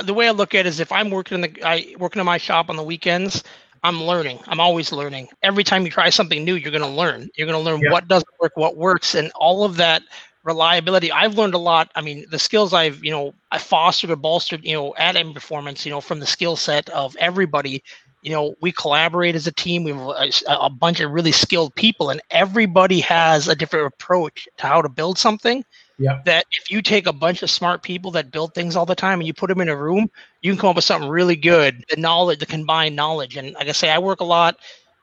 the 0.02 0.14
way 0.14 0.28
I 0.28 0.32
look 0.32 0.54
at 0.54 0.60
it 0.60 0.68
is 0.68 0.80
if 0.80 0.92
I'm 0.92 1.10
working 1.10 1.36
in 1.36 1.52
the 1.52 1.62
I 1.64 1.94
working 1.98 2.20
in 2.20 2.26
my 2.26 2.38
shop 2.38 2.70
on 2.70 2.76
the 2.76 2.82
weekends, 2.82 3.42
I'm 3.82 4.02
learning. 4.02 4.40
I'm 4.46 4.60
always 4.60 4.92
learning. 4.92 5.28
Every 5.42 5.64
time 5.64 5.84
you 5.84 5.90
try 5.90 6.10
something 6.10 6.44
new, 6.44 6.54
you're 6.54 6.70
going 6.72 6.82
to 6.82 6.88
learn. 6.88 7.28
You're 7.36 7.46
going 7.46 7.58
to 7.58 7.64
learn 7.64 7.82
Yeah. 7.82 7.90
what 7.90 8.08
doesn't 8.08 8.28
work, 8.40 8.52
what 8.56 8.76
works, 8.76 9.14
and 9.14 9.30
all 9.34 9.64
of 9.64 9.76
that 9.76 10.02
reliability. 10.44 11.10
I've 11.12 11.34
learned 11.36 11.54
a 11.54 11.58
lot. 11.58 11.90
I 11.94 12.00
mean, 12.00 12.24
the 12.30 12.38
skills 12.38 12.72
I've, 12.72 13.02
you 13.04 13.10
know, 13.10 13.34
I 13.50 13.58
fostered 13.58 14.10
or 14.10 14.16
bolstered, 14.16 14.64
you 14.64 14.74
know, 14.74 14.94
at 14.96 15.16
M 15.16 15.32
Performance, 15.32 15.84
you 15.84 15.90
know, 15.90 16.00
from 16.00 16.20
the 16.20 16.26
skill 16.26 16.56
set 16.56 16.88
of 16.90 17.16
everybody. 17.16 17.82
You 18.22 18.32
know, 18.32 18.54
we 18.60 18.72
collaborate 18.72 19.34
as 19.34 19.46
a 19.46 19.52
team. 19.52 19.84
We 19.84 19.92
have 19.92 20.00
a, 20.00 20.30
a 20.48 20.70
bunch 20.70 21.00
of 21.00 21.10
really 21.10 21.32
skilled 21.32 21.74
people, 21.74 22.10
and 22.10 22.20
everybody 22.30 23.00
has 23.00 23.48
a 23.48 23.54
different 23.54 23.86
approach 23.86 24.48
to 24.58 24.66
how 24.66 24.80
to 24.80 24.88
build 24.88 25.18
something 25.18 25.64
Yeah. 25.98 26.22
that 26.24 26.44
if 26.50 26.70
you 26.70 26.82
take 26.82 27.06
a 27.06 27.12
bunch 27.12 27.42
of 27.42 27.50
smart 27.50 27.82
people 27.82 28.12
that 28.12 28.30
build 28.30 28.54
things 28.54 28.76
all 28.76 28.86
the 28.86 28.94
time 28.94 29.20
and 29.20 29.26
you 29.26 29.32
put 29.34 29.48
them 29.48 29.60
in 29.60 29.68
a 29.68 29.76
room, 29.76 30.08
you 30.40 30.52
can 30.52 30.58
come 30.60 30.70
up 30.70 30.76
with 30.76 30.84
something 30.84 31.08
really 31.08 31.36
good. 31.36 31.84
The 31.90 31.96
knowledge, 31.96 32.38
the 32.40 32.46
combined 32.46 32.96
knowledge. 32.96 33.36
And 33.36 33.52
like 33.54 33.68
I 33.68 33.72
say, 33.72 33.90
I 33.90 33.98
work 33.98 34.20
a 34.20 34.24
lot 34.24 34.56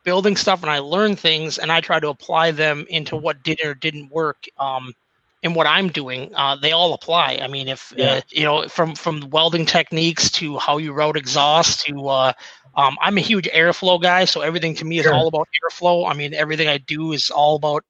building 0.03 0.35
stuff 0.35 0.61
and 0.61 0.71
I 0.71 0.79
learn 0.79 1.15
things 1.15 1.57
and 1.57 1.71
I 1.71 1.81
try 1.81 1.99
to 1.99 2.09
apply 2.09 2.51
them 2.51 2.85
into 2.89 3.15
what 3.15 3.43
did 3.43 3.59
or 3.63 3.73
didn't 3.73 4.09
work. 4.11 4.45
Um, 4.57 4.93
in 5.43 5.53
what 5.53 5.67
I'm 5.67 5.89
doing, 5.89 6.31
uh, 6.35 6.55
they 6.55 6.71
all 6.71 6.93
apply. 6.93 7.39
I 7.41 7.47
mean, 7.47 7.67
if 7.67 7.93
Yeah. 7.95 8.17
uh, 8.17 8.21
you 8.29 8.43
know, 8.43 8.67
from 8.67 8.95
from 8.95 9.29
welding 9.31 9.65
techniques 9.65 10.29
to 10.31 10.57
how 10.57 10.77
you 10.77 10.93
route 10.93 11.17
exhaust 11.17 11.85
to, 11.85 12.07
uh, 12.07 12.33
um, 12.75 12.97
I'm 13.01 13.17
a 13.17 13.21
huge 13.21 13.47
airflow 13.49 14.01
guy, 14.01 14.25
so 14.25 14.41
everything 14.41 14.75
to 14.75 14.85
me 14.85 14.99
is 14.99 15.07
Sure. 15.07 15.11
all 15.11 15.27
about 15.27 15.47
airflow. 15.63 16.09
I 16.09 16.13
mean, 16.13 16.33
everything 16.33 16.67
I 16.67 16.77
do 16.77 17.11
is 17.13 17.29
all 17.29 17.55
about 17.55 17.83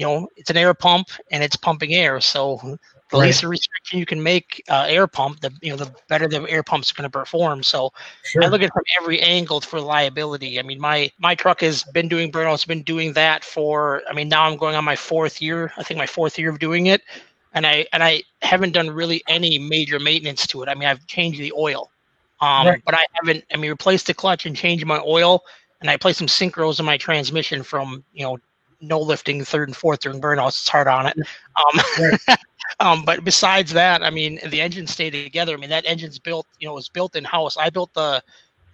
you 0.00 0.06
know, 0.06 0.28
it's 0.36 0.50
an 0.50 0.58
air 0.58 0.74
pump 0.74 1.08
and 1.30 1.44
it's 1.44 1.56
pumping 1.56 1.94
air. 1.94 2.20
So 2.20 2.76
the 3.10 3.18
Right. 3.18 3.40
least 3.40 3.44
restriction 3.44 3.98
you 4.00 4.06
can 4.06 4.22
make 4.22 4.62
uh, 4.70 4.86
air 4.88 5.06
pump, 5.08 5.40
the 5.40 5.52
you 5.62 5.70
know, 5.70 5.76
the 5.76 5.94
better 6.08 6.28
the 6.28 6.42
air 6.50 6.64
pumps 6.64 6.90
are 6.92 6.96
going 6.96 7.10
to 7.10 7.18
perform. 7.18 7.62
So 7.64 7.90
Sure. 8.22 8.44
I 8.44 8.48
look 8.48 8.62
at 8.62 8.66
it 8.68 8.72
from 8.74 8.84
every 9.00 9.20
angle 9.20 9.60
for 9.60 9.80
liability. 9.80 10.58
I 10.58 10.62
mean, 10.62 10.80
my 10.80 11.10
my 11.18 11.34
truck 11.34 11.60
has 11.62 11.84
been 11.84 12.08
doing 12.08 12.32
burnouts, 12.32 12.66
been 12.66 12.82
doing 12.82 13.14
that 13.14 13.44
for. 13.44 14.02
I 14.10 14.14
mean, 14.14 14.28
now 14.28 14.44
I'm 14.44 14.56
going 14.56 14.76
on 14.76 14.84
my 14.84 14.96
fourth 14.96 15.42
year. 15.42 15.72
I 15.76 15.82
think 15.84 15.98
my 15.98 16.06
fourth 16.06 16.38
year 16.38 16.50
of 16.50 16.58
doing 16.58 16.86
it, 16.86 17.02
and 17.52 17.66
I 17.66 17.86
and 17.92 18.02
I 18.02 18.22
haven't 18.42 18.72
done 18.72 18.90
really 18.90 19.22
any 19.28 19.58
major 19.58 19.98
maintenance 20.00 20.46
to 20.48 20.62
it. 20.62 20.68
I 20.68 20.74
mean, 20.74 20.88
I've 20.88 21.06
changed 21.06 21.40
the 21.40 21.52
oil, 21.56 21.92
um, 22.40 22.76
Right. 22.76 22.84
but 22.84 22.94
I 22.94 23.04
haven't. 23.22 23.44
I 23.52 23.56
mean, 23.58 23.70
replaced 23.70 24.06
the 24.08 24.14
clutch 24.14 24.46
and 24.46 24.56
changed 24.56 24.86
my 24.86 25.00
oil, 25.04 25.42
and 25.80 25.90
I 25.90 25.96
placed 25.98 26.18
some 26.18 26.28
synchros 26.28 26.80
in 26.80 26.86
my 26.86 26.98
transmission 26.98 27.62
from 27.62 28.04
you 28.12 28.24
know 28.24 28.38
no 28.80 29.00
lifting 29.00 29.44
third 29.44 29.68
and 29.68 29.76
fourth 29.76 30.00
during 30.00 30.20
burnouts. 30.20 30.60
It's 30.60 30.68
hard 30.68 30.88
on 30.88 31.06
it. 31.06 31.16
Um, 31.18 32.36
um, 32.80 33.04
but 33.04 33.24
besides 33.24 33.72
that, 33.72 34.02
I 34.02 34.10
mean, 34.10 34.40
the 34.48 34.60
engine 34.60 34.86
stayed 34.86 35.10
together. 35.10 35.54
I 35.54 35.56
mean, 35.56 35.70
that 35.70 35.84
engine's 35.86 36.18
built, 36.18 36.46
you 36.58 36.66
know, 36.66 36.72
it 36.72 36.76
was 36.76 36.88
built 36.88 37.16
in 37.16 37.24
house. 37.24 37.56
I 37.56 37.70
built 37.70 37.92
the, 37.94 38.22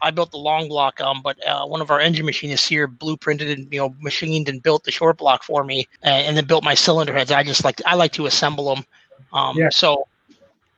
I 0.02 0.10
built 0.10 0.30
the 0.30 0.38
long 0.38 0.68
block, 0.68 1.00
um, 1.00 1.20
but 1.22 1.44
uh, 1.46 1.64
one 1.66 1.80
of 1.80 1.90
our 1.90 2.00
engine 2.00 2.26
machinists 2.26 2.68
here 2.68 2.86
blueprinted 2.86 3.50
and 3.50 3.72
you 3.72 3.80
know 3.80 3.94
machined 4.00 4.48
and 4.48 4.62
built 4.62 4.84
the 4.84 4.90
short 4.90 5.16
block 5.16 5.42
for 5.42 5.64
me, 5.64 5.88
and, 6.02 6.26
and 6.26 6.36
then 6.36 6.44
built 6.44 6.64
my 6.64 6.74
cylinder 6.74 7.14
heads. 7.14 7.32
I 7.32 7.42
just 7.42 7.64
like 7.64 7.80
I 7.86 7.94
like 7.94 8.12
to 8.12 8.26
assemble 8.26 8.74
them. 8.74 8.84
Um, 9.32 9.56
Yeah. 9.56 9.70
So, 9.70 10.06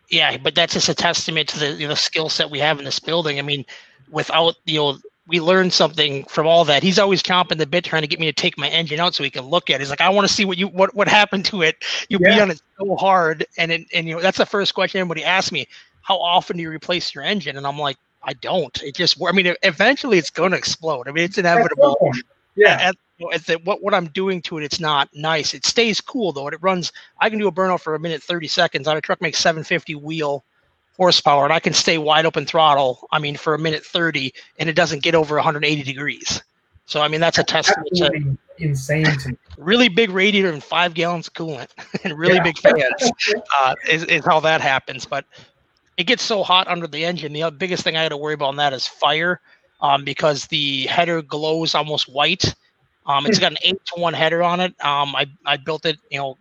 yeah, 0.08 0.36
but 0.36 0.54
that's 0.54 0.74
just 0.74 0.88
a 0.88 0.94
testament 0.94 1.48
to 1.50 1.58
the 1.58 1.72
you 1.72 1.88
know, 1.88 1.94
skill 1.94 2.28
set 2.28 2.50
we 2.50 2.60
have 2.60 2.78
in 2.78 2.84
this 2.84 3.00
building. 3.00 3.38
I 3.38 3.42
mean, 3.42 3.64
without 4.10 4.56
you 4.64 4.78
know 4.78 4.98
we 5.28 5.40
learned 5.40 5.72
something 5.74 6.24
from 6.24 6.46
all 6.46 6.64
that. 6.64 6.82
He's 6.82 6.98
always 6.98 7.22
chomping 7.22 7.58
the 7.58 7.66
bit 7.66 7.84
trying 7.84 8.02
to 8.02 8.08
get 8.08 8.18
me 8.18 8.26
to 8.26 8.32
take 8.32 8.56
my 8.56 8.68
engine 8.70 8.98
out 8.98 9.14
so 9.14 9.22
he 9.22 9.30
can 9.30 9.44
look 9.44 9.68
at 9.68 9.74
it. 9.74 9.80
He's 9.80 9.90
like, 9.90 10.00
I 10.00 10.08
want 10.08 10.26
to 10.26 10.32
see 10.32 10.46
what 10.46 10.56
you 10.56 10.68
what 10.68 10.94
what 10.94 11.06
happened 11.06 11.44
to 11.46 11.62
it. 11.62 11.76
You 12.08 12.18
beat 12.18 12.34
Yeah. 12.34 12.42
on 12.42 12.50
it 12.50 12.60
so 12.78 12.96
hard. 12.96 13.46
And 13.58 13.70
it, 13.70 13.86
and 13.92 14.08
you 14.08 14.16
know, 14.16 14.22
that's 14.22 14.38
the 14.38 14.46
first 14.46 14.74
question 14.74 15.00
everybody 15.00 15.24
asks 15.24 15.52
me. 15.52 15.68
How 16.00 16.16
often 16.16 16.56
do 16.56 16.62
you 16.62 16.70
replace 16.70 17.14
your 17.14 17.22
engine? 17.22 17.58
And 17.58 17.66
I'm 17.66 17.78
like, 17.78 17.98
I 18.22 18.32
don't. 18.32 18.82
It 18.82 18.94
just 18.96 19.22
I 19.24 19.32
mean 19.32 19.54
eventually 19.62 20.16
it's 20.18 20.30
gonna 20.30 20.56
explode. 20.56 21.06
I 21.08 21.12
mean 21.12 21.24
it's 21.24 21.38
inevitable. 21.38 21.96
Yeah. 22.56 22.78
At, 22.80 22.96
at 23.32 23.46
the, 23.46 23.54
what 23.64 23.82
what 23.82 23.92
I'm 23.94 24.08
doing 24.08 24.40
to 24.42 24.58
it, 24.58 24.64
it's 24.64 24.80
not 24.80 25.08
nice. 25.14 25.52
It 25.52 25.66
stays 25.66 26.00
cool 26.00 26.32
though, 26.32 26.46
and 26.46 26.54
it 26.54 26.62
runs. 26.62 26.90
I 27.20 27.28
can 27.28 27.38
do 27.38 27.48
a 27.48 27.52
burnout 27.52 27.80
for 27.80 27.94
a 27.94 28.00
minute 28.00 28.22
thirty 28.22 28.48
seconds. 28.48 28.88
On 28.88 28.96
a 28.96 29.00
truck 29.00 29.20
makes 29.20 29.38
750 29.38 29.94
wheel 29.96 30.44
horsepower, 30.99 31.44
and 31.44 31.55
I 31.55 31.61
can 31.61 31.72
stay 31.74 31.99
wide 31.99 32.26
open 32.26 32.46
throttle. 32.46 33.09
I 33.12 33.18
mean, 33.20 33.36
for 33.36 33.55
a 33.55 33.59
minute 33.59 33.84
thirty, 33.86 34.34
and 34.59 34.68
it 34.68 34.74
doesn't 34.74 35.03
get 35.03 35.14
over 35.14 35.36
180 35.36 35.82
degrees. 35.82 36.42
So 36.86 37.01
I 37.01 37.09
mean, 37.09 37.20
that's 37.20 37.38
a 37.38 37.44
testament 37.44 37.88
to 37.96 38.36
insane 38.59 39.07
to 39.07 39.36
really 39.59 39.88
big 39.88 40.11
radiator 40.11 40.51
and 40.51 40.62
five 40.62 40.94
gallons 40.94 41.28
of 41.28 41.34
coolant 41.34 41.68
and 42.05 42.18
really 42.18 42.36
Yeah. 42.36 42.44
big 42.44 42.59
fans 42.59 43.12
uh, 43.61 43.74
is, 43.88 44.05
is 44.05 44.24
how 44.26 44.40
that 44.40 44.61
happens. 44.61 45.07
But 45.07 45.24
it 45.96 46.05
gets 46.05 46.22
so 46.22 46.42
hot 46.42 46.68
under 46.68 46.86
the 46.86 47.05
engine. 47.05 47.32
The 47.32 47.51
biggest 47.51 47.84
thing 47.84 47.96
I 47.96 48.03
had 48.03 48.11
to 48.11 48.16
worry 48.16 48.34
about 48.34 48.49
on 48.49 48.57
that 48.57 48.72
is 48.72 48.86
fire 48.86 49.40
um, 49.80 50.05
because 50.05 50.46
the 50.46 50.86
header 50.86 51.22
glows 51.22 51.74
almost 51.74 52.09
white. 52.09 52.55
Um, 53.07 53.26
it's 53.26 53.38
got 53.38 53.53
an 53.53 53.59
eight 53.64 53.78
to 53.94 54.01
one 54.01 54.14
header 54.14 54.42
on 54.42 54.61
it. 54.61 54.72
Um, 54.84 55.16
I, 55.16 55.26
I 55.46 55.57
built 55.57 55.86
it, 55.86 55.99
you 56.11 56.18
know, 56.18 56.38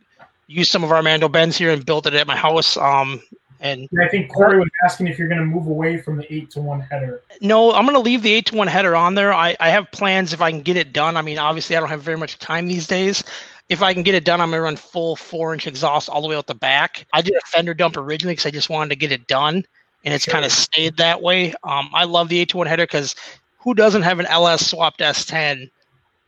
used 0.48 0.72
some 0.72 0.84
of 0.84 0.92
our 0.92 1.02
mandrel 1.02 1.32
bends 1.32 1.58
here 1.58 1.72
and 1.72 1.86
built 1.86 2.08
it 2.08 2.14
at 2.14 2.28
my 2.28 2.36
house. 2.36 2.78
Um, 2.78 3.22
and 3.60 3.88
And 3.92 4.04
I 4.04 4.08
think 4.10 4.32
Corey 4.32 4.60
was 4.60 4.70
asking 4.86 5.08
if 5.08 5.18
you're 5.18 5.28
going 5.28 5.40
to 5.40 5.46
move 5.46 5.68
away 5.68 5.98
from 6.02 6.18
the 6.18 6.32
eight 6.34 6.50
to 6.52 6.62
one 6.62 6.82
header. 6.82 7.22
no, 7.42 7.74
I'm 7.74 7.86
going 7.86 7.96
to 7.96 8.02
leave 8.02 8.22
the 8.22 8.34
eight 8.34 8.46
to 8.48 8.56
one 8.56 8.68
header 8.68 8.96
on 8.96 9.16
there. 9.16 9.34
I, 9.34 9.56
I 9.60 9.70
have 9.70 9.90
plans 9.92 10.34
if 10.34 10.42
I 10.42 10.52
can 10.52 10.62
get 10.62 10.78
it 10.78 10.94
done. 10.94 11.18
I 11.18 11.22
mean, 11.22 11.38
obviously, 11.40 11.76
I 11.76 11.80
don't 11.80 11.90
have 11.90 12.02
very 12.02 12.18
much 12.18 12.38
time 12.40 12.68
these 12.68 12.88
days. 12.88 13.24
If 13.70 13.82
I 13.82 13.94
can 13.94 14.04
get 14.04 14.16
it 14.16 14.24
done, 14.24 14.40
I'm 14.40 14.50
going 14.50 14.60
to 14.60 14.64
run 14.64 14.76
full 14.78 15.16
four 15.16 15.54
inch 15.54 15.68
exhaust 15.68 16.08
all 16.10 16.22
the 16.22 16.28
way 16.28 16.36
out 16.36 16.48
the 16.48 16.56
back. 16.56 17.06
I 17.14 17.22
did 17.22 17.36
a 17.36 17.42
fender 17.48 17.74
dump 17.74 17.98
originally 17.98 18.34
because 18.34 18.46
I 18.46 18.52
just 18.52 18.70
wanted 18.70 18.90
to 18.90 18.96
get 18.96 19.12
it 19.12 19.28
done, 19.28 19.66
and 20.06 20.14
it's 20.14 20.24
Sure. 20.24 20.32
kind 20.34 20.46
of 20.46 20.52
stayed 20.52 20.96
that 20.98 21.22
way. 21.22 21.54
Um, 21.64 21.90
I 21.94 22.06
love 22.06 22.30
the 22.30 22.40
eight 22.40 22.50
to 22.50 22.58
one 22.58 22.68
header 22.68 22.84
because 22.86 23.16
who 23.58 23.74
doesn't 23.74 24.04
have 24.04 24.20
an 24.20 24.26
LS 24.28 24.68
swapped 24.68 25.02
S10 25.02 25.70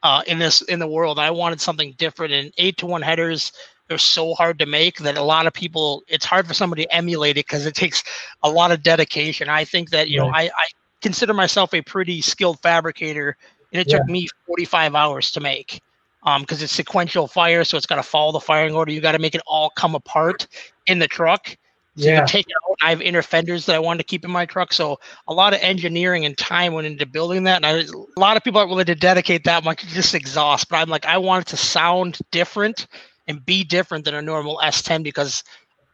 uh, 0.03 0.23
in 0.27 0.39
this 0.39 0.61
in 0.63 0.79
the 0.79 0.87
world? 0.87 1.17
I 1.17 1.31
wanted 1.31 1.61
something 1.61 1.93
different, 1.97 2.33
and 2.33 2.51
eight 2.57 2.75
to 2.79 2.85
one 2.85 3.01
headers 3.01 3.53
they're 3.89 3.97
so 3.97 4.33
hard 4.35 4.59
to 4.59 4.67
make 4.67 4.99
that 4.99 5.17
a 5.17 5.23
lot 5.23 5.47
of 5.47 5.53
people 5.53 6.03
it's 6.07 6.25
hard 6.25 6.47
for 6.47 6.53
somebody 6.53 6.83
to 6.83 6.95
emulate 6.95 7.37
it 7.37 7.47
because 7.47 7.65
it 7.65 7.75
takes 7.75 8.03
a 8.43 8.49
lot 8.49 8.71
of 8.71 8.83
dedication. 8.83 9.49
I 9.49 9.65
think 9.65 9.91
that 9.91 10.09
you 10.09 10.17
know 10.17 10.29
I, 10.33 10.43
I 10.45 10.65
consider 11.01 11.33
myself 11.33 11.73
a 11.73 11.81
pretty 11.81 12.21
skilled 12.21 12.59
fabricator, 12.61 13.35
and 13.73 13.81
it 13.81 13.89
took 13.89 14.07
me 14.07 14.27
45 14.47 14.95
hours 14.95 15.31
to 15.33 15.41
make. 15.41 15.81
Um, 16.23 16.41
because 16.41 16.61
it's 16.61 16.73
sequential 16.73 17.27
fire, 17.27 17.63
so 17.63 17.77
it's 17.77 17.85
got 17.85 17.95
to 17.95 18.03
follow 18.03 18.33
the 18.33 18.39
firing 18.41 18.75
order. 18.75 18.91
You 18.91 19.01
got 19.01 19.13
to 19.13 19.19
make 19.19 19.35
it 19.35 19.41
all 19.47 19.69
come 19.71 19.95
apart 19.95 20.47
in 20.87 20.99
the 20.99 21.07
truck. 21.07 21.55
So 21.95 22.09
you 22.09 22.13
Yeah. 22.13 22.15
can 22.15 22.25
take 22.25 22.45
it 22.47 22.53
out. 22.71 22.77
I 22.81 22.89
have 22.91 23.01
inner 23.01 23.21
fenders 23.21 23.65
that 23.65 23.75
I 23.75 23.79
wanted 23.79 23.99
to 23.99 24.03
keep 24.05 24.25
in 24.25 24.31
my 24.31 24.45
truck. 24.45 24.73
So 24.73 24.99
a 25.27 25.33
lot 25.33 25.53
of 25.53 25.59
engineering 25.61 26.25
and 26.25 26.37
time 26.37 26.73
went 26.73 26.87
into 26.87 27.05
building 27.05 27.43
that. 27.43 27.57
And 27.57 27.65
I, 27.65 27.71
a 27.81 28.19
lot 28.19 28.37
of 28.37 28.43
people 28.43 28.59
aren't 28.59 28.69
willing 28.69 28.85
to 28.85 28.95
dedicate 28.95 29.43
that 29.45 29.63
much 29.63 29.81
to 29.81 29.87
just 29.87 30.13
exhaust. 30.15 30.69
But 30.69 30.77
I'm 30.77 30.89
like, 30.89 31.05
I 31.05 31.17
want 31.17 31.47
it 31.47 31.49
to 31.51 31.57
sound 31.57 32.17
different 32.31 32.87
and 33.29 33.45
be 33.45 33.63
different 33.63 34.03
than 34.03 34.15
a 34.15 34.21
normal 34.21 34.59
S10 34.61 35.03
because 35.03 35.43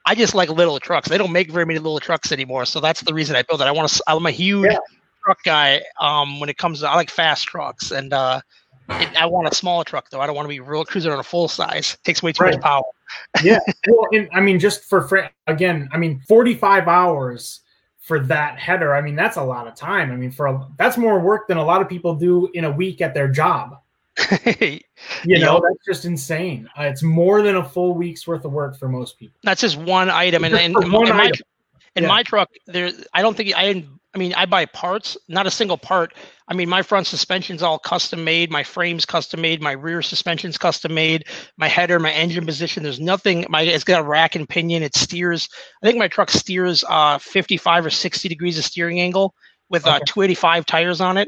I 0.08 0.16
just 0.16 0.34
like 0.34 0.50
little 0.50 0.80
trucks. 0.80 1.08
They 1.10 1.18
don't 1.18 1.32
make 1.32 1.52
very 1.52 1.66
many 1.66 1.78
little 1.80 2.00
trucks 2.00 2.32
anymore. 2.32 2.66
So 2.66 2.80
that's 2.80 3.02
the 3.02 3.14
reason 3.14 3.36
I 3.36 3.44
built 3.44 3.62
it. 3.62 3.66
I 3.66 3.72
want 3.72 3.90
to. 3.90 4.04
I'm 4.08 4.26
a 4.26 4.32
huge 4.32 4.72
Yeah. 4.72 4.78
truck 5.24 5.44
guy. 5.44 5.82
Um, 6.00 6.40
when 6.40 6.50
it 6.50 6.58
comes 6.58 6.80
to 6.80 6.90
I 6.90 6.96
like 6.96 7.10
fast 7.12 7.46
trucks 7.46 7.92
and 7.92 8.14
uh, 8.14 8.40
it, 8.90 9.16
I 9.22 9.26
want 9.26 9.48
a 9.52 9.56
small 9.56 9.84
truck 9.84 10.10
though. 10.10 10.22
I 10.22 10.26
don't 10.28 10.36
want 10.36 10.46
to 10.46 10.50
be 10.50 10.60
real 10.62 10.86
cruising 10.86 11.12
on 11.12 11.20
a 11.20 11.24
full 11.24 11.48
size. 11.48 11.94
It 12.00 12.04
takes 12.06 12.24
way 12.24 12.32
too 12.32 12.44
Right. 12.46 12.54
much 12.54 12.62
power. 12.64 12.84
yeah. 13.44 13.60
Well, 13.88 14.08
and 14.14 14.30
I 14.34 14.40
mean, 14.42 14.60
just 14.60 14.86
for 14.86 15.08
fr- 15.08 15.28
again, 15.48 15.90
I 15.92 15.98
mean, 15.98 16.22
45 16.28 16.88
hours 16.88 17.62
for 18.00 18.20
that 18.20 18.60
header. 18.60 18.94
I 18.96 19.02
mean, 19.02 19.16
that's 19.16 19.38
a 19.38 19.44
lot 19.44 19.68
of 19.68 19.76
time. 19.76 20.12
I 20.12 20.16
mean, 20.16 20.32
for 20.32 20.46
a, 20.48 20.68
that's 20.78 20.96
more 20.98 21.20
work 21.20 21.48
than 21.48 21.58
a 21.58 21.66
lot 21.66 21.82
of 21.82 21.90
people 21.90 22.16
do 22.16 22.48
in 22.54 22.64
a 22.66 22.72
week 22.72 23.02
at 23.02 23.14
their 23.16 23.28
job. 23.28 23.78
You 25.26 25.40
know, 25.40 25.56
Yep. 25.56 25.64
that's 25.64 25.86
just 25.86 26.06
insane. 26.06 26.70
Uh, 26.78 26.84
it's 26.84 27.04
more 27.04 27.42
than 27.42 27.58
a 27.58 27.64
full 27.64 27.94
week's 27.94 28.26
worth 28.28 28.46
of 28.46 28.52
work 28.52 28.78
for 28.78 28.88
most 28.88 29.20
people. 29.20 29.40
That's 29.44 29.62
just 29.62 29.78
one 29.78 30.10
item, 30.10 30.44
and, 30.44 30.56
and, 30.56 30.74
for 30.74 30.84
in 30.86 30.92
one 30.92 31.10
my, 31.10 31.26
item. 31.26 31.42
in 31.96 32.04
Yeah. 32.04 32.10
my 32.10 32.24
truck, 32.24 32.50
there 32.68 32.92
I 33.14 33.22
don't 33.22 33.36
think 33.36 33.54
I. 33.56 33.86
I 34.14 34.18
mean, 34.18 34.34
I 34.36 34.46
buy 34.46 34.66
parts, 34.68 35.18
not 35.28 35.46
a 35.46 35.52
single 35.52 35.78
part. 35.78 36.14
I 36.48 36.54
mean, 36.54 36.70
my 36.70 36.82
front 36.82 37.06
suspension's 37.06 37.62
all 37.62 37.78
custom 37.78 38.24
made. 38.24 38.50
My 38.50 38.64
frame's 38.64 39.06
custom 39.06 39.42
made. 39.42 39.62
My 39.62 39.74
rear 39.74 40.02
suspension's 40.02 40.58
custom 40.58 40.94
made. 40.94 41.26
My 41.58 41.68
header, 41.68 42.00
my 42.00 42.14
engine 42.14 42.46
position. 42.46 42.82
There's 42.82 43.02
nothing. 43.02 43.46
My 43.50 43.64
it's 43.64 43.84
got 43.84 44.00
a 44.00 44.04
rack 44.06 44.36
and 44.36 44.48
pinion. 44.48 44.84
It 44.84 44.96
steers. 44.96 45.50
I 45.84 45.86
think 45.86 45.98
my 46.00 46.08
truck 46.08 46.32
steers 46.32 46.86
uh 46.88 47.18
55 47.18 47.88
or 47.88 47.90
60 47.90 48.30
degrees 48.30 48.58
of 48.58 48.64
steering 48.64 49.02
angle 49.02 49.36
with 49.70 49.86
uh 49.86 50.00
285 50.06 50.66
tires 50.66 51.02
on 51.02 51.18
it. 51.18 51.28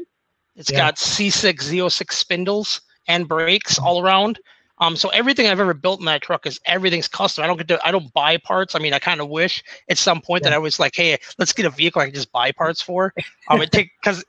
It's 0.58 0.70
Yeah. 0.70 0.78
got 0.78 0.96
C6 0.96 1.62
Z06 1.62 2.12
spindles 2.12 2.82
and 3.06 3.26
brakes 3.26 3.78
all 3.78 4.04
around. 4.04 4.38
Um, 4.80 4.96
so 4.96 5.08
everything 5.08 5.48
I've 5.48 5.58
ever 5.58 5.74
built 5.74 5.98
in 5.98 6.06
that 6.06 6.22
truck 6.22 6.46
is 6.46 6.60
everything's 6.64 7.08
custom. 7.08 7.42
I 7.42 7.48
don't 7.48 7.56
get 7.56 7.66
to, 7.68 7.84
I 7.84 7.90
don't 7.90 8.12
buy 8.12 8.36
parts. 8.36 8.76
I 8.76 8.78
mean, 8.78 8.92
I 8.92 9.00
kind 9.00 9.20
of 9.20 9.28
wish 9.28 9.64
at 9.88 9.98
some 9.98 10.20
point 10.20 10.44
that 10.44 10.52
I 10.52 10.58
was 10.58 10.78
like, 10.78 10.94
hey, 10.94 11.18
let's 11.36 11.52
get 11.52 11.66
a 11.66 11.70
vehicle 11.70 12.00
I 12.00 12.06
can 12.06 12.14
just 12.14 12.30
buy 12.30 12.52
parts 12.52 12.80
for. 12.80 13.12
Um, 13.48 13.60
it 13.60 13.72
take 13.72 13.90
because 14.00 14.24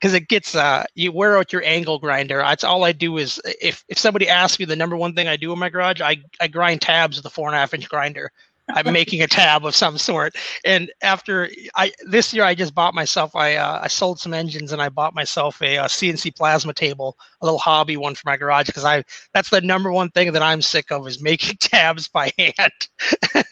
because 0.00 0.14
it 0.14 0.28
gets 0.28 0.54
uh 0.54 0.84
you 0.94 1.12
wear 1.12 1.36
out 1.36 1.52
your 1.52 1.62
angle 1.64 1.98
grinder. 1.98 2.38
That's 2.38 2.64
all 2.64 2.84
I 2.84 2.92
do 2.92 3.18
is 3.18 3.40
if 3.60 3.84
if 3.88 3.98
somebody 3.98 4.28
asks 4.28 4.58
me 4.58 4.64
the 4.64 4.76
number 4.76 4.96
one 4.96 5.14
thing 5.14 5.28
I 5.28 5.36
do 5.36 5.52
in 5.52 5.58
my 5.58 5.68
garage, 5.68 6.00
I 6.00 6.22
I 6.40 6.48
grind 6.48 6.80
tabs 6.80 7.16
with 7.16 7.26
a 7.26 7.30
four 7.30 7.48
and 7.48 7.56
a 7.56 7.58
half 7.58 7.74
inch 7.74 7.88
grinder. 7.88 8.32
I'm 8.74 8.92
making 8.92 9.22
a 9.22 9.26
tab 9.26 9.64
of 9.64 9.74
some 9.74 9.98
sort. 9.98 10.36
And 10.64 10.90
after 11.02 11.50
I 11.76 11.92
this 12.06 12.32
year, 12.32 12.44
I 12.44 12.54
just 12.54 12.74
bought 12.74 12.94
myself. 12.94 13.34
I 13.36 13.56
uh, 13.56 13.80
I 13.82 13.88
sold 13.88 14.20
some 14.20 14.34
engines 14.34 14.72
and 14.72 14.80
I 14.80 14.88
bought 14.88 15.14
myself 15.14 15.60
a, 15.62 15.76
a, 15.76 15.84
CNC 15.84 16.36
plasma 16.36 16.72
table, 16.72 17.16
a 17.40 17.46
little 17.46 17.58
hobby 17.58 17.96
one 17.96 18.14
for 18.14 18.22
my 18.26 18.36
garage 18.36 18.66
because 18.66 18.84
I 18.84 19.04
that's 19.34 19.50
the 19.50 19.60
number 19.60 19.92
one 19.92 20.10
thing 20.10 20.32
that 20.32 20.42
I'm 20.42 20.62
sick 20.62 20.90
of 20.90 21.06
is 21.06 21.20
making 21.20 21.56
tabs 21.60 22.08
by 22.08 22.32
hand. 22.38 22.72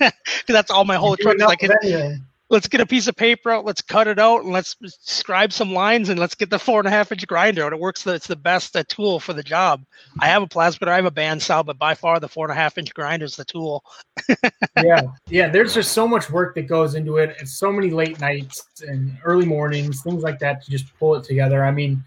Because 0.48 0.54
that's 0.54 0.70
all 0.70 0.84
my 0.84 0.96
whole 0.96 1.16
truck 1.16 1.38
like. 1.38 1.62
It, 1.62 2.20
let's 2.50 2.68
get 2.68 2.80
a 2.80 2.86
piece 2.86 3.08
of 3.08 3.16
paper 3.16 3.50
out, 3.50 3.64
let's 3.64 3.82
cut 3.82 4.06
it 4.06 4.18
out, 4.18 4.42
and 4.42 4.52
let's 4.52 4.76
scribe 5.00 5.52
some 5.52 5.72
lines, 5.72 6.08
and 6.08 6.18
let's 6.18 6.34
get 6.34 6.50
the 6.50 6.58
four 6.58 6.80
and 6.80 6.88
a 6.88 6.90
half 6.90 7.12
inch 7.12 7.26
grinder 7.26 7.64
out. 7.64 7.72
It 7.72 7.78
works. 7.78 8.06
It's 8.06 8.26
the 8.26 8.36
best 8.36 8.74
uh, 8.76 8.84
tool 8.88 9.20
for 9.20 9.32
the 9.32 9.42
job. 9.42 9.84
I 10.20 10.28
have 10.28 10.42
a 10.42 10.46
plasma, 10.46 10.90
I 10.90 10.96
have 10.96 11.04
a 11.04 11.10
bandsaw, 11.10 11.64
but 11.64 11.78
by 11.78 11.94
far 11.94 12.20
the 12.20 12.28
four 12.28 12.46
and 12.46 12.52
a 12.52 12.60
half 12.60 12.78
inch 12.78 12.94
grinder 12.94 13.26
is 13.26 13.36
the 13.36 13.44
tool. 13.44 13.84
yeah, 14.82 15.02
yeah. 15.28 15.48
There's 15.48 15.74
just 15.74 15.92
so 15.92 16.08
much 16.08 16.30
work 16.30 16.54
that 16.54 16.68
goes 16.68 16.94
into 16.94 17.16
it. 17.18 17.36
It's 17.40 17.58
so 17.58 17.70
many 17.72 17.90
late 17.90 18.20
nights 18.20 18.64
and 18.86 19.16
early 19.24 19.46
mornings, 19.46 20.02
things 20.02 20.22
like 20.22 20.38
that 20.40 20.62
to 20.64 20.70
just 20.70 20.86
pull 20.98 21.14
it 21.16 21.24
together. 21.24 21.64
I 21.64 21.70
mean, 21.70 22.02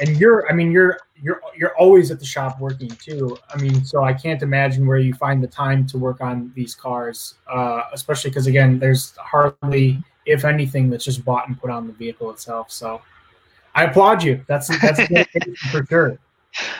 and 0.00 0.18
you're, 0.18 0.48
I 0.50 0.52
mean, 0.54 0.70
you're 0.70 0.98
you're 1.20 1.40
you're 1.56 1.76
always 1.76 2.10
at 2.10 2.18
the 2.18 2.24
shop 2.24 2.60
working 2.60 2.88
too. 2.88 3.36
I 3.52 3.60
mean, 3.60 3.84
so 3.84 4.04
I 4.04 4.12
can't 4.12 4.42
imagine 4.42 4.86
where 4.86 4.98
you 4.98 5.14
find 5.14 5.42
the 5.42 5.48
time 5.48 5.86
to 5.88 5.98
work 5.98 6.20
on 6.20 6.52
these 6.54 6.74
cars, 6.74 7.34
uh, 7.50 7.82
especially 7.92 8.30
because 8.30 8.46
again, 8.46 8.78
there's 8.78 9.16
hardly, 9.16 10.02
if 10.26 10.44
anything, 10.44 10.90
that's 10.90 11.04
just 11.04 11.24
bought 11.24 11.48
and 11.48 11.60
put 11.60 11.70
on 11.70 11.86
the 11.86 11.92
vehicle 11.92 12.30
itself. 12.30 12.70
So 12.70 13.02
I 13.74 13.84
applaud 13.84 14.22
you. 14.22 14.44
That's 14.46 14.68
that's 14.80 15.00
for 15.70 15.84
sure. 15.86 16.18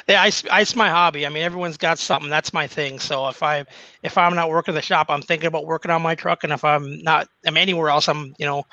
Yeah, 0.08 0.22
I, 0.22 0.32
I, 0.50 0.62
it's 0.62 0.74
my 0.74 0.88
hobby. 0.88 1.26
I 1.26 1.28
mean, 1.28 1.42
everyone's 1.42 1.76
got 1.76 1.98
something. 1.98 2.30
That's 2.30 2.52
my 2.52 2.66
thing. 2.66 2.98
So 2.98 3.28
if 3.28 3.42
I 3.42 3.64
if 4.02 4.16
I'm 4.16 4.34
not 4.34 4.50
working 4.50 4.74
the 4.74 4.82
shop, 4.82 5.06
I'm 5.10 5.22
thinking 5.22 5.46
about 5.46 5.66
working 5.66 5.90
on 5.90 6.02
my 6.02 6.14
truck. 6.14 6.44
And 6.44 6.52
if 6.52 6.64
I'm 6.64 7.02
not, 7.02 7.28
I'm 7.46 7.56
anywhere 7.56 7.88
else. 7.88 8.08
I'm 8.08 8.34
you 8.38 8.46
know, 8.46 8.64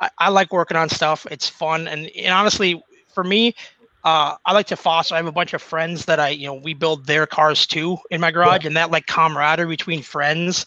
I, 0.00 0.10
I 0.18 0.28
like 0.28 0.52
working 0.52 0.76
on 0.76 0.88
stuff. 0.88 1.26
It's 1.30 1.48
fun. 1.48 1.88
And, 1.88 2.10
and 2.16 2.34
honestly, 2.34 2.82
for 3.16 3.24
me, 3.24 3.54
uh, 4.06 4.36
I 4.46 4.52
like 4.52 4.68
to 4.68 4.76
foster. 4.76 5.16
I 5.16 5.18
have 5.18 5.26
a 5.26 5.32
bunch 5.32 5.52
of 5.52 5.60
friends 5.60 6.04
that 6.04 6.20
I, 6.20 6.28
you 6.28 6.46
know, 6.46 6.54
we 6.54 6.74
build 6.74 7.06
their 7.06 7.26
cars 7.26 7.66
too 7.66 7.98
in 8.12 8.20
my 8.20 8.30
garage, 8.30 8.62
yeah. 8.62 8.68
and 8.68 8.76
that 8.76 8.92
like 8.92 9.06
camaraderie 9.06 9.66
between 9.66 10.00
friends 10.00 10.64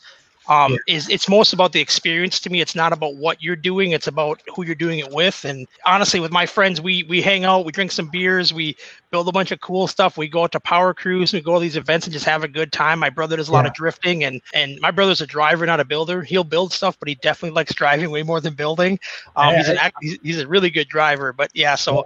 um, 0.49 0.73
yeah. 0.73 0.95
is 0.95 1.07
it's 1.07 1.29
most 1.29 1.53
about 1.53 1.71
the 1.71 1.79
experience 1.79 2.41
to 2.41 2.49
me. 2.49 2.59
It's 2.59 2.75
not 2.75 2.91
about 2.91 3.15
what 3.15 3.41
you're 3.41 3.55
doing; 3.55 3.91
it's 3.91 4.07
about 4.07 4.41
who 4.53 4.65
you're 4.65 4.75
doing 4.75 4.99
it 4.99 5.09
with. 5.11 5.45
And 5.45 5.67
honestly, 5.85 6.19
with 6.19 6.33
my 6.33 6.45
friends, 6.45 6.81
we 6.81 7.03
we 7.03 7.21
hang 7.21 7.45
out, 7.45 7.63
we 7.63 7.71
drink 7.71 7.93
some 7.93 8.09
beers, 8.09 8.53
we 8.53 8.75
build 9.09 9.29
a 9.29 9.31
bunch 9.31 9.51
of 9.51 9.61
cool 9.61 9.87
stuff. 9.87 10.17
We 10.17 10.27
go 10.27 10.43
out 10.43 10.51
to 10.51 10.59
Power 10.59 10.93
Cruise, 10.93 11.31
we 11.31 11.39
go 11.39 11.53
to 11.53 11.61
these 11.61 11.77
events 11.77 12.07
and 12.07 12.13
just 12.13 12.25
have 12.25 12.43
a 12.43 12.47
good 12.49 12.73
time. 12.73 12.99
My 12.99 13.09
brother 13.09 13.37
does 13.37 13.47
a 13.47 13.51
yeah. 13.51 13.57
lot 13.59 13.67
of 13.67 13.73
drifting, 13.73 14.25
and 14.25 14.41
and 14.53 14.77
my 14.81 14.91
brother's 14.91 15.21
a 15.21 15.27
driver, 15.27 15.65
not 15.65 15.79
a 15.79 15.85
builder. 15.85 16.23
He'll 16.23 16.43
build 16.43 16.73
stuff, 16.73 16.99
but 16.99 17.07
he 17.07 17.15
definitely 17.15 17.55
likes 17.55 17.73
driving 17.73 18.11
way 18.11 18.23
more 18.23 18.41
than 18.41 18.53
building. 18.53 18.99
Um, 19.37 19.55
he's 19.55 19.69
an 19.69 19.77
he's, 20.01 20.19
he's 20.23 20.39
a 20.41 20.47
really 20.47 20.71
good 20.71 20.89
driver, 20.89 21.31
but 21.31 21.51
yeah, 21.53 21.75
so 21.75 22.03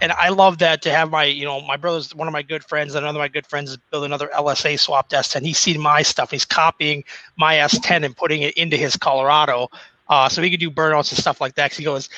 and 0.00 0.12
I 0.12 0.28
love 0.28 0.58
that 0.58 0.82
to 0.82 0.90
have 0.90 1.10
my, 1.10 1.24
you 1.24 1.44
know, 1.44 1.60
my 1.60 1.76
brother's 1.76 2.14
one 2.14 2.28
of 2.28 2.32
my 2.32 2.42
good 2.42 2.64
friends, 2.64 2.94
and 2.94 3.04
another 3.04 3.18
of 3.18 3.22
my 3.22 3.28
good 3.28 3.46
friends 3.46 3.70
is 3.70 3.78
building 3.90 4.08
another 4.08 4.30
LSA 4.34 4.78
swap 4.78 5.10
S10. 5.10 5.42
He's 5.42 5.58
seen 5.58 5.80
my 5.80 6.02
stuff. 6.02 6.30
He's 6.30 6.44
copying 6.44 7.04
my 7.36 7.54
S10 7.56 8.04
and 8.04 8.16
putting 8.16 8.42
it 8.42 8.54
into 8.54 8.76
his 8.76 8.96
Colorado, 8.96 9.70
uh, 10.08 10.28
so 10.28 10.42
he 10.42 10.50
could 10.50 10.60
do 10.60 10.70
burnouts 10.70 11.10
and 11.10 11.18
stuff 11.18 11.40
like 11.40 11.54
that. 11.54 11.70
Cause 11.70 11.78
he 11.78 11.84
goes, 11.84 12.08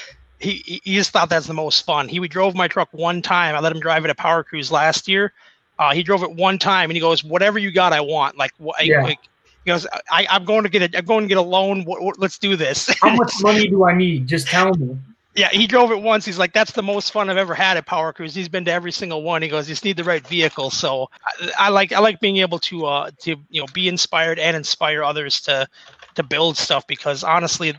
he 0.41 0.81
he 0.85 0.95
just 0.95 1.11
thought 1.11 1.29
that's 1.29 1.47
the 1.47 1.55
most 1.55 1.85
fun. 1.85 2.09
He 2.09 2.21
we 2.21 2.29
drove 2.29 2.55
my 2.55 2.69
truck 2.69 2.89
one 2.93 3.23
time. 3.23 3.55
I 3.55 3.61
let 3.61 3.73
him 3.73 3.81
drive 3.81 4.05
it 4.05 4.11
at 4.11 4.17
Power 4.17 4.43
Cruise 4.43 4.71
last 4.71 5.09
year. 5.09 5.33
Uh, 5.79 5.93
he 5.95 6.03
drove 6.03 6.23
it 6.25 6.33
one 6.33 6.59
time, 6.59 6.91
and 6.91 6.97
he 6.97 7.01
goes, 7.01 7.23
"Whatever 7.23 7.59
you 7.59 7.71
got, 7.71 7.93
I 7.93 8.01
want." 8.01 8.37
Like, 8.37 8.53
what? 8.59 8.85
Yeah. 8.85 9.03
Like, 9.03 9.21
he 9.65 9.71
goes, 9.71 9.87
I, 10.11 10.27
am 10.31 10.45
going 10.45 10.63
to 10.63 10.69
get 10.69 10.95
a, 10.95 10.99
I'm 10.99 11.05
going 11.05 11.25
to 11.25 11.29
get 11.29 11.37
a 11.37 11.43
loan. 11.43 11.85
What, 11.85 12.03
what, 12.03 12.19
let's 12.19 12.39
do 12.39 12.57
this. 12.57 12.89
How 13.01 13.15
much 13.15 13.33
money 13.43 13.69
do 13.69 13.85
I 13.85 13.95
need? 13.95 14.27
Just 14.27 14.49
tell 14.49 14.73
me. 14.75 14.97
Yeah, 15.39 15.51
he 15.53 15.69
drove 15.69 15.93
it 15.93 16.03
once. 16.03 16.25
He's 16.25 16.37
like, 16.37 16.53
"That's 16.53 16.73
the 16.73 16.83
most 16.83 17.13
fun 17.13 17.31
I've 17.31 17.37
ever 17.37 17.55
had 17.55 17.77
at 17.77 17.87
Power 17.87 18.13
Cruise." 18.13 18.35
He's 18.35 18.49
been 18.49 18.65
to 18.65 18.73
every 18.73 18.91
single 18.91 19.23
one. 19.23 19.41
He 19.41 19.47
goes, 19.47 19.69
"You 19.69 19.73
just 19.73 19.85
need 19.85 19.97
the 19.97 20.03
right 20.03 20.27
vehicle." 20.27 20.69
So 20.69 21.09
I, 21.25 21.53
I 21.57 21.69
like 21.69 21.93
I 21.93 22.01
like 22.01 22.19
being 22.19 22.39
able 22.39 22.59
to 22.59 22.87
uh 22.87 23.11
to 23.21 23.37
you 23.49 23.61
know 23.61 23.67
be 23.73 23.87
inspired 23.87 24.41
and 24.41 24.57
inspire 24.57 25.05
others 25.05 25.41
to 25.43 25.69
to 26.17 26.23
build 26.25 26.57
stuff 26.57 26.89
because 26.89 27.23
honestly, 27.23 27.73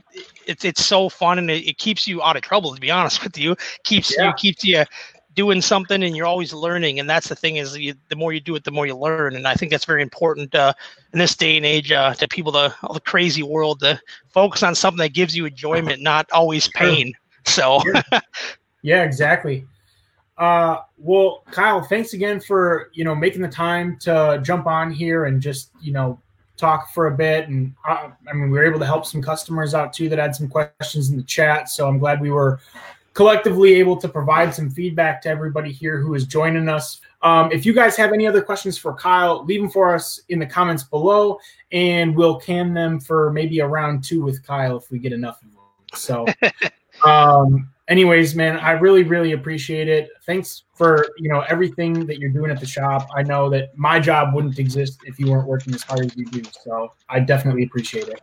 it's 0.45 0.63
it's 0.63 0.85
so 0.85 1.09
fun 1.09 1.37
and 1.37 1.51
it, 1.51 1.67
it 1.67 1.77
keeps 1.77 2.07
you 2.07 2.23
out 2.23 2.37
of 2.37 2.43
trouble. 2.43 2.73
To 2.73 2.79
be 2.79 2.91
honest 2.91 3.21
with 3.25 3.37
you, 3.37 3.57
keeps 3.83 4.15
yeah. 4.17 4.27
you 4.27 4.33
keeps 4.35 4.63
you 4.63 4.85
doing 5.35 5.61
something 5.61 6.01
and 6.01 6.15
you're 6.15 6.25
always 6.25 6.53
learning 6.53 6.99
and 6.99 7.09
that's 7.09 7.27
the 7.27 7.35
thing 7.35 7.57
is 7.57 7.77
you, 7.77 7.93
the 8.07 8.15
more 8.15 8.31
you 8.31 8.39
do 8.39 8.55
it 8.55 8.63
the 8.63 8.71
more 8.71 8.85
you 8.85 8.97
learn 8.97 9.35
and 9.37 9.47
i 9.47 9.53
think 9.53 9.71
that's 9.71 9.85
very 9.85 10.01
important 10.01 10.53
uh, 10.53 10.73
in 11.13 11.19
this 11.19 11.33
day 11.35 11.55
and 11.55 11.65
age 11.65 11.93
uh, 11.93 12.13
to 12.13 12.27
people 12.27 12.51
the, 12.51 12.73
the 12.93 12.99
crazy 12.99 13.43
world 13.43 13.79
to 13.79 13.97
focus 14.27 14.63
on 14.63 14.75
something 14.75 14.97
that 14.97 15.13
gives 15.13 15.37
you 15.37 15.45
enjoyment 15.45 16.01
not 16.01 16.29
always 16.33 16.67
pain 16.69 17.13
so, 17.47 17.81
yeah, 18.81 19.03
exactly. 19.03 19.65
Uh, 20.37 20.77
well, 20.97 21.43
Kyle, 21.51 21.81
thanks 21.81 22.13
again 22.13 22.39
for 22.39 22.89
you 22.93 23.03
know 23.03 23.13
making 23.13 23.41
the 23.41 23.49
time 23.49 23.97
to 23.99 24.39
jump 24.43 24.67
on 24.67 24.89
here 24.91 25.25
and 25.25 25.41
just 25.41 25.71
you 25.81 25.91
know 25.91 26.19
talk 26.55 26.93
for 26.93 27.07
a 27.07 27.11
bit. 27.11 27.49
And 27.49 27.73
uh, 27.87 28.09
I 28.27 28.33
mean, 28.33 28.49
we 28.49 28.57
were 28.57 28.65
able 28.65 28.79
to 28.79 28.85
help 28.85 29.05
some 29.05 29.21
customers 29.21 29.73
out 29.73 29.93
too 29.93 30.09
that 30.09 30.19
had 30.19 30.35
some 30.35 30.47
questions 30.47 31.09
in 31.09 31.17
the 31.17 31.23
chat. 31.23 31.69
So 31.69 31.87
I'm 31.87 31.99
glad 31.99 32.21
we 32.21 32.31
were 32.31 32.59
collectively 33.13 33.75
able 33.75 33.97
to 33.97 34.07
provide 34.07 34.53
some 34.53 34.69
feedback 34.69 35.21
to 35.23 35.29
everybody 35.29 35.71
here 35.71 35.99
who 35.99 36.13
is 36.13 36.25
joining 36.25 36.69
us. 36.69 37.01
Um, 37.21 37.51
if 37.51 37.65
you 37.65 37.73
guys 37.73 37.97
have 37.97 38.13
any 38.13 38.25
other 38.25 38.41
questions 38.41 38.77
for 38.77 38.93
Kyle, 38.93 39.43
leave 39.43 39.61
them 39.61 39.69
for 39.69 39.93
us 39.93 40.21
in 40.29 40.39
the 40.39 40.45
comments 40.45 40.83
below, 40.83 41.37
and 41.73 42.15
we'll 42.15 42.39
can 42.39 42.73
them 42.73 42.99
for 42.99 43.31
maybe 43.31 43.59
a 43.59 43.67
round 43.67 44.05
two 44.05 44.21
with 44.21 44.45
Kyle 44.45 44.77
if 44.77 44.89
we 44.89 44.99
get 44.99 45.11
enough 45.11 45.41
of 45.41 45.51
them. 45.51 45.61
So. 45.95 46.25
Um, 47.05 47.69
anyways, 47.87 48.35
man, 48.35 48.57
I 48.57 48.71
really, 48.71 49.03
really 49.03 49.33
appreciate 49.33 49.87
it. 49.87 50.09
Thanks 50.25 50.63
for 50.73 51.07
you 51.17 51.29
know 51.29 51.41
everything 51.49 52.05
that 52.05 52.19
you're 52.19 52.31
doing 52.31 52.51
at 52.51 52.59
the 52.59 52.65
shop. 52.65 53.09
I 53.15 53.23
know 53.23 53.49
that 53.49 53.77
my 53.77 53.99
job 53.99 54.33
wouldn't 54.33 54.59
exist 54.59 54.99
if 55.05 55.19
you 55.19 55.31
weren't 55.31 55.47
working 55.47 55.73
as 55.73 55.83
hard 55.83 56.05
as 56.05 56.15
you 56.15 56.25
do. 56.25 56.43
So 56.63 56.93
I 57.09 57.19
definitely 57.19 57.63
appreciate 57.63 58.07
it. 58.07 58.21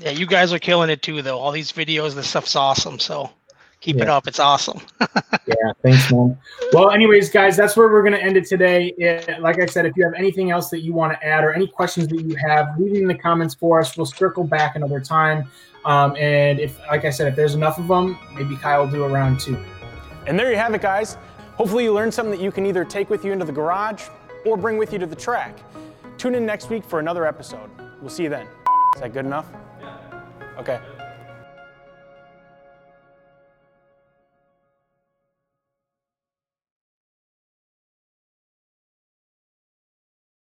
Yeah, 0.00 0.10
you 0.10 0.26
guys 0.26 0.52
are 0.52 0.58
killing 0.58 0.90
it 0.90 1.02
too, 1.02 1.22
though. 1.22 1.38
All 1.38 1.52
these 1.52 1.72
videos, 1.72 2.14
this 2.14 2.28
stuff's 2.28 2.56
awesome. 2.56 2.98
So 2.98 3.30
keep 3.80 3.96
yeah. 3.96 4.02
it 4.02 4.08
up. 4.08 4.26
It's 4.26 4.38
awesome. 4.40 4.80
yeah, 5.00 5.72
thanks, 5.82 6.10
man. 6.12 6.36
Well, 6.72 6.90
anyways, 6.90 7.30
guys, 7.30 7.56
that's 7.56 7.76
where 7.76 7.88
we're 7.88 8.02
going 8.02 8.14
to 8.14 8.22
end 8.22 8.36
it 8.36 8.46
today. 8.46 8.94
It, 8.98 9.40
like 9.40 9.60
I 9.60 9.66
said, 9.66 9.86
if 9.86 9.96
you 9.96 10.04
have 10.04 10.14
anything 10.14 10.50
else 10.50 10.70
that 10.70 10.80
you 10.80 10.92
want 10.92 11.12
to 11.12 11.26
add 11.26 11.44
or 11.44 11.52
any 11.52 11.66
questions 11.66 12.08
that 12.08 12.22
you 12.22 12.36
have, 12.36 12.78
leave 12.78 12.94
it 12.94 13.02
in 13.02 13.08
the 13.08 13.14
comments 13.14 13.54
for 13.54 13.80
us. 13.80 13.96
We'll 13.96 14.06
circle 14.06 14.44
back 14.44 14.76
another 14.76 15.00
time. 15.00 15.48
Um, 15.84 16.16
and 16.16 16.58
if, 16.60 16.78
like 16.88 17.04
I 17.04 17.10
said, 17.10 17.28
if 17.28 17.36
there's 17.36 17.54
enough 17.54 17.78
of 17.78 17.88
them, 17.88 18.18
maybe 18.34 18.56
Kyle 18.56 18.84
will 18.84 18.90
do 18.90 19.04
a 19.04 19.08
round 19.08 19.40
two. 19.40 19.56
And 20.26 20.38
there 20.38 20.50
you 20.50 20.56
have 20.56 20.74
it, 20.74 20.82
guys. 20.82 21.16
Hopefully 21.54 21.84
you 21.84 21.92
learned 21.92 22.12
something 22.12 22.30
that 22.30 22.42
you 22.42 22.52
can 22.52 22.66
either 22.66 22.84
take 22.84 23.10
with 23.10 23.24
you 23.24 23.32
into 23.32 23.44
the 23.44 23.52
garage 23.52 24.08
or 24.44 24.56
bring 24.56 24.76
with 24.76 24.92
you 24.92 24.98
to 24.98 25.06
the 25.06 25.16
track. 25.16 25.58
Tune 26.18 26.34
in 26.34 26.44
next 26.44 26.68
week 26.68 26.84
for 26.84 26.98
another 26.98 27.26
episode. 27.26 27.70
We'll 28.00 28.10
see 28.10 28.24
you 28.24 28.28
then. 28.28 28.46
Is 28.94 29.00
that 29.00 29.12
good 29.12 29.24
enough? 29.24 29.46
Yeah. 29.80 30.22
Okay. 30.58 30.80